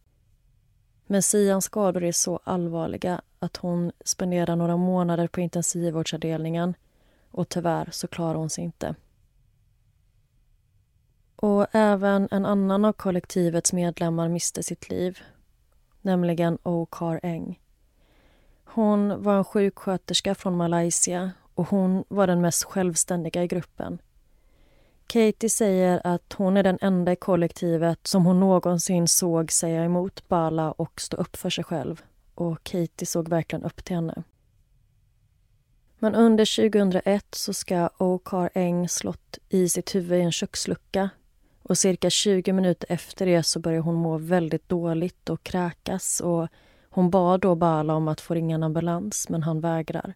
Men 1.06 1.22
Sians 1.22 1.64
skador 1.64 2.04
är 2.04 2.12
så 2.12 2.40
allvarliga 2.44 3.20
att 3.38 3.56
hon 3.56 3.92
spenderar 4.04 4.56
några 4.56 4.76
månader 4.76 5.28
på 5.28 5.40
intensivvårdsavdelningen 5.40 6.74
och 7.30 7.48
tyvärr 7.48 7.88
så 7.92 8.08
klarar 8.08 8.34
hon 8.34 8.50
sig 8.50 8.64
inte. 8.64 8.94
Och 11.36 11.66
även 11.72 12.28
en 12.30 12.46
annan 12.46 12.84
av 12.84 12.92
kollektivets 12.92 13.72
medlemmar 13.72 14.28
miste 14.28 14.62
sitt 14.62 14.88
liv, 14.88 15.18
nämligen 16.02 16.58
O'Car 16.58 17.20
Eng. 17.22 17.60
Hon 18.64 19.22
var 19.22 19.36
en 19.36 19.44
sjuksköterska 19.44 20.34
från 20.34 20.56
Malaysia 20.56 21.30
och 21.54 21.68
hon 21.68 22.04
var 22.08 22.26
den 22.26 22.40
mest 22.40 22.64
självständiga 22.64 23.42
i 23.42 23.46
gruppen. 23.46 23.98
Katie 25.06 25.50
säger 25.50 26.00
att 26.04 26.32
hon 26.32 26.56
är 26.56 26.62
den 26.62 26.78
enda 26.80 27.12
i 27.12 27.16
kollektivet 27.16 28.06
som 28.06 28.26
hon 28.26 28.40
någonsin 28.40 29.08
såg 29.08 29.52
säga 29.52 29.84
emot 29.84 30.28
Bala 30.28 30.72
och 30.72 31.00
stå 31.00 31.16
upp 31.16 31.36
för 31.36 31.50
sig 31.50 31.64
själv. 31.64 32.02
Och 32.34 32.64
Katie 32.64 33.06
såg 33.06 33.28
verkligen 33.28 33.64
upp 33.64 33.84
till 33.84 33.96
henne. 33.96 34.22
Men 35.98 36.14
under 36.14 36.70
2001 36.70 37.26
så 37.34 37.52
ska 37.52 37.90
Okar 37.98 38.50
Eng 38.54 38.88
slått 38.88 39.38
i 39.48 39.68
sitt 39.68 39.94
huvud 39.94 40.18
i 40.18 40.22
en 40.22 40.32
kökslucka 40.32 41.10
och 41.62 41.78
cirka 41.78 42.10
20 42.10 42.52
minuter 42.52 42.92
efter 42.92 43.26
det 43.26 43.42
så 43.42 43.60
börjar 43.60 43.80
hon 43.80 43.94
må 43.94 44.18
väldigt 44.18 44.68
dåligt 44.68 45.30
och 45.30 45.42
kräkas 45.42 46.20
och 46.20 46.48
hon 46.90 47.10
bad 47.10 47.40
då 47.40 47.54
Bala 47.54 47.94
om 47.94 48.08
att 48.08 48.20
få 48.20 48.34
ringa 48.34 48.54
en 48.54 48.62
ambulans, 48.62 49.28
men 49.28 49.42
han 49.42 49.60
vägrar. 49.60 50.14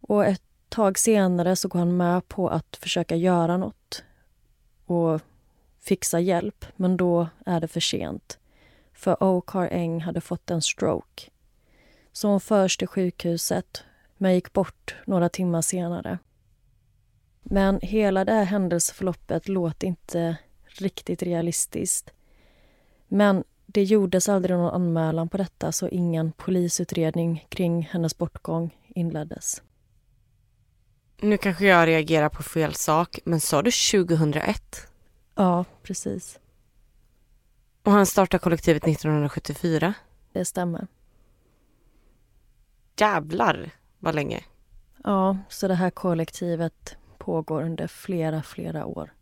Och 0.00 0.24
ett 0.26 0.45
tag 0.68 0.98
senare 0.98 1.56
så 1.56 1.68
går 1.68 1.78
han 1.78 1.96
med 1.96 2.28
på 2.28 2.48
att 2.48 2.76
försöka 2.76 3.16
göra 3.16 3.56
något 3.56 4.02
och 4.86 5.20
fixa 5.80 6.20
hjälp, 6.20 6.66
men 6.76 6.96
då 6.96 7.28
är 7.46 7.60
det 7.60 7.68
för 7.68 7.80
sent. 7.80 8.38
För 8.92 9.22
Okar 9.22 9.68
Eng 9.68 10.00
hade 10.00 10.20
fått 10.20 10.50
en 10.50 10.62
stroke. 10.62 11.30
Så 12.12 12.28
hon 12.28 12.40
förs 12.40 12.76
till 12.76 12.88
sjukhuset, 12.88 13.84
men 14.16 14.34
gick 14.34 14.52
bort 14.52 14.94
några 15.06 15.28
timmar 15.28 15.62
senare. 15.62 16.18
Men 17.42 17.78
hela 17.82 18.24
det 18.24 18.32
här 18.32 18.44
händelseförloppet 18.44 19.48
låter 19.48 19.86
inte 19.86 20.36
riktigt 20.66 21.22
realistiskt. 21.22 22.10
Men 23.08 23.44
det 23.66 23.82
gjordes 23.82 24.28
aldrig 24.28 24.56
någon 24.56 24.74
anmälan 24.74 25.28
på 25.28 25.36
detta 25.36 25.72
så 25.72 25.88
ingen 25.88 26.32
polisutredning 26.32 27.46
kring 27.48 27.82
hennes 27.82 28.18
bortgång 28.18 28.76
inleddes. 28.88 29.62
Nu 31.20 31.36
kanske 31.36 31.66
jag 31.66 31.86
reagerar 31.86 32.28
på 32.28 32.42
fel 32.42 32.74
sak, 32.74 33.18
men 33.24 33.40
sa 33.40 33.62
du 33.62 33.70
2001? 33.70 34.88
Ja, 35.34 35.64
precis. 35.82 36.38
Och 37.82 37.92
han 37.92 38.06
startade 38.06 38.42
kollektivet 38.42 38.86
1974? 38.86 39.94
Det 40.32 40.44
stämmer. 40.44 40.86
Jävlar 42.98 43.70
vad 43.98 44.14
länge. 44.14 44.44
Ja, 45.04 45.38
så 45.48 45.68
det 45.68 45.74
här 45.74 45.90
kollektivet 45.90 46.96
pågår 47.18 47.62
under 47.62 47.86
flera, 47.86 48.42
flera 48.42 48.86
år. 48.86 49.12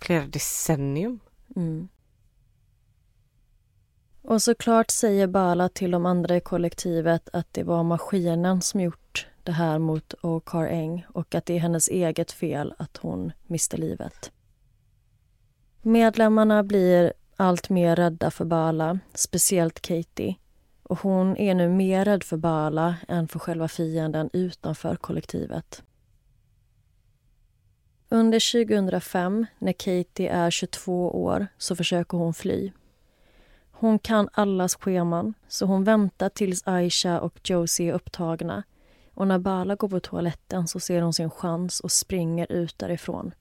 Flera 0.00 0.26
decennium? 0.26 1.20
Mm. 1.56 1.88
Och 4.22 4.42
såklart 4.42 4.90
säger 4.90 5.26
Bala 5.26 5.68
till 5.68 5.90
de 5.90 6.06
andra 6.06 6.36
i 6.36 6.40
kollektivet 6.40 7.28
att 7.32 7.52
det 7.52 7.62
var 7.62 7.82
maskinen 7.82 8.62
som 8.62 8.80
gjort 8.80 9.26
det 9.46 9.52
här 9.52 9.78
mot 9.78 10.14
Okar 10.22 10.66
Eng 10.66 11.06
och 11.08 11.34
att 11.34 11.46
det 11.46 11.54
är 11.54 11.58
hennes 11.58 11.88
eget 11.88 12.32
fel 12.32 12.74
att 12.78 12.96
hon 12.96 13.32
miste 13.46 13.76
livet. 13.76 14.32
Medlemmarna 15.82 16.62
blir 16.62 17.12
allt 17.36 17.68
mer 17.68 17.96
rädda 17.96 18.30
för 18.30 18.44
Bala, 18.44 18.98
speciellt 19.14 19.80
Katie. 19.80 20.36
Och 20.82 20.98
hon 21.00 21.36
är 21.36 21.54
nu 21.54 21.68
mer 21.68 22.04
rädd 22.04 22.24
för 22.24 22.36
Bala 22.36 22.96
än 23.08 23.28
för 23.28 23.38
själva 23.38 23.68
fienden 23.68 24.30
utanför 24.32 24.96
kollektivet. 24.96 25.82
Under 28.08 28.66
2005, 28.66 29.46
när 29.58 29.72
Katie 29.72 30.30
är 30.30 30.50
22 30.50 31.24
år, 31.24 31.46
så 31.58 31.76
försöker 31.76 32.18
hon 32.18 32.34
fly. 32.34 32.72
Hon 33.70 33.98
kan 33.98 34.28
allas 34.32 34.76
scheman, 34.76 35.34
så 35.48 35.66
hon 35.66 35.84
väntar 35.84 36.28
tills 36.28 36.62
Aisha 36.66 37.20
och 37.20 37.50
Josie 37.50 37.90
är 37.90 37.94
upptagna. 37.94 38.62
Och 39.16 39.26
när 39.26 39.38
Bala 39.38 39.74
går 39.74 39.88
på 39.88 40.00
toaletten 40.00 40.68
så 40.68 40.80
ser 40.80 41.02
hon 41.02 41.12
sin 41.12 41.30
chans 41.30 41.80
och 41.80 41.92
springer 41.92 42.52
ut 42.52 42.78
därifrån. 42.78 43.34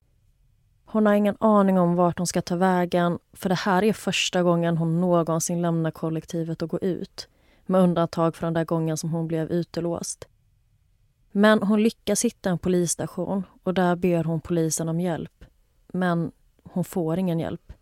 Hon 0.86 1.06
har 1.06 1.14
ingen 1.14 1.38
aning 1.40 1.80
om 1.80 1.96
vart 1.96 2.18
hon 2.18 2.28
ska 2.28 2.42
ta 2.42 2.56
vägen 2.56 3.20
för 3.34 3.50
det 3.50 3.56
här 3.56 3.84
är 3.84 3.94
första 3.94 4.44
gången 4.44 4.78
hon 4.78 5.02
någonsin 5.02 5.62
lämnar 5.62 5.92
kollektivet 5.92 6.62
och 6.62 6.70
går 6.70 6.84
ut. 6.84 7.28
Med 7.66 7.82
undantag 7.82 8.36
för 8.36 8.48
den 8.48 8.54
där 8.54 8.66
gången 8.66 8.98
som 8.98 9.10
hon 9.10 9.28
blev 9.28 9.52
utelåst. 9.52 10.28
Men 11.32 11.64
hon 11.64 11.84
lyckas 11.84 12.26
hitta 12.26 12.50
en 12.50 12.58
polisstation 12.58 13.44
och 13.64 13.74
där 13.74 13.96
ber 13.96 14.24
hon 14.24 14.42
polisen 14.42 14.90
om 14.90 15.00
hjälp. 15.00 15.46
Men 15.88 16.32
hon 16.64 16.84
får 16.84 17.20
ingen 17.20 17.40
hjälp. 17.40 17.74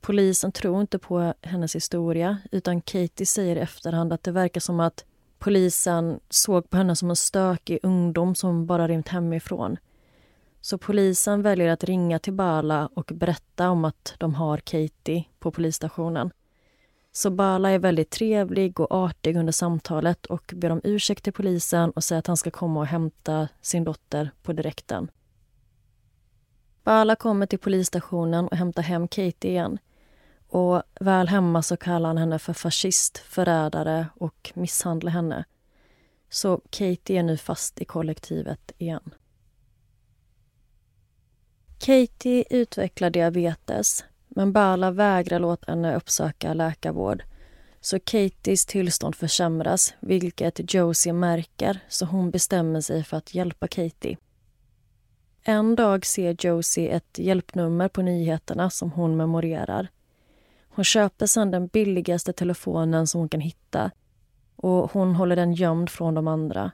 Polisen 0.00 0.52
tror 0.52 0.80
inte 0.80 0.98
på 0.98 1.34
hennes 1.42 1.74
historia 1.76 2.38
utan 2.52 2.80
Katie 2.80 3.26
säger 3.26 3.56
i 3.56 3.60
efterhand 3.60 4.12
att 4.12 4.22
det 4.22 4.32
verkar 4.32 4.60
som 4.60 4.80
att 4.80 5.04
polisen 5.38 6.20
såg 6.28 6.70
på 6.70 6.76
henne 6.76 6.96
som 6.96 7.10
en 7.10 7.16
stökig 7.16 7.78
ungdom 7.82 8.34
som 8.34 8.66
bara 8.66 8.88
rymt 8.88 9.08
hemifrån. 9.08 9.76
Så 10.60 10.78
polisen 10.78 11.42
väljer 11.42 11.68
att 11.68 11.84
ringa 11.84 12.18
till 12.18 12.32
Bala 12.32 12.88
och 12.94 13.10
berätta 13.14 13.70
om 13.70 13.84
att 13.84 14.14
de 14.18 14.34
har 14.34 14.58
Katie 14.58 15.24
på 15.38 15.50
polisstationen. 15.50 16.30
Så 17.12 17.30
Bala 17.30 17.70
är 17.70 17.78
väldigt 17.78 18.10
trevlig 18.10 18.80
och 18.80 18.92
artig 18.92 19.36
under 19.36 19.52
samtalet 19.52 20.26
och 20.26 20.52
ber 20.56 20.70
om 20.70 20.80
ursäkt 20.84 21.24
till 21.24 21.32
polisen 21.32 21.90
och 21.90 22.04
säger 22.04 22.18
att 22.18 22.26
han 22.26 22.36
ska 22.36 22.50
komma 22.50 22.80
och 22.80 22.86
hämta 22.86 23.48
sin 23.60 23.84
dotter 23.84 24.30
på 24.42 24.52
direkten. 24.52 25.10
Bala 26.84 27.16
kommer 27.16 27.46
till 27.46 27.58
polisstationen 27.58 28.48
och 28.48 28.56
hämtar 28.56 28.82
hem 28.82 29.08
Katie 29.08 29.50
igen. 29.50 29.78
Och 30.54 30.82
väl 31.00 31.28
hemma 31.28 31.62
så 31.62 31.76
kallar 31.76 32.08
han 32.08 32.18
henne 32.18 32.38
för 32.38 32.52
fascist, 32.52 33.18
förrädare 33.18 34.06
och 34.14 34.52
misshandlar 34.54 35.12
henne. 35.12 35.44
Så 36.30 36.60
Katie 36.70 37.18
är 37.18 37.22
nu 37.22 37.36
fast 37.36 37.80
i 37.80 37.84
kollektivet 37.84 38.72
igen. 38.78 39.14
Katie 41.78 42.44
utvecklar 42.50 43.10
diabetes 43.10 44.04
men 44.28 44.52
Bala 44.52 44.90
vägrar 44.90 45.38
låta 45.38 45.72
henne 45.72 45.96
uppsöka 45.96 46.54
läkarvård. 46.54 47.22
Så 47.80 48.00
Katies 48.00 48.66
tillstånd 48.66 49.14
försämras, 49.14 49.94
vilket 50.00 50.74
Josie 50.74 51.12
märker 51.12 51.80
så 51.88 52.06
hon 52.06 52.30
bestämmer 52.30 52.80
sig 52.80 53.04
för 53.04 53.16
att 53.16 53.34
hjälpa 53.34 53.68
Katie. 53.68 54.16
En 55.42 55.76
dag 55.76 56.06
ser 56.06 56.36
Josie 56.46 56.88
ett 56.88 57.18
hjälpnummer 57.18 57.88
på 57.88 58.02
nyheterna 58.02 58.70
som 58.70 58.90
hon 58.90 59.16
memorerar. 59.16 59.88
Hon 60.74 60.84
köper 60.84 61.26
sedan 61.26 61.50
den 61.50 61.66
billigaste 61.66 62.32
telefonen 62.32 63.06
som 63.06 63.20
hon 63.20 63.28
kan 63.28 63.40
hitta 63.40 63.90
och 64.56 64.92
hon 64.92 65.14
håller 65.14 65.36
den 65.36 65.52
gömd 65.52 65.90
från 65.90 66.14
de 66.14 66.28
andra. 66.28 66.70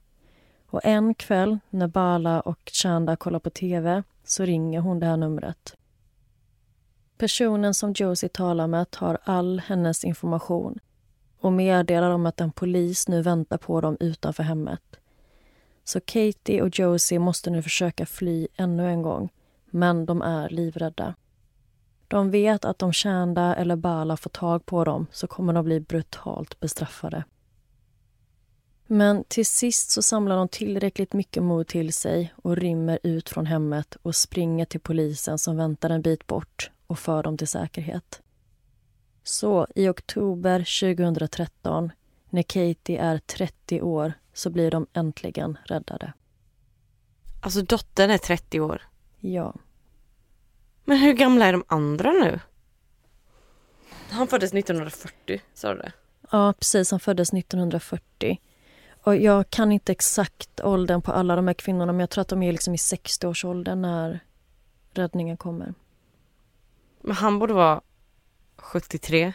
Och 0.66 0.80
en 0.84 1.14
kväll 1.14 1.58
när 1.70 1.88
Bala 1.88 2.40
och 2.40 2.70
Chanda 2.72 3.16
kollar 3.16 3.38
på 3.38 3.50
tv 3.50 4.02
så 4.24 4.44
ringer 4.44 4.80
hon 4.80 5.00
det 5.00 5.06
här 5.06 5.16
numret. 5.16 5.76
Personen 7.18 7.74
som 7.74 7.92
Josie 7.96 8.28
talar 8.28 8.66
med 8.66 8.90
tar 8.90 9.18
all 9.24 9.60
hennes 9.66 10.04
information 10.04 10.78
och 11.40 11.52
meddelar 11.52 12.10
om 12.10 12.26
att 12.26 12.40
en 12.40 12.52
polis 12.52 13.08
nu 13.08 13.22
väntar 13.22 13.58
på 13.58 13.80
dem 13.80 13.96
utanför 14.00 14.42
hemmet. 14.42 14.96
Så 15.84 16.00
Katie 16.00 16.62
och 16.62 16.78
Josie 16.78 17.18
måste 17.18 17.50
nu 17.50 17.62
försöka 17.62 18.06
fly 18.06 18.48
ännu 18.56 18.88
en 18.88 19.02
gång, 19.02 19.32
men 19.70 20.06
de 20.06 20.22
är 20.22 20.48
livrädda. 20.48 21.14
De 22.10 22.30
vet 22.30 22.64
att 22.64 22.82
om 22.82 22.92
Shanda 22.92 23.54
eller 23.54 23.76
Bala 23.76 24.16
får 24.16 24.30
tag 24.30 24.66
på 24.66 24.84
dem 24.84 25.06
så 25.12 25.26
kommer 25.26 25.52
de 25.52 25.64
bli 25.64 25.80
brutalt 25.80 26.60
bestraffade. 26.60 27.24
Men 28.86 29.24
till 29.24 29.46
sist 29.46 29.90
så 29.90 30.02
samlar 30.02 30.36
de 30.36 30.48
tillräckligt 30.48 31.12
mycket 31.12 31.42
mod 31.42 31.66
till 31.66 31.92
sig 31.92 32.34
och 32.36 32.56
rymmer 32.56 32.98
ut 33.02 33.28
från 33.28 33.46
hemmet 33.46 33.96
och 34.02 34.16
springer 34.16 34.64
till 34.64 34.80
polisen 34.80 35.38
som 35.38 35.56
väntar 35.56 35.90
en 35.90 36.02
bit 36.02 36.26
bort 36.26 36.70
och 36.86 36.98
för 36.98 37.22
dem 37.22 37.36
till 37.36 37.48
säkerhet. 37.48 38.22
Så 39.22 39.66
i 39.74 39.88
oktober 39.88 40.58
2013, 40.58 41.92
när 42.30 42.42
Katie 42.42 43.00
är 43.00 43.18
30 43.18 43.82
år, 43.82 44.12
så 44.32 44.50
blir 44.50 44.70
de 44.70 44.86
äntligen 44.92 45.58
räddade. 45.64 46.12
Alltså 47.40 47.62
dottern 47.62 48.10
är 48.10 48.18
30 48.18 48.60
år? 48.60 48.82
Ja. 49.18 49.54
Men 50.84 50.98
hur 50.98 51.12
gamla 51.12 51.46
är 51.46 51.52
de 51.52 51.64
andra 51.68 52.12
nu? 52.12 52.40
Han 54.10 54.26
föddes 54.26 54.54
1940, 54.54 55.42
sa 55.54 55.74
du 55.74 55.78
det? 55.78 55.92
Ja, 56.30 56.52
precis. 56.52 56.90
Han 56.90 57.00
föddes 57.00 57.32
1940. 57.32 58.40
Och 59.02 59.16
jag 59.16 59.50
kan 59.50 59.72
inte 59.72 59.92
exakt 59.92 60.60
åldern 60.60 61.02
på 61.02 61.12
alla 61.12 61.36
de 61.36 61.46
här 61.46 61.54
kvinnorna 61.54 61.92
men 61.92 62.00
jag 62.00 62.10
tror 62.10 62.22
att 62.22 62.28
de 62.28 62.42
är 62.42 62.52
liksom 62.52 62.74
i 62.74 62.76
60-årsåldern 62.76 63.82
när 63.82 64.20
räddningen 64.90 65.36
kommer. 65.36 65.74
Men 67.00 67.16
han 67.16 67.38
borde 67.38 67.54
vara 67.54 67.80
73, 68.56 69.32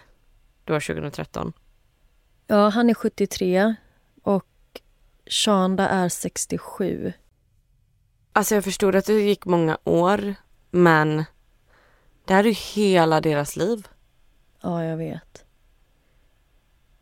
då 0.63 0.73
2013. 0.73 1.53
Ja, 2.47 2.69
han 2.69 2.89
är 2.89 2.93
73 2.93 3.75
och 4.23 4.45
Shanda 5.25 5.89
är 5.89 6.09
67. 6.09 7.13
Alltså 8.33 8.55
jag 8.55 8.63
förstod 8.63 8.95
att 8.95 9.05
det 9.05 9.13
gick 9.13 9.45
många 9.45 9.77
år, 9.83 10.35
men 10.71 11.25
det 12.25 12.33
här 12.33 12.43
är 12.43 12.47
ju 12.47 12.53
hela 12.53 13.21
deras 13.21 13.55
liv. 13.55 13.87
Ja, 14.61 14.83
jag 14.83 14.97
vet. 14.97 15.45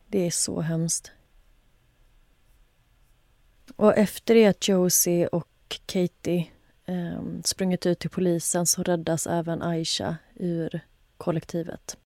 Det 0.06 0.26
är 0.26 0.30
så 0.30 0.60
hemskt. 0.60 1.12
Och 3.76 3.96
efter 3.96 4.34
det 4.34 4.46
att 4.46 4.68
Josie 4.68 5.26
och 5.26 5.48
Katie 5.86 6.46
eh, 6.86 7.22
sprungit 7.44 7.86
ut 7.86 7.98
till 7.98 8.10
polisen 8.10 8.66
så 8.66 8.82
räddas 8.82 9.26
även 9.26 9.62
Aisha 9.62 10.16
ur 10.34 10.80
kollektivet. 11.16 11.96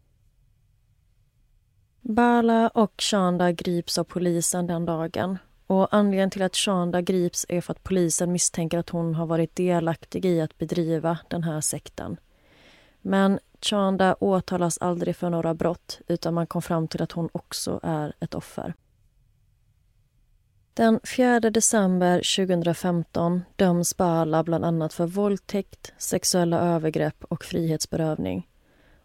Bala 2.01 2.69
och 2.69 2.93
Shanda 2.99 3.53
grips 3.53 3.99
av 3.99 4.05
polisen 4.05 4.67
den 4.67 4.85
dagen. 4.85 5.39
Och 5.67 5.95
Anledningen 5.95 6.31
till 6.31 6.43
att 6.43 6.57
Shanda 6.57 7.01
grips 7.01 7.47
är 7.49 7.61
för 7.61 7.73
att 7.73 7.83
polisen 7.83 8.33
misstänker 8.33 8.79
att 8.79 8.91
hon 8.91 9.15
har 9.15 9.27
varit 9.27 9.57
delaktig 9.57 10.25
i 10.25 10.41
att 10.41 10.59
bedriva 10.59 11.19
den 11.29 11.43
här 11.43 11.61
sekten. 11.61 12.17
Men 13.09 13.39
Chanda 13.61 14.17
åtalas 14.21 14.79
aldrig 14.79 15.17
för 15.17 15.31
några 15.31 15.55
brott 15.55 16.01
utan 16.09 16.35
man 16.35 16.47
kom 16.47 16.63
fram 16.63 16.89
till 16.89 17.03
att 17.03 17.13
hon 17.13 17.29
också 17.33 17.81
är 17.83 18.13
ett 18.21 18.35
offer. 18.35 18.75
Den 20.75 21.01
4 21.17 21.41
december 21.41 22.37
2015 22.47 23.43
döms 23.57 23.97
Bala 23.97 24.45
bland 24.45 24.65
annat 24.65 24.93
för 24.93 25.07
våldtäkt, 25.07 25.93
sexuella 25.99 26.61
övergrepp 26.61 27.25
och 27.25 27.45
frihetsberövning. 27.45 28.49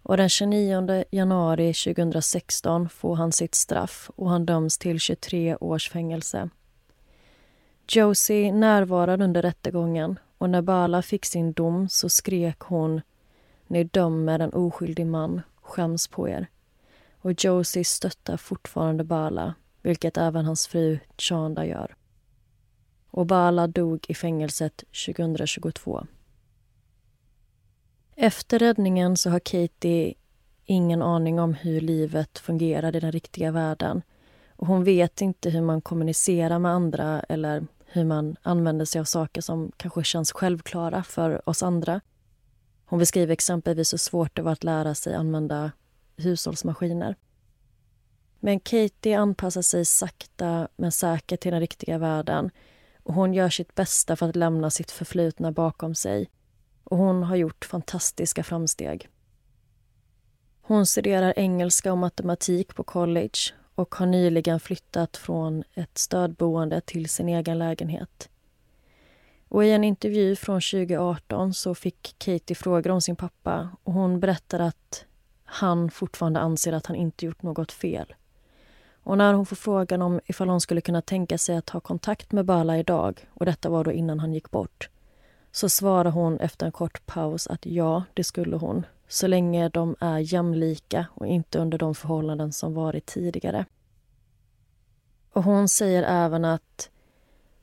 Och 0.02 0.18
den 0.18 0.30
29 0.30 1.04
januari 1.12 1.74
2016 1.74 2.90
får 2.90 3.16
han 3.16 3.32
sitt 3.32 3.56
straff 3.56 4.10
och 4.16 4.30
han 4.30 4.46
döms 4.46 4.78
till 4.78 5.00
23 5.00 5.56
års 5.56 5.90
fängelse. 5.90 6.50
Josie 7.88 8.52
närvarade 8.52 9.24
under 9.24 9.42
rättegången 9.42 10.20
och 10.38 10.50
när 10.50 10.62
Bala 10.62 11.02
fick 11.02 11.26
sin 11.26 11.54
dom 11.54 11.90
så 11.90 12.10
skrek 12.10 12.60
hon 12.60 13.02
ni 13.68 13.84
dömer 13.84 14.40
en 14.40 14.54
oskyldig 14.54 15.08
man, 15.08 15.42
skäms 15.62 16.08
på 16.08 16.30
er. 16.30 16.48
Och 17.18 17.44
Josie 17.44 17.84
stöttar 17.84 18.38
fortfarande 18.38 19.04
Bala, 19.04 19.54
vilket 19.82 20.18
även 20.18 20.46
hans 20.46 20.68
fru 20.68 21.00
Chanda 21.18 21.66
gör. 21.66 21.96
Och 23.10 23.26
Bala 23.26 23.68
dog 23.68 24.06
i 24.10 24.14
fängelset 24.14 24.84
2022. 25.06 26.06
Efter 28.16 28.60
räddningen 28.60 29.18
så 29.18 29.30
har 29.30 29.40
Katie 29.40 30.14
ingen 30.66 31.02
aning 31.02 31.40
om 31.40 31.54
hur 31.54 31.82
livet 31.82 32.40
fungerar 32.40 32.96
i 32.96 33.00
den 33.00 33.12
riktiga 33.12 33.52
världen. 33.52 34.02
Och 34.56 34.68
hon 34.68 34.84
vet 34.84 35.22
inte 35.22 35.50
hur 35.50 35.62
man 35.62 35.82
kommunicerar 35.82 36.60
med 36.60 36.72
andra 36.72 37.20
eller 37.20 37.68
hur 37.86 38.06
man 38.06 38.36
använder 38.42 38.86
sig 38.86 39.02
av 39.02 39.06
saker 39.06 39.42
som 39.42 39.72
kanske 39.78 40.04
känns 40.04 40.32
självklara 40.32 41.04
för 41.04 41.50
oss 41.50 41.64
andra. 41.64 42.02
Hon 42.94 43.00
beskriver 43.00 43.34
exempelvis 43.34 43.94
hur 43.94 43.98
svårt 43.98 44.36
det 44.36 44.42
var 44.42 44.52
att 44.52 44.64
lära 44.64 44.96
sig 44.96 45.16
använda 45.16 45.72
hushållsmaskiner. 46.18 47.16
Men 48.40 48.60
Katie 48.60 49.20
anpassar 49.20 49.62
sig 49.62 49.86
sakta 49.86 50.68
men 50.76 50.92
säkert 50.92 51.40
till 51.40 51.52
den 51.52 51.60
riktiga 51.60 51.98
världen 51.98 52.52
och 53.04 53.14
hon 53.14 53.34
gör 53.34 53.50
sitt 53.50 53.76
bästa 53.76 54.16
för 54.16 54.30
att 54.30 54.36
lämna 54.36 54.70
sitt 54.70 54.92
förflutna 54.92 55.52
bakom 55.52 55.96
sig. 55.96 56.30
Och 56.84 56.98
hon 56.98 57.24
har 57.24 57.36
gjort 57.36 57.66
fantastiska 57.66 58.44
framsteg. 58.44 59.10
Hon 60.62 60.86
studerar 60.86 61.34
engelska 61.38 61.92
och 61.92 61.98
matematik 61.98 62.76
på 62.76 62.84
college 62.84 63.54
och 63.76 63.96
har 63.96 64.06
nyligen 64.06 64.60
flyttat 64.60 65.18
från 65.18 65.64
ett 65.74 65.98
stödboende 65.98 66.82
till 66.82 67.10
sin 67.10 67.30
egen 67.30 67.60
lägenhet. 67.60 68.30
Och 69.54 69.66
I 69.66 69.72
en 69.72 69.84
intervju 69.84 70.36
från 70.36 70.62
2018 70.62 71.54
så 71.54 71.76
fick 71.76 72.16
Katie 72.18 72.56
frågor 72.56 72.92
om 72.92 73.02
sin 73.02 73.16
pappa 73.16 73.70
och 73.84 73.94
hon 73.94 74.20
berättade 74.20 74.66
att 74.66 75.06
han 75.44 75.92
fortfarande 75.92 76.40
anser 76.40 76.74
att 76.74 76.86
han 76.86 76.96
inte 76.96 77.26
gjort 77.26 77.42
något 77.42 77.72
fel. 77.72 78.14
Och 79.04 79.18
när 79.18 79.34
hon 79.34 79.46
får 79.46 79.56
frågan 79.56 80.02
om 80.02 80.20
ifall 80.26 80.50
hon 80.50 80.62
skulle 80.62 80.82
kunna 80.82 81.02
tänka 81.02 81.38
sig 81.38 81.58
att 81.58 81.70
ha 81.70 81.80
kontakt 81.80 82.32
med 82.32 82.46
Bala 82.46 82.78
idag 82.78 83.28
och 83.34 83.46
detta 83.46 83.70
var 83.70 83.84
då 83.84 83.92
innan 83.92 84.20
han 84.20 84.34
gick 84.34 84.52
bort 84.52 84.90
så 85.52 85.70
svarar 85.70 86.12
hon 86.12 86.40
efter 86.40 86.66
en 86.66 86.72
kort 86.72 87.06
paus 87.06 87.48
att 87.48 87.66
ja, 87.66 88.04
det 88.14 88.24
skulle 88.24 88.56
hon 88.56 88.86
så 89.08 89.28
länge 89.28 89.70
de 89.70 89.96
är 90.00 90.20
jämlika 90.20 91.06
och 91.14 91.28
inte 91.28 91.60
under 91.60 91.78
de 91.78 91.96
förhållanden 91.96 92.54
som 92.54 92.74
varit 92.74 93.06
tidigare. 93.06 93.66
Och 95.34 95.44
Hon 95.44 95.68
säger 95.68 96.04
även 96.04 96.46
att 96.46 96.90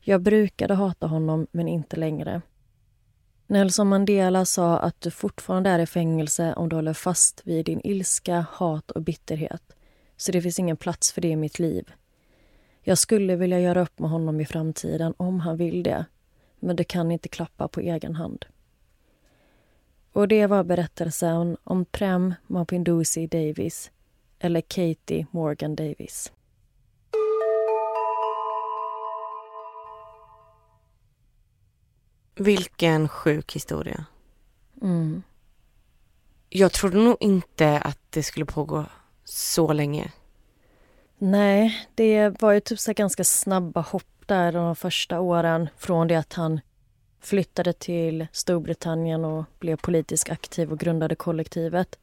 jag 0.00 0.22
brukade 0.22 0.74
hata 0.74 1.06
honom, 1.06 1.46
men 1.50 1.68
inte 1.68 1.96
längre. 1.96 2.42
Nelson 3.46 3.88
Mandela 3.88 4.44
sa 4.44 4.78
att 4.78 5.00
du 5.00 5.10
fortfarande 5.10 5.70
är 5.70 5.78
i 5.78 5.86
fängelse 5.86 6.54
om 6.54 6.68
du 6.68 6.76
håller 6.76 6.92
fast 6.92 7.42
vid 7.44 7.66
din 7.66 7.80
ilska, 7.84 8.46
hat 8.50 8.90
och 8.90 9.02
bitterhet. 9.02 9.62
Så 10.16 10.32
det 10.32 10.42
finns 10.42 10.58
ingen 10.58 10.76
plats 10.76 11.12
för 11.12 11.20
det 11.20 11.28
i 11.28 11.36
mitt 11.36 11.58
liv. 11.58 11.92
Jag 12.82 12.98
skulle 12.98 13.36
vilja 13.36 13.60
göra 13.60 13.82
upp 13.82 13.98
med 13.98 14.10
honom 14.10 14.40
i 14.40 14.46
framtiden 14.46 15.14
om 15.16 15.40
han 15.40 15.56
vill 15.56 15.82
det. 15.82 16.04
Men 16.60 16.76
det 16.76 16.84
kan 16.84 17.10
inte 17.10 17.28
klappa 17.28 17.68
på 17.68 17.80
egen 17.80 18.14
hand. 18.14 18.46
Och 20.12 20.28
det 20.28 20.46
var 20.46 20.64
berättelsen 20.64 21.56
om 21.64 21.84
Prem 21.84 22.34
Mapinduzi 22.46 23.26
Davis 23.26 23.90
eller 24.38 24.60
Katie 24.60 25.26
Morgan 25.30 25.76
Davis. 25.76 26.32
Vilken 32.40 33.08
sjuk 33.08 33.52
historia. 33.52 34.04
Mm. 34.82 35.22
Jag 36.48 36.72
trodde 36.72 36.98
nog 36.98 37.16
inte 37.20 37.78
att 37.78 37.98
det 38.10 38.22
skulle 38.22 38.46
pågå 38.46 38.86
så 39.24 39.72
länge. 39.72 40.12
Nej, 41.18 41.88
det 41.94 42.42
var 42.42 42.52
ju 42.52 42.60
typ 42.60 42.78
så 42.80 42.92
ganska 42.92 43.24
snabba 43.24 43.80
hopp 43.80 44.26
där 44.26 44.52
de 44.52 44.76
första 44.76 45.20
åren 45.20 45.68
från 45.76 46.08
det 46.08 46.16
att 46.16 46.32
han 46.32 46.60
flyttade 47.20 47.72
till 47.72 48.26
Storbritannien 48.32 49.24
och 49.24 49.44
blev 49.58 49.76
politiskt 49.76 50.30
aktiv 50.30 50.72
och 50.72 50.78
grundade 50.78 51.14
kollektivet. 51.14 51.98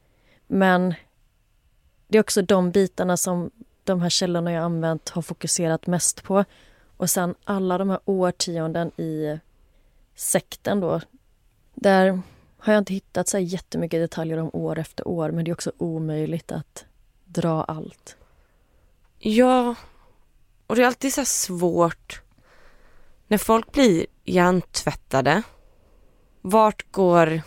Men 0.46 0.94
det 2.08 2.18
är 2.18 2.22
också 2.22 2.42
de 2.42 2.70
bitarna 2.70 3.16
som 3.16 3.50
de 3.84 4.00
här 4.00 4.10
källorna 4.10 4.52
jag 4.52 4.64
använt 4.64 5.08
har 5.08 5.22
fokuserat 5.22 5.86
mest 5.86 6.22
på. 6.22 6.44
Och 6.96 7.10
sen 7.10 7.34
alla 7.44 7.78
de 7.78 7.90
här 7.90 8.00
årtionden 8.04 9.00
i 9.00 9.38
sekten 10.18 10.80
då. 10.80 11.00
Där 11.74 12.22
har 12.58 12.72
jag 12.72 12.80
inte 12.80 12.94
hittat 12.94 13.28
så 13.28 13.38
jättemycket 13.38 14.00
detaljer 14.00 14.38
om 14.38 14.50
år 14.52 14.78
efter 14.78 15.08
år 15.08 15.30
men 15.30 15.44
det 15.44 15.50
är 15.50 15.52
också 15.52 15.72
omöjligt 15.78 16.52
att 16.52 16.84
dra 17.24 17.64
allt. 17.64 18.16
Ja, 19.18 19.74
och 20.66 20.76
det 20.76 20.82
är 20.82 20.86
alltid 20.86 21.14
så 21.14 21.24
svårt 21.24 22.22
när 23.28 23.38
folk 23.38 23.72
blir 23.72 24.06
hjärntvättade. 24.24 25.42
Vart 26.40 26.92
går, 26.92 27.42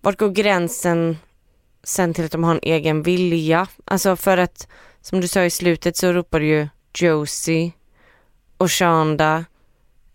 vart 0.00 0.18
går 0.18 0.30
gränsen 0.30 1.16
sen 1.82 2.14
till 2.14 2.24
att 2.24 2.32
de 2.32 2.44
har 2.44 2.54
en 2.54 2.60
egen 2.62 3.02
vilja? 3.02 3.66
Alltså 3.84 4.16
för 4.16 4.38
att 4.38 4.68
som 5.00 5.20
du 5.20 5.28
sa 5.28 5.44
i 5.44 5.50
slutet 5.50 5.96
så 5.96 6.12
ropar 6.12 6.40
ju 6.40 6.68
Josie 6.94 7.72
och 8.56 8.72
Shonda 8.72 9.44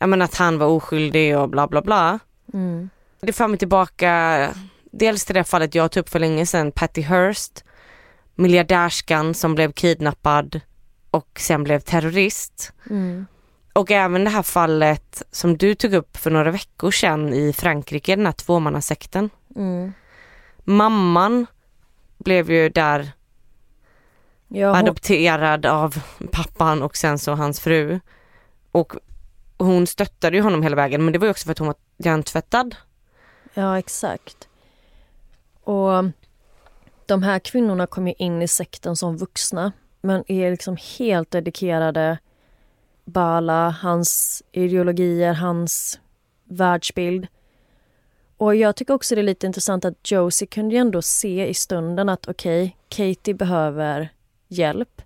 ja 0.03 0.07
men 0.07 0.21
att 0.21 0.35
han 0.35 0.57
var 0.57 0.67
oskyldig 0.67 1.37
och 1.37 1.49
bla 1.49 1.67
bla 1.67 1.81
bla. 1.81 2.19
Mm. 2.53 2.89
Det 3.21 3.33
för 3.33 3.47
mig 3.47 3.59
tillbaka 3.59 4.49
dels 4.91 5.25
till 5.25 5.35
det 5.35 5.43
fallet 5.43 5.75
jag 5.75 5.91
tog 5.91 6.01
upp 6.01 6.09
för 6.09 6.19
länge 6.19 6.45
sedan, 6.45 6.71
Patty 6.71 7.01
Hearst, 7.01 7.63
miljardärskan 8.35 9.33
som 9.33 9.55
blev 9.55 9.71
kidnappad 9.71 10.61
och 11.11 11.39
sen 11.39 11.63
blev 11.63 11.79
terrorist. 11.79 12.73
Mm. 12.89 13.25
Och 13.73 13.91
även 13.91 14.23
det 14.23 14.29
här 14.29 14.43
fallet 14.43 15.23
som 15.31 15.57
du 15.57 15.75
tog 15.75 15.93
upp 15.93 16.17
för 16.17 16.31
några 16.31 16.51
veckor 16.51 16.91
sedan 16.91 17.33
i 17.33 17.53
Frankrike, 17.53 18.15
den 18.15 18.25
här 18.25 18.33
tvåmannasekten. 18.33 19.29
Mm. 19.55 19.93
Mamman 20.63 21.45
blev 22.17 22.51
ju 22.51 22.69
där 22.69 23.11
Ja, 24.47 24.67
hon, 24.67 24.75
adopterad 24.75 25.65
av 25.65 26.01
pappan 26.31 26.81
och 26.81 26.97
sen 26.97 27.19
så 27.19 27.33
hans 27.33 27.59
fru. 27.59 27.99
Och 28.71 28.93
hon 29.57 29.87
stöttade 29.87 30.37
ju 30.37 30.43
honom 30.43 30.63
hela 30.63 30.75
vägen 30.75 31.03
men 31.03 31.13
det 31.13 31.19
var 31.19 31.25
ju 31.25 31.31
också 31.31 31.45
för 31.45 31.51
att 31.51 31.59
hon 31.59 31.67
var 31.67 31.75
hjärntvättad. 31.97 32.75
ja, 33.53 33.79
exakt. 33.79 34.47
Och 35.63 36.03
de 37.05 37.23
här 37.23 37.39
kvinnorna 37.39 37.87
kom 37.87 38.07
ju 38.07 38.13
in 38.17 38.41
i 38.41 38.47
sekten 38.47 38.95
som 38.95 39.17
vuxna 39.17 39.71
men 40.01 40.23
är 40.27 40.51
liksom 40.51 40.77
helt 40.97 41.31
dedikerade 41.31 42.17
Bala, 43.05 43.69
hans 43.69 44.43
ideologier, 44.51 45.33
hans 45.33 45.99
världsbild. 46.43 47.27
Och 48.37 48.55
jag 48.55 48.75
tycker 48.75 48.93
också 48.93 49.15
det 49.15 49.21
är 49.21 49.23
lite 49.23 49.47
intressant 49.47 49.85
att 49.85 50.11
Josie 50.11 50.47
kunde 50.47 50.75
ju 50.75 50.81
ändå 50.81 51.01
se 51.01 51.47
i 51.47 51.53
stunden 51.53 52.09
att 52.09 52.27
okej, 52.27 52.63
okay, 52.63 53.13
Katie 53.15 53.33
behöver 53.33 54.09
hjälp. 54.47 55.01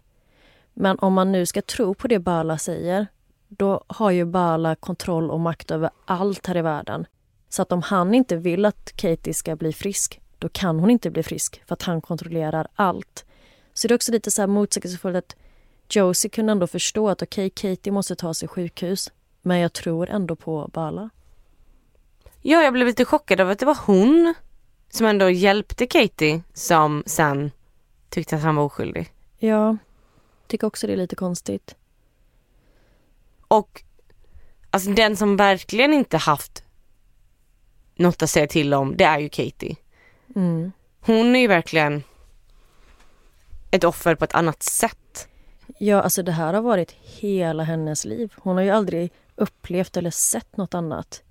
Men 0.74 1.00
om 1.00 1.14
man 1.14 1.32
nu 1.32 1.46
ska 1.46 1.62
tro 1.62 1.94
på 1.94 2.08
det 2.08 2.20
Bala 2.20 2.58
säger 2.58 3.08
då 3.48 3.84
har 3.88 4.12
ju 4.12 4.26
Bala 4.26 4.76
kontroll 4.76 5.32
och 5.32 5.40
makt 5.40 5.72
över 5.72 5.90
allt 6.06 6.48
här 6.48 6.58
i 6.58 6.62
världen. 6.62 7.06
Så 7.50 7.62
att 7.62 7.72
om 7.72 7.82
han 7.82 8.14
inte 8.14 8.36
vill 8.36 8.66
att 8.66 8.92
Katie 8.96 9.34
ska 9.34 9.56
bli 9.56 9.74
frisk, 9.74 10.22
då 10.40 10.50
kan 10.50 10.80
hon 10.80 10.90
inte 10.90 11.12
bli 11.12 11.24
frisk 11.24 11.62
för 11.66 11.74
att 11.74 11.84
han 11.84 12.02
kontrollerar 12.02 12.68
allt. 12.76 13.26
Så 13.74 13.88
det 13.88 13.94
är 13.94 13.96
också 13.96 14.12
lite 14.12 14.32
så 14.32 14.42
här 14.42 14.48
motsägelsefullt 14.48 15.16
att 15.16 15.36
Josie 15.90 16.30
kunde 16.30 16.52
ändå 16.52 16.68
förstå 16.68 17.10
att 17.10 17.22
okej, 17.22 17.48
okay, 17.48 17.76
Katie 17.76 17.94
måste 17.94 18.16
ta 18.16 18.34
sig 18.34 18.48
sjukhus, 18.48 19.12
men 19.42 19.60
jag 19.60 19.74
tror 19.74 20.10
ändå 20.10 20.36
på 20.36 20.70
Bala. 20.74 21.10
Ja, 22.42 22.64
jag 22.64 22.74
blev 22.74 22.88
lite 22.88 23.06
chockad 23.06 23.42
av 23.42 23.50
att 23.50 23.60
det 23.60 23.66
var 23.66 23.78
hon 23.86 24.34
som 24.90 25.06
ändå 25.06 25.30
hjälpte 25.30 25.88
Katie 25.88 26.42
som 26.54 27.04
sen 27.06 27.52
tyckte 28.10 28.36
att 28.36 28.42
han 28.42 28.56
var 28.56 28.64
oskyldig. 28.64 29.12
Ja, 29.38 29.78
tycker 30.48 30.68
också 30.68 30.88
det 30.88 30.94
är 30.94 30.98
lite 30.98 31.16
konstigt. 31.16 31.76
Och 33.48 33.84
alltså 34.70 34.90
den 34.90 35.18
som 35.18 35.38
verkligen 35.38 35.94
inte 35.94 36.18
haft 36.18 36.64
något 37.96 38.24
att 38.24 38.30
säga 38.30 38.48
till 38.48 38.74
om, 38.74 38.98
det 38.98 39.04
är 39.04 39.20
ju 39.20 39.30
Katie. 39.30 39.76
Mm. 40.36 40.72
Hon 41.00 41.36
är 41.36 41.40
ju 41.40 41.48
verkligen 41.48 42.04
ett 43.72 43.84
offer 43.84 44.16
på 44.16 44.26
ett 44.26 44.36
annat 44.36 44.64
sätt. 44.64 45.28
Ja, 45.78 46.02
alltså 46.02 46.24
det 46.24 46.32
här 46.32 46.54
har 46.54 46.62
varit 46.62 46.92
hela 46.92 47.64
hennes 47.64 48.06
liv. 48.06 48.34
Hon 48.36 48.56
har 48.56 48.64
ju 48.64 48.70
aldrig 48.70 49.12
upplevt 49.36 49.98
eller 49.98 50.12
sett 50.12 50.58
något 50.58 50.74
annat. 50.74 51.24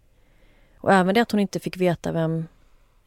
Och 0.79 0.93
även 0.93 1.15
det 1.15 1.21
att 1.21 1.31
hon 1.31 1.41
inte 1.41 1.61
fick 1.61 1.77
veta 1.77 2.13
vem 2.13 2.47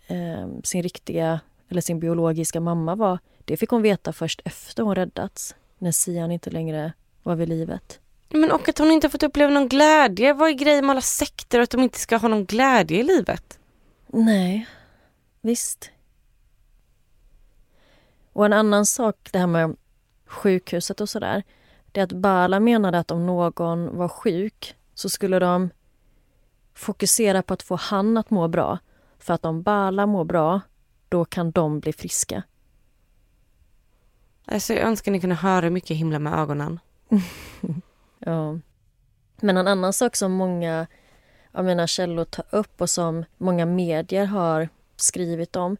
eh, 0.08 0.48
sin 0.64 0.84
riktiga 0.84 1.40
eller 1.70 1.82
sin 1.82 2.00
biologiska 2.00 2.60
mamma 2.60 2.96
var, 2.96 3.20
det 3.46 3.58
fick 3.58 3.70
hon 3.70 3.82
veta 3.82 4.14
först 4.14 4.42
efter 4.46 4.84
hon 4.84 4.96
räddats, 4.96 5.56
när 5.78 5.92
Sian 5.92 6.32
inte 6.32 6.50
längre 6.50 6.94
var 7.24 7.36
vid 7.36 7.50
livet. 7.50 8.00
Men 8.30 8.52
och 8.52 8.70
att 8.70 8.78
hon 8.78 8.92
inte 8.92 9.10
fått 9.10 9.24
uppleva 9.24 9.52
någon 9.52 9.68
glädje. 9.68 10.34
Vad 10.34 10.50
är 10.50 10.54
grejen 10.54 10.86
med 10.86 10.92
alla 10.94 11.02
sekter 11.02 11.60
och 11.60 11.64
att 11.64 11.70
de 11.70 11.84
inte 11.84 12.00
ska 12.00 12.18
ha 12.18 12.28
någon 12.28 12.46
glädje 12.46 13.00
i 13.00 13.04
livet? 13.04 13.60
Nej, 14.08 14.68
visst. 15.42 15.92
Och 18.34 18.46
en 18.46 18.54
annan 18.54 18.86
sak, 18.86 19.30
det 19.32 19.40
här 19.40 19.48
med 19.48 19.76
sjukhuset 20.26 21.02
och 21.02 21.10
sådär, 21.10 21.44
det 21.92 22.00
är 22.00 22.04
att 22.04 22.12
Bala 22.12 22.60
menade 22.60 23.00
att 23.00 23.12
om 23.12 23.26
någon 23.26 23.98
var 23.98 24.08
sjuk 24.08 24.76
så 24.94 25.10
skulle 25.10 25.40
de 25.40 25.70
fokusera 26.74 27.42
på 27.42 27.54
att 27.54 27.64
få 27.64 27.76
han 27.76 28.18
att 28.18 28.30
må 28.30 28.48
bra. 28.48 28.78
För 29.20 29.34
att 29.34 29.46
om 29.46 29.62
Bala 29.62 30.06
mår 30.06 30.24
bra, 30.26 30.62
då 31.10 31.26
kan 31.26 31.52
de 31.52 31.80
bli 31.80 31.94
friska. 31.94 32.44
Alltså 34.46 34.74
jag 34.74 34.84
önskar 34.84 35.12
ni 35.12 35.20
kunde 35.20 35.36
höra 35.36 35.70
mycket 35.70 35.90
jag 35.90 35.98
himlar 35.98 36.20
med 36.20 36.34
ögonen. 36.34 36.80
Ja. 38.30 38.60
Men 39.42 39.58
en 39.58 39.68
annan 39.68 39.94
sak 39.94 40.16
som 40.16 40.32
många 40.32 40.88
av 41.52 41.66
mina 41.66 41.88
källor 41.88 42.26
tar 42.26 42.46
upp 42.50 42.82
och 42.82 42.90
som 42.90 43.26
många 43.38 43.66
medier 43.66 44.26
har 44.26 44.70
skrivit 44.96 45.56
om 45.56 45.78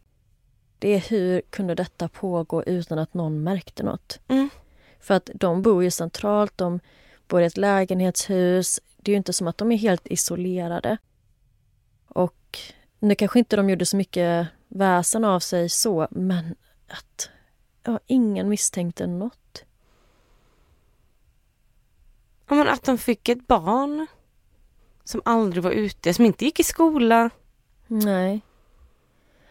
det 0.80 0.88
är 0.88 1.10
hur 1.10 1.40
kunde 1.40 1.74
detta 1.74 2.08
pågå 2.08 2.64
utan 2.64 2.98
att 2.98 3.14
någon 3.14 3.42
märkte 3.42 3.82
något? 3.82 4.20
Mm. 4.28 4.50
För 5.00 5.14
att 5.14 5.30
de 5.34 5.62
bor 5.62 5.84
ju 5.84 5.90
centralt, 5.90 6.58
de 6.58 6.80
bor 7.28 7.42
i 7.42 7.44
ett 7.44 7.56
lägenhetshus. 7.56 8.80
Det 8.96 9.10
är 9.10 9.12
ju 9.12 9.16
inte 9.16 9.32
som 9.32 9.48
att 9.48 9.58
de 9.58 9.72
är 9.72 9.76
helt 9.76 10.06
isolerade. 10.06 10.96
Och 12.08 12.58
nu 12.98 13.14
kanske 13.14 13.38
inte 13.38 13.56
de 13.56 13.70
gjorde 13.70 13.86
så 13.86 13.96
mycket 13.96 14.46
väsen 14.68 15.24
av 15.24 15.40
sig 15.40 15.68
så, 15.68 16.08
men 16.10 16.54
att 16.88 17.30
ja, 17.82 18.00
ingen 18.06 18.48
misstänkte 18.48 19.06
något. 19.06 19.64
Ja, 22.50 22.56
men 22.56 22.68
att 22.68 22.82
de 22.82 22.98
fick 22.98 23.28
ett 23.28 23.46
barn 23.46 24.06
som 25.04 25.22
aldrig 25.24 25.62
var 25.62 25.70
ute, 25.70 26.14
som 26.14 26.24
inte 26.24 26.44
gick 26.44 26.60
i 26.60 26.64
skola. 26.64 27.30
Nej. 27.86 28.40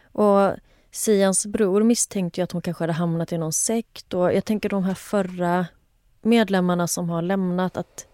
Och 0.02 0.52
Sians 0.90 1.46
bror 1.46 1.82
misstänkte 1.82 2.40
ju 2.40 2.44
att 2.44 2.52
hon 2.52 2.62
kanske 2.62 2.82
hade 2.82 2.92
hamnat 2.92 3.32
i 3.32 3.38
någon 3.38 3.52
sekt 3.52 4.14
och 4.14 4.34
jag 4.34 4.44
tänker 4.44 4.68
de 4.68 4.84
här 4.84 4.94
förra 4.94 5.66
medlemmarna 6.22 6.88
som 6.88 7.10
har 7.10 7.22
lämnat 7.22 7.76
att... 7.76 8.06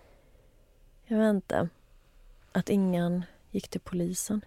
Jag 1.04 1.18
vet 1.18 1.34
inte. 1.34 1.68
Att 2.52 2.68
ingen 2.68 3.24
gick 3.50 3.68
till 3.68 3.80
polisen. 3.80 4.44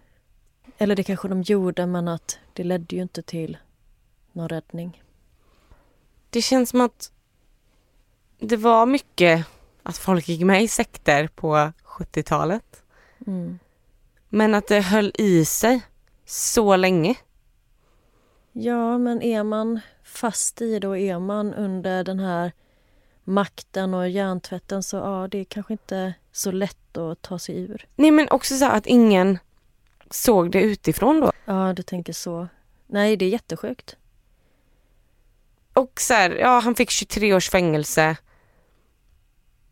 Eller 0.78 0.96
det 0.96 1.04
kanske 1.04 1.28
de 1.28 1.42
gjorde 1.42 1.86
men 1.86 2.08
att 2.08 2.38
det 2.52 2.64
ledde 2.64 2.96
ju 2.96 3.02
inte 3.02 3.22
till 3.22 3.58
någon 4.32 4.48
räddning. 4.48 5.02
Det 6.30 6.42
känns 6.42 6.70
som 6.70 6.80
att 6.80 7.12
det 8.38 8.56
var 8.56 8.86
mycket 8.86 9.46
att 9.82 9.98
folk 9.98 10.28
gick 10.28 10.40
med 10.40 10.62
i 10.62 10.68
sekter 10.68 11.28
på 11.28 11.72
70-talet. 11.84 12.82
Mm. 13.26 13.58
Men 14.28 14.54
att 14.54 14.68
det 14.68 14.80
höll 14.80 15.12
i 15.18 15.44
sig 15.44 15.80
så 16.24 16.76
länge. 16.76 17.14
Ja, 18.52 18.98
men 18.98 19.22
är 19.22 19.42
man 19.42 19.80
fast 20.04 20.62
i 20.62 20.78
det 20.78 20.88
och 20.88 20.98
är 20.98 21.18
man 21.18 21.54
under 21.54 22.04
den 22.04 22.20
här 22.20 22.52
makten 23.24 23.94
och 23.94 24.08
hjärntvätten 24.08 24.82
så 24.82 24.96
ja, 24.96 25.28
det 25.30 25.38
är 25.38 25.44
kanske 25.44 25.72
inte 25.72 26.14
så 26.32 26.50
lätt 26.50 26.96
att 26.96 27.22
ta 27.22 27.38
sig 27.38 27.56
ur. 27.60 27.86
Nej 27.96 28.10
men 28.10 28.28
också 28.28 28.56
så 28.56 28.66
att 28.66 28.86
ingen 28.86 29.38
såg 30.10 30.50
det 30.50 30.62
utifrån 30.62 31.20
då. 31.20 31.32
Ja, 31.44 31.72
du 31.72 31.82
tänker 31.82 32.12
så. 32.12 32.48
Nej, 32.86 33.16
det 33.16 33.24
är 33.24 33.28
jättesjukt. 33.28 33.96
Och 35.72 36.00
så 36.00 36.14
här, 36.14 36.30
ja 36.30 36.60
han 36.60 36.74
fick 36.74 36.90
23 36.90 37.34
års 37.34 37.50
fängelse. 37.50 38.16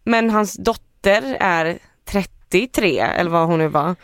Men 0.09 0.31
hans 0.31 0.55
dotter 0.55 1.37
är 1.41 1.79
33 2.05 2.99
eller 2.99 3.31
vad 3.31 3.47
hon 3.47 3.59
nu 3.59 3.69
var. 3.69 3.97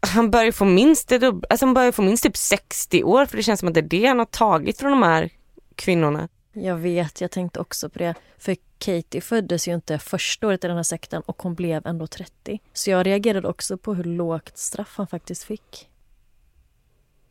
Han 0.00 0.30
börjar 0.30 0.52
få 0.52 0.64
minst 0.64 1.08
det 1.08 1.18
dubbla, 1.18 1.46
alltså 1.50 1.66
han 1.66 1.74
börjar 1.74 1.92
få 1.92 2.02
minst 2.02 2.22
typ 2.22 2.36
60 2.36 3.04
år 3.04 3.26
för 3.26 3.36
det 3.36 3.42
känns 3.42 3.60
som 3.60 3.68
att 3.68 3.74
det 3.74 3.80
är 3.80 3.88
det 3.88 4.06
han 4.06 4.18
har 4.18 4.26
tagit 4.26 4.78
från 4.78 4.90
de 4.90 5.02
här 5.02 5.30
kvinnorna. 5.74 6.28
Jag 6.52 6.76
vet, 6.76 7.20
jag 7.20 7.30
tänkte 7.30 7.60
också 7.60 7.90
på 7.90 7.98
det. 7.98 8.14
För 8.38 8.56
Katie 8.78 9.20
föddes 9.20 9.68
ju 9.68 9.74
inte 9.74 9.98
första 9.98 10.46
året 10.46 10.64
i 10.64 10.66
den 10.66 10.76
här 10.76 10.82
sekten 10.82 11.22
och 11.26 11.42
hon 11.42 11.54
blev 11.54 11.86
ändå 11.86 12.06
30. 12.06 12.60
Så 12.72 12.90
jag 12.90 13.06
reagerade 13.06 13.48
också 13.48 13.76
på 13.76 13.94
hur 13.94 14.04
lågt 14.04 14.58
straff 14.58 14.94
han 14.96 15.06
faktiskt 15.06 15.44
fick. 15.44 15.88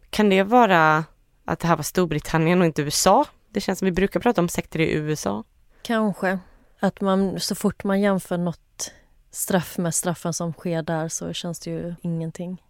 Kan 0.09 0.29
det 0.29 0.43
vara 0.43 1.05
att 1.45 1.59
det 1.59 1.67
här 1.67 1.75
var 1.75 1.83
Storbritannien 1.83 2.59
och 2.59 2.65
inte 2.65 2.81
USA? 2.81 3.25
Det 3.49 3.61
känns 3.61 3.79
som 3.79 3.85
vi 3.85 3.91
brukar 3.91 4.19
prata 4.19 4.41
om 4.41 4.49
sekter 4.49 4.79
i 4.79 4.91
USA. 4.91 5.43
Kanske. 5.81 6.39
Att 6.83 7.01
man 7.01 7.39
så 7.39 7.55
fort 7.55 7.83
man 7.83 8.01
jämför 8.01 8.37
något 8.37 8.91
straff 9.31 9.77
med 9.77 9.95
straffen 9.95 10.33
som 10.33 10.53
sker 10.53 10.81
där 10.81 11.07
så 11.07 11.33
känns 11.33 11.59
det 11.59 11.69
ju 11.71 11.95
ingenting. 12.01 12.63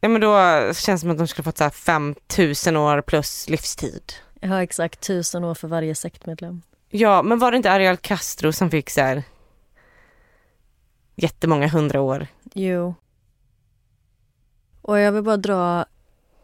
Ja 0.00 0.08
men 0.08 0.20
då 0.20 0.34
känns 0.74 0.84
det 0.86 0.98
som 0.98 1.10
att 1.10 1.18
de 1.18 1.26
skulle 1.26 1.44
fått 1.44 1.58
så 1.58 1.64
här 1.64 1.70
5000 1.70 2.76
år 2.76 3.02
plus 3.02 3.48
livstid. 3.48 4.12
Ja 4.40 4.62
exakt, 4.62 5.00
tusen 5.00 5.44
år 5.44 5.54
för 5.54 5.68
varje 5.68 5.94
sektmedlem. 5.94 6.62
Ja 6.88 7.22
men 7.22 7.38
var 7.38 7.50
det 7.50 7.56
inte 7.56 7.70
Ariel 7.70 7.96
Castro 7.96 8.52
som 8.52 8.70
fick 8.70 8.90
så 8.90 9.00
här 9.00 9.22
jättemånga 11.16 11.68
hundra 11.68 12.00
år? 12.00 12.26
Jo. 12.54 12.94
Och 14.82 14.98
jag 14.98 15.12
vill 15.12 15.22
bara 15.22 15.36
dra 15.36 15.84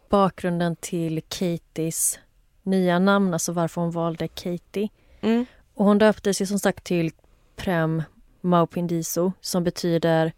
bakgrunden 0.09 0.75
till 0.75 1.21
Katies 1.27 2.19
nya 2.63 2.99
namn, 2.99 3.33
alltså 3.33 3.51
varför 3.51 3.81
hon 3.81 3.91
valde 3.91 4.27
Katie. 4.27 4.89
Mm. 5.21 5.45
Och 5.77 5.85
hon 5.85 5.97
döptes 5.97 6.41
ju 6.41 6.45
som 6.45 6.59
sagt 6.59 6.83
till 6.83 7.11
Prem 7.55 8.03
Maupindiso 8.41 9.31
som 9.41 9.63
betyder 9.63 10.33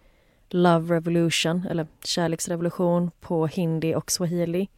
Love 0.49 0.95
Revolution, 0.95 1.67
eller 1.69 1.87
kärleksrevolution 2.03 3.11
på 3.19 3.47
hindi 3.47 3.95
och 3.95 4.11
swahili. 4.11 4.69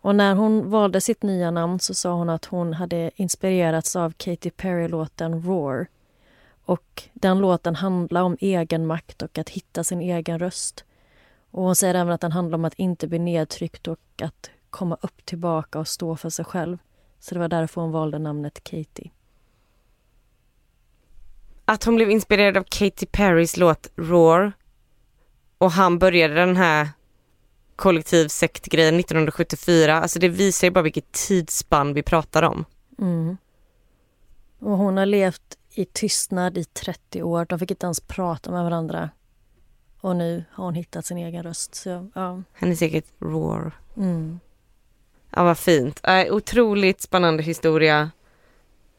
Och 0.00 0.14
när 0.14 0.34
hon 0.34 0.70
valde 0.70 1.00
sitt 1.00 1.22
nya 1.22 1.50
namn 1.50 1.80
så 1.80 1.94
sa 1.94 2.12
hon 2.12 2.28
att 2.30 2.44
hon 2.44 2.74
hade 2.74 3.10
inspirerats 3.14 3.96
av 3.96 4.12
Katy 4.16 4.50
Perry-låten 4.50 5.42
Roar. 5.42 5.86
Och 6.64 7.02
den 7.14 7.38
låten 7.38 7.76
handlar 7.76 8.22
om 8.22 8.36
egenmakt 8.40 9.22
och 9.22 9.38
att 9.38 9.48
hitta 9.48 9.84
sin 9.84 10.00
egen 10.00 10.38
röst. 10.38 10.84
Och 11.50 11.62
hon 11.62 11.76
säger 11.76 11.94
även 11.94 12.12
att 12.12 12.20
den 12.20 12.32
handlar 12.32 12.58
om 12.58 12.64
att 12.64 12.74
inte 12.74 13.08
bli 13.08 13.18
nedtryckt 13.18 13.88
och 13.88 14.22
att 14.22 14.50
komma 14.70 14.98
upp 15.00 15.24
tillbaka 15.24 15.78
och 15.78 15.88
stå 15.88 16.16
för 16.16 16.30
sig 16.30 16.44
själv. 16.44 16.78
Så 17.20 17.34
det 17.34 17.40
var 17.40 17.48
därför 17.48 17.80
hon 17.80 17.92
valde 17.92 18.18
namnet 18.18 18.64
Katie. 18.64 19.10
Att 21.70 21.84
hon 21.84 21.96
blev 21.96 22.10
inspirerad 22.10 22.56
av 22.56 22.64
Katy 22.68 23.06
Perrys 23.06 23.56
låt 23.56 23.90
Roar 23.96 24.52
och 25.58 25.70
han 25.70 25.98
började 25.98 26.34
den 26.34 26.56
här 26.56 26.88
kollektivsektgrejen 27.76 29.00
1974. 29.00 30.00
Alltså 30.00 30.18
det 30.18 30.28
visar 30.28 30.66
ju 30.66 30.70
bara 30.70 30.82
vilket 30.82 31.12
tidsspann 31.12 31.94
vi 31.94 32.02
pratar 32.02 32.42
om. 32.42 32.64
Mm. 32.98 33.36
Och 34.58 34.78
hon 34.78 34.96
har 34.96 35.06
levt 35.06 35.58
i 35.70 35.84
tystnad 35.84 36.58
i 36.58 36.64
30 36.64 37.22
år. 37.22 37.44
De 37.44 37.58
fick 37.58 37.70
inte 37.70 37.86
ens 37.86 38.00
prata 38.00 38.50
med 38.50 38.64
varandra. 38.64 39.10
Och 40.00 40.16
nu 40.16 40.44
har 40.52 40.64
hon 40.64 40.74
hittat 40.74 41.06
sin 41.06 41.18
egen 41.18 41.42
röst. 41.42 41.74
Så, 41.74 42.08
ja. 42.14 42.42
Hennes 42.52 42.82
eget 42.82 43.12
Roar. 43.18 43.72
Mm. 43.96 44.40
Ja 45.30 45.44
vad 45.44 45.58
fint. 45.58 46.00
Äh, 46.04 46.34
otroligt 46.34 47.00
spännande 47.00 47.42
historia. 47.42 48.10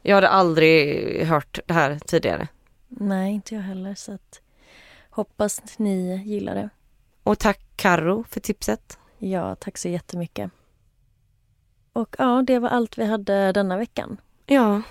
Jag 0.02 0.14
hade 0.14 0.28
aldrig 0.28 1.26
hört 1.26 1.58
det 1.66 1.74
här 1.74 1.98
tidigare. 1.98 2.48
Nej, 2.90 3.32
inte 3.32 3.54
jag 3.54 3.62
heller. 3.62 3.94
Så 3.94 4.12
att, 4.12 4.40
hoppas 5.10 5.78
ni 5.78 6.22
gillar 6.24 6.54
det. 6.54 6.70
Och 7.22 7.38
tack 7.38 7.60
Karo 7.76 8.24
för 8.24 8.40
tipset. 8.40 8.98
Ja, 9.18 9.54
tack 9.54 9.78
så 9.78 9.88
jättemycket. 9.88 10.50
Och 11.92 12.16
ja, 12.18 12.42
det 12.46 12.58
var 12.58 12.68
allt 12.68 12.98
vi 12.98 13.04
hade 13.04 13.52
denna 13.52 13.76
veckan. 13.76 14.20
Ja, 14.46 14.82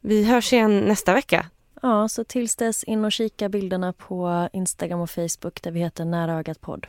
vi 0.00 0.24
hörs 0.24 0.52
igen 0.52 0.80
nästa 0.80 1.14
vecka. 1.14 1.46
Ja, 1.82 2.08
så 2.08 2.24
tills 2.24 2.56
dess 2.56 2.84
in 2.84 3.04
och 3.04 3.12
kika 3.12 3.48
bilderna 3.48 3.92
på 3.92 4.48
Instagram 4.52 5.00
och 5.00 5.10
Facebook 5.10 5.62
där 5.62 5.70
vi 5.70 5.80
heter 5.80 6.04
Nära 6.04 6.34
ögat 6.34 6.60
podd. 6.60 6.86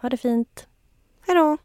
Ha 0.00 0.08
det 0.08 0.16
fint. 0.16 0.66
Hej 1.26 1.36
då! 1.36 1.56